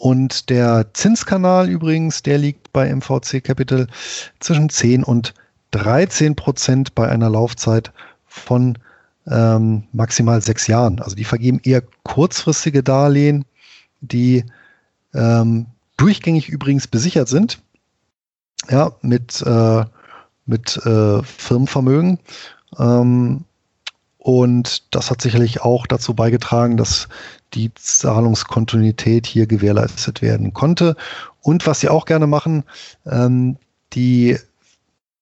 Und 0.01 0.49
der 0.49 0.87
Zinskanal 0.95 1.69
übrigens, 1.69 2.23
der 2.23 2.39
liegt 2.39 2.73
bei 2.73 2.91
MVC 2.91 3.45
Capital 3.45 3.87
zwischen 4.39 4.71
10 4.71 5.05
und 5.05 5.35
13 5.73 6.37
Prozent 6.37 6.95
bei 6.95 7.07
einer 7.07 7.29
Laufzeit 7.29 7.93
von 8.25 8.79
ähm, 9.27 9.85
maximal 9.93 10.41
sechs 10.41 10.67
Jahren. 10.69 11.01
Also 11.01 11.17
die 11.17 11.25
vergeben 11.25 11.61
eher 11.63 11.83
kurzfristige 12.03 12.83
Darlehen, 12.83 13.45
die 14.01 14.47
ähm, 15.13 15.67
durchgängig 15.99 16.49
übrigens 16.49 16.87
besichert 16.87 17.29
sind, 17.29 17.59
ja, 18.71 18.93
mit, 19.03 19.43
äh, 19.43 19.85
mit 20.47 20.79
äh, 20.79 21.23
Firmenvermögen. 21.23 22.21
Ähm, 22.79 23.45
und 24.17 24.95
das 24.95 25.11
hat 25.11 25.21
sicherlich 25.21 25.61
auch 25.61 25.87
dazu 25.87 26.15
beigetragen, 26.15 26.79
dass 26.79 27.09
die 27.55 27.73
Zahlungskontinuität 27.75 29.27
hier 29.27 29.47
gewährleistet 29.47 30.23
werden 30.23 30.53
konnte. 30.53 30.97
Und 31.41 31.67
was 31.67 31.81
sie 31.81 31.89
auch 31.89 32.05
gerne 32.05 32.27
machen, 32.27 32.65
ähm, 33.07 33.57
die 33.93 34.39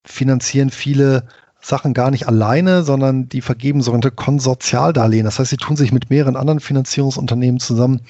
finanzieren 0.05 0.71
viele 0.71 1.25
Sachen 1.61 1.93
gar 1.93 2.11
nicht 2.11 2.29
alleine, 2.29 2.83
sondern 2.83 3.29
die 3.29 3.41
vergeben 3.41 3.83
sogenannte 3.83 4.11
Konsortialdarlehen. 4.11 5.25
Das 5.25 5.39
heißt, 5.39 5.51
sie 5.51 5.57
tun 5.57 5.77
sich 5.77 5.93
mit 5.93 6.11
mehreren 6.11 6.37
anderen 6.37 6.61
Finanzierungsunternehmen 6.61 7.61
zusammen 7.61 8.01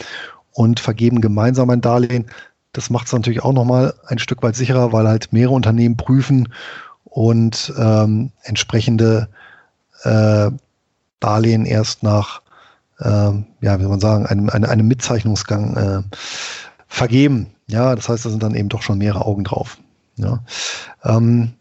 und 0.53 0.81
vergeben 0.81 1.21
gemeinsam 1.21 1.71
ein 1.71 1.81
Darlehen. 1.81 2.27
Das 2.73 2.91
macht 2.91 3.07
es 3.07 3.13
natürlich 3.13 3.43
auch 3.43 3.53
nochmal 3.53 3.95
ein 4.07 4.19
Stück 4.19 4.43
weit 4.43 4.55
sicherer, 4.55 4.93
weil 4.93 5.09
halt 5.09 5.33
mehrere 5.33 5.55
Unternehmen 5.55 5.97
prüfen 5.97 6.53
und 7.05 7.73
ähm, 7.79 8.31
entsprechende 8.43 9.29
äh, 10.03 10.51
Darlehen 11.21 11.65
erst 11.65 12.03
nach 12.03 12.43
ähm, 13.01 13.47
ja, 13.61 13.79
wie 13.79 13.83
soll 13.83 13.91
man 13.91 14.01
sagen, 14.01 14.27
einem, 14.27 14.51
einem, 14.51 14.71
einem 14.71 14.89
Mitzeichnungsgang 14.89 15.77
äh, 15.77 16.03
vergeben. 16.87 17.49
Ja, 17.67 17.95
das 17.95 18.09
heißt, 18.09 18.25
da 18.25 18.31
sind 18.31 18.43
dann 18.43 18.55
eben 18.55 18.69
doch 18.69 18.83
schon 18.83 18.99
mehrere 18.99 19.25
Augen 19.25 19.45
drauf. 19.45 19.79
Ja. 20.17 20.43
Ähm, 21.05 21.53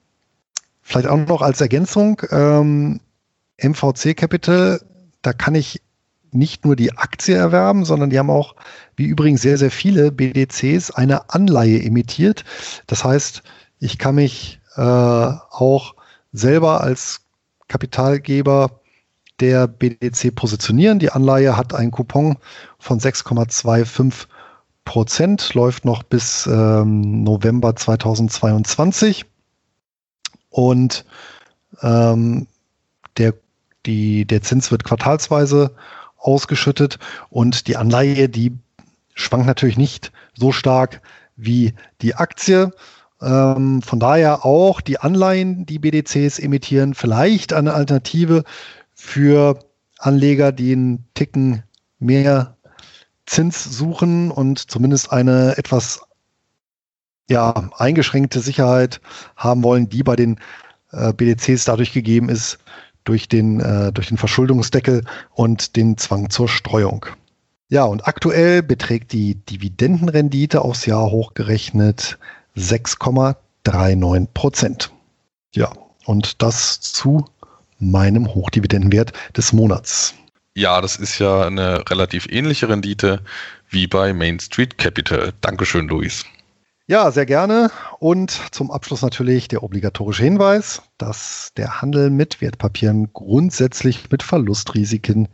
vielleicht 0.81 1.07
auch 1.07 1.17
noch 1.17 1.41
als 1.41 1.61
Ergänzung, 1.61 2.21
ähm, 2.31 2.99
MVC 3.61 4.15
Capital, 4.15 4.81
da 5.21 5.33
kann 5.33 5.55
ich 5.55 5.81
nicht 6.31 6.65
nur 6.65 6.75
die 6.75 6.97
Aktie 6.97 7.35
erwerben, 7.35 7.85
sondern 7.85 8.09
die 8.09 8.19
haben 8.19 8.29
auch, 8.29 8.55
wie 8.95 9.05
übrigens 9.05 9.41
sehr, 9.41 9.57
sehr 9.57 9.71
viele 9.71 10.11
BDCs, 10.11 10.91
eine 10.91 11.29
Anleihe 11.29 11.83
emittiert. 11.83 12.43
Das 12.85 13.03
heißt, 13.03 13.43
ich 13.79 13.97
kann 13.97 14.15
mich 14.15 14.59
äh, 14.75 14.81
auch 14.81 15.95
selber 16.31 16.81
als 16.81 17.21
Kapitalgeber 17.67 18.81
der 19.39 19.67
BDC 19.67 20.33
positionieren. 20.33 20.99
Die 20.99 21.11
Anleihe 21.11 21.57
hat 21.57 21.73
einen 21.73 21.91
Coupon 21.91 22.37
von 22.79 22.99
6,25 22.99 24.27
Prozent, 24.85 25.53
läuft 25.53 25.85
noch 25.85 26.03
bis 26.03 26.47
ähm, 26.47 27.23
November 27.23 27.75
2022. 27.75 29.25
Und 30.49 31.05
ähm, 31.81 32.47
der, 33.17 33.33
die, 33.85 34.25
der 34.25 34.41
Zins 34.41 34.71
wird 34.71 34.83
quartalsweise 34.83 35.71
ausgeschüttet 36.17 36.99
und 37.29 37.67
die 37.67 37.77
Anleihe, 37.77 38.29
die 38.29 38.53
schwankt 39.13 39.45
natürlich 39.45 39.77
nicht 39.77 40.11
so 40.35 40.51
stark 40.51 41.01
wie 41.35 41.73
die 42.01 42.15
Aktie. 42.15 42.71
Ähm, 43.21 43.81
von 43.81 43.99
daher 43.99 44.45
auch 44.45 44.81
die 44.81 44.99
Anleihen, 44.99 45.65
die 45.65 45.79
BDCs 45.79 46.39
emittieren, 46.39 46.93
vielleicht 46.93 47.53
eine 47.53 47.73
Alternative 47.73 48.43
für 49.07 49.57
Anleger, 49.97 50.51
die 50.51 50.73
einen 50.73 51.05
Ticken 51.13 51.63
mehr 51.97 52.57
Zins 53.25 53.63
suchen 53.63 54.31
und 54.31 54.69
zumindest 54.69 55.11
eine 55.11 55.57
etwas 55.57 56.01
ja, 57.29 57.69
eingeschränkte 57.77 58.41
Sicherheit 58.41 59.01
haben 59.35 59.63
wollen, 59.63 59.89
die 59.89 60.03
bei 60.03 60.15
den 60.15 60.39
äh, 60.91 61.13
BDCs 61.13 61.63
dadurch 61.65 61.93
gegeben 61.93 62.29
ist, 62.29 62.59
durch 63.05 63.29
den, 63.29 63.61
äh, 63.61 63.91
durch 63.93 64.09
den 64.09 64.17
Verschuldungsdeckel 64.17 65.03
und 65.33 65.77
den 65.77 65.97
Zwang 65.97 66.29
zur 66.29 66.49
Streuung. 66.49 67.05
Ja, 67.69 67.85
und 67.85 68.07
aktuell 68.07 68.61
beträgt 68.61 69.13
die 69.13 69.35
Dividendenrendite 69.35 70.61
aufs 70.61 70.85
Jahr 70.85 71.11
hochgerechnet 71.11 72.17
6,39 72.57 74.27
Prozent. 74.33 74.91
Ja, 75.53 75.71
und 76.05 76.41
das 76.41 76.81
zu 76.81 77.25
meinem 77.79 78.33
Hochdividendenwert 78.33 79.13
des 79.35 79.53
Monats. 79.53 80.15
Ja, 80.55 80.81
das 80.81 80.95
ist 80.95 81.19
ja 81.19 81.45
eine 81.45 81.87
relativ 81.89 82.27
ähnliche 82.31 82.67
Rendite 82.67 83.21
wie 83.69 83.85
bei 83.85 84.13
Main 84.13 84.39
Street 84.39 84.77
Capital. 84.77 85.33
Dankeschön, 85.41 85.87
Luis. 85.87 86.25
Ja, 86.87 87.11
sehr 87.11 87.25
gerne. 87.25 87.69
Und 87.99 88.31
zum 88.51 88.71
Abschluss 88.71 89.01
natürlich 89.01 89.49
der 89.49 89.61
obligatorische 89.61 90.23
Hinweis, 90.23 90.81
dass 90.97 91.51
der 91.57 91.81
Handel 91.81 92.09
mit 92.09 92.39
Wertpapieren 92.39 93.11
grundsätzlich 93.11 94.09
mit 94.09 94.23
Verlustrisiken 94.23 95.27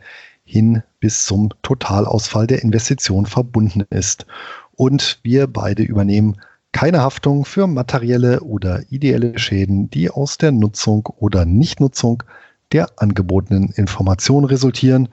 hin 0.44 0.82
bis 0.98 1.24
zum 1.24 1.50
Totalausfall 1.62 2.46
der 2.46 2.62
Investition 2.62 3.24
verbunden 3.24 3.86
ist. 3.88 4.26
Und 4.72 5.20
wir 5.22 5.46
beide 5.46 5.84
übernehmen 5.84 6.40
keine 6.74 7.02
Haftung 7.02 7.44
für 7.44 7.68
materielle 7.68 8.40
oder 8.40 8.82
ideelle 8.90 9.38
Schäden, 9.38 9.88
die 9.90 10.10
aus 10.10 10.38
der 10.38 10.50
Nutzung 10.50 11.06
oder 11.18 11.46
Nichtnutzung 11.46 12.24
der 12.72 12.88
angebotenen 12.96 13.70
Informationen 13.70 14.44
resultieren 14.44 15.08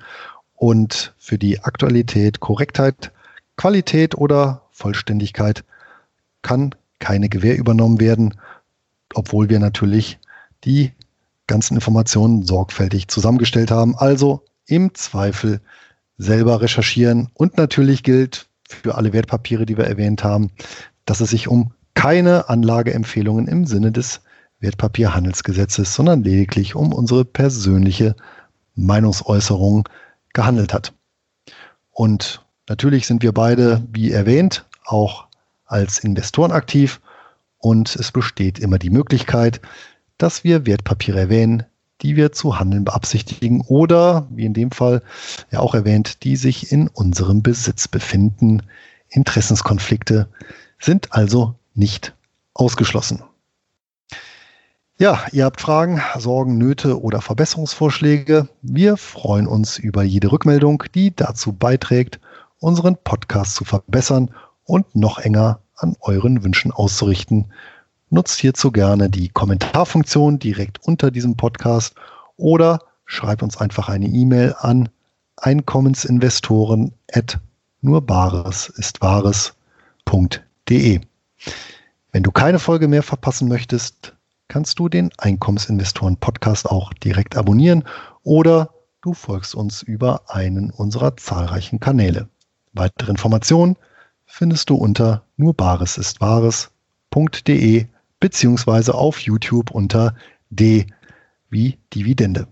und 0.56 1.14
für 1.20 1.38
die 1.38 1.60
Aktualität, 1.60 2.40
Korrektheit, 2.40 3.12
Qualität 3.58 4.16
oder 4.16 4.64
Vollständigkeit 4.72 5.64
kann 6.42 6.74
keine 6.98 7.30
Gewähr 7.30 7.58
übernommen 7.58 8.00
werden, 8.00 8.34
obwohl 9.14 9.48
wir 9.50 9.60
natürlich 9.60 10.18
die 10.64 10.92
ganzen 11.46 11.76
Informationen 11.76 12.44
sorgfältig 12.44 13.08
zusammengestellt 13.08 13.70
haben. 13.70 13.96
Also 13.96 14.44
im 14.66 14.96
Zweifel 14.96 15.62
selber 16.18 16.62
recherchieren. 16.62 17.30
Und 17.36 17.58
natürlich 17.58 18.02
gilt 18.02 18.48
für 18.68 18.96
alle 18.96 19.14
Wertpapiere, 19.14 19.66
die 19.66 19.78
wir 19.78 19.86
erwähnt 19.86 20.24
haben, 20.24 20.52
dass 21.06 21.22
es 21.22 21.32
sich 21.32 21.48
um 21.48 21.74
keine 21.94 22.50
Anlageempfehlungen 22.50 23.48
im 23.48 23.66
Sinne 23.66 23.92
des 23.92 24.22
Wertpapierhandelsgesetzes, 24.60 25.94
sondern 25.94 26.24
lediglich 26.24 26.76
um 26.76 26.94
unsere 26.94 27.26
persönliche 27.26 28.16
Meinungsäußerung 28.76 29.88
gehandelt 30.34 30.74
hat. 30.74 30.94
Und 31.92 32.46
natürlich 32.70 33.08
sind 33.08 33.24
wir 33.24 33.34
beide, 33.34 33.84
wie 33.92 34.12
erwähnt, 34.12 34.66
auch 34.86 35.28
als 35.66 36.00
Investoren 36.00 36.52
aktiv 36.52 37.02
und 37.58 37.96
es 37.96 38.12
besteht 38.12 38.60
immer 38.60 38.80
die 38.80 38.90
Möglichkeit, 38.90 39.62
dass 40.18 40.44
wir 40.44 40.66
Wertpapiere 40.66 41.20
erwähnen, 41.20 41.64
die 42.02 42.16
wir 42.16 42.32
zu 42.32 42.60
handeln 42.60 42.86
beabsichtigen 42.86 43.62
oder, 43.62 44.28
wie 44.32 44.46
in 44.46 44.54
dem 44.54 44.72
Fall 44.72 45.04
ja 45.52 45.60
auch 45.60 45.76
erwähnt, 45.76 46.24
die 46.24 46.36
sich 46.36 46.72
in 46.72 46.88
unserem 46.88 47.44
Besitz 47.44 47.88
befinden. 47.88 48.64
Interessenskonflikte 49.10 50.28
sind 50.82 51.14
also 51.14 51.56
nicht 51.74 52.14
ausgeschlossen. 52.54 53.24
Ja, 54.98 55.26
ihr 55.32 55.46
habt 55.46 55.62
Fragen, 55.62 56.02
Sorgen, 56.20 56.58
Nöte 56.58 57.02
oder 57.02 57.22
Verbesserungsvorschläge. 57.22 58.48
Wir 58.62 58.98
freuen 58.98 59.48
uns 59.48 59.80
über 59.80 60.04
jede 60.04 60.32
Rückmeldung, 60.32 60.84
die 60.94 61.16
dazu 61.16 61.54
beiträgt, 61.54 62.20
unseren 62.60 62.98
Podcast 62.98 63.56
zu 63.56 63.66
verbessern 63.66 64.30
und 64.64 64.96
noch 64.96 65.18
enger 65.18 65.60
an 65.76 65.96
euren 66.02 66.44
Wünschen 66.44 66.72
auszurichten. 66.72 67.52
Nutzt 68.12 68.40
hierzu 68.40 68.72
gerne 68.72 69.10
die 69.10 69.30
Kommentarfunktion 69.30 70.38
direkt 70.38 70.80
unter 70.84 71.10
diesem 71.10 71.36
Podcast 71.36 71.96
oder 72.38 72.80
schreibt 73.06 73.42
uns 73.42 73.58
einfach 73.58 73.90
eine 73.90 74.06
E-Mail 74.06 74.56
an 74.60 74.90
Einkommensinvestoren 75.38 76.94
at 77.12 77.40
nur 77.82 78.06
Wahres.de. 80.72 81.02
Wenn 82.12 82.24
du 82.24 82.32
keine 82.32 82.60
Folge 82.60 82.88
mehr 82.88 83.04
verpassen 83.04 83.48
möchtest, 83.48 84.16
kannst 84.48 84.80
du 84.80 84.90
den 84.90 85.12
Einkommensinvestoren 85.18 86.18
Podcast 86.18 86.66
auch 86.66 86.94
direkt 86.94 87.38
abonnieren 87.38 87.84
oder 88.24 88.70
du 89.02 89.14
folgst 89.14 89.56
uns 89.56 89.82
über 89.82 90.24
einen 90.28 90.72
unserer 90.72 91.16
zahlreichen 91.18 91.80
Kanäle. 91.80 92.28
Weitere 92.74 93.12
Informationen 93.12 93.78
findest 94.26 94.70
du 94.70 94.76
unter 94.76 95.24
nur 95.36 95.54
Bares 95.54 95.98
ist 95.98 96.22
Wahres.de 96.22 97.88
beziehungsweise 98.20 98.94
auf 98.94 99.20
YouTube 99.20 99.72
unter 99.72 100.16
D 100.50 100.88
wie 101.50 101.78
Dividende. 101.94 102.48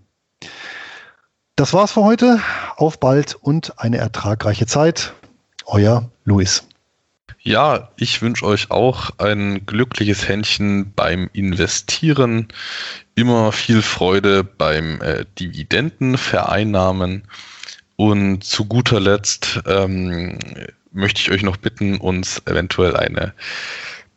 Das 1.56 1.72
war's 1.72 1.92
für 1.92 2.02
heute. 2.02 2.40
Auf 2.76 2.98
bald 2.98 3.34
und 3.34 3.78
eine 3.78 3.98
ertragreiche 3.98 4.66
Zeit. 4.66 5.14
Euer 5.66 6.10
Luis. 6.24 6.64
Ja, 7.42 7.88
ich 7.96 8.20
wünsche 8.20 8.44
euch 8.44 8.70
auch 8.70 9.12
ein 9.16 9.64
glückliches 9.64 10.28
Händchen 10.28 10.92
beim 10.92 11.30
Investieren. 11.32 12.48
Immer 13.14 13.50
viel 13.52 13.80
Freude 13.80 14.44
beim 14.44 15.00
äh, 15.00 15.24
Dividendenvereinnahmen. 15.38 17.22
Und 17.96 18.44
zu 18.44 18.66
guter 18.66 19.00
Letzt 19.00 19.60
ähm, 19.66 20.38
möchte 20.92 21.22
ich 21.22 21.30
euch 21.30 21.42
noch 21.42 21.56
bitten, 21.56 21.96
uns 21.96 22.42
eventuell 22.44 22.94
eine 22.94 23.32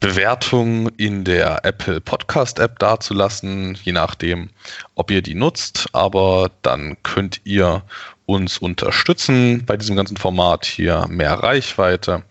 Bewertung 0.01 0.89
in 0.97 1.23
der 1.23 1.63
Apple 1.63 2.01
Podcast 2.01 2.59
App 2.59 2.77
dazulassen, 2.79 3.77
je 3.83 3.93
nachdem, 3.93 4.49
ob 4.95 5.09
ihr 5.09 5.21
die 5.21 5.35
nutzt. 5.35 5.87
Aber 5.93 6.51
dann 6.61 6.97
könnt 7.03 7.39
ihr 7.45 7.83
uns 8.25 8.57
unterstützen 8.57 9.65
bei 9.65 9.77
diesem 9.77 9.95
ganzen 9.95 10.17
Format 10.17 10.65
hier 10.65 11.05
mehr 11.09 11.33
Reichweite. 11.33 12.23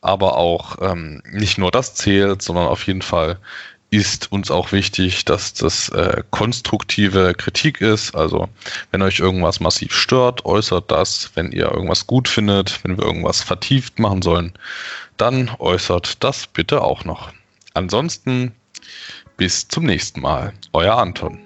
Aber 0.00 0.36
auch 0.36 0.76
ähm, 0.80 1.22
nicht 1.30 1.58
nur 1.58 1.70
das 1.70 1.94
zählt, 1.94 2.42
sondern 2.42 2.66
auf 2.66 2.86
jeden 2.86 3.02
Fall 3.02 3.38
ist 3.90 4.30
uns 4.30 4.50
auch 4.50 4.72
wichtig, 4.72 5.24
dass 5.24 5.54
das 5.54 5.88
äh, 5.90 6.22
konstruktive 6.30 7.34
Kritik 7.34 7.80
ist. 7.80 8.14
Also 8.14 8.48
wenn 8.90 9.02
euch 9.02 9.18
irgendwas 9.18 9.60
massiv 9.60 9.94
stört, 9.94 10.44
äußert 10.44 10.90
das. 10.90 11.30
Wenn 11.34 11.52
ihr 11.52 11.70
irgendwas 11.70 12.06
gut 12.06 12.28
findet, 12.28 12.84
wenn 12.84 12.98
wir 12.98 13.04
irgendwas 13.04 13.42
vertieft 13.42 13.98
machen 13.98 14.22
sollen, 14.22 14.52
dann 15.16 15.50
äußert 15.58 16.22
das 16.22 16.46
bitte 16.46 16.82
auch 16.82 17.04
noch. 17.04 17.32
Ansonsten 17.74 18.52
bis 19.36 19.68
zum 19.68 19.84
nächsten 19.84 20.20
Mal. 20.20 20.52
Euer 20.72 20.98
Anton. 20.98 21.38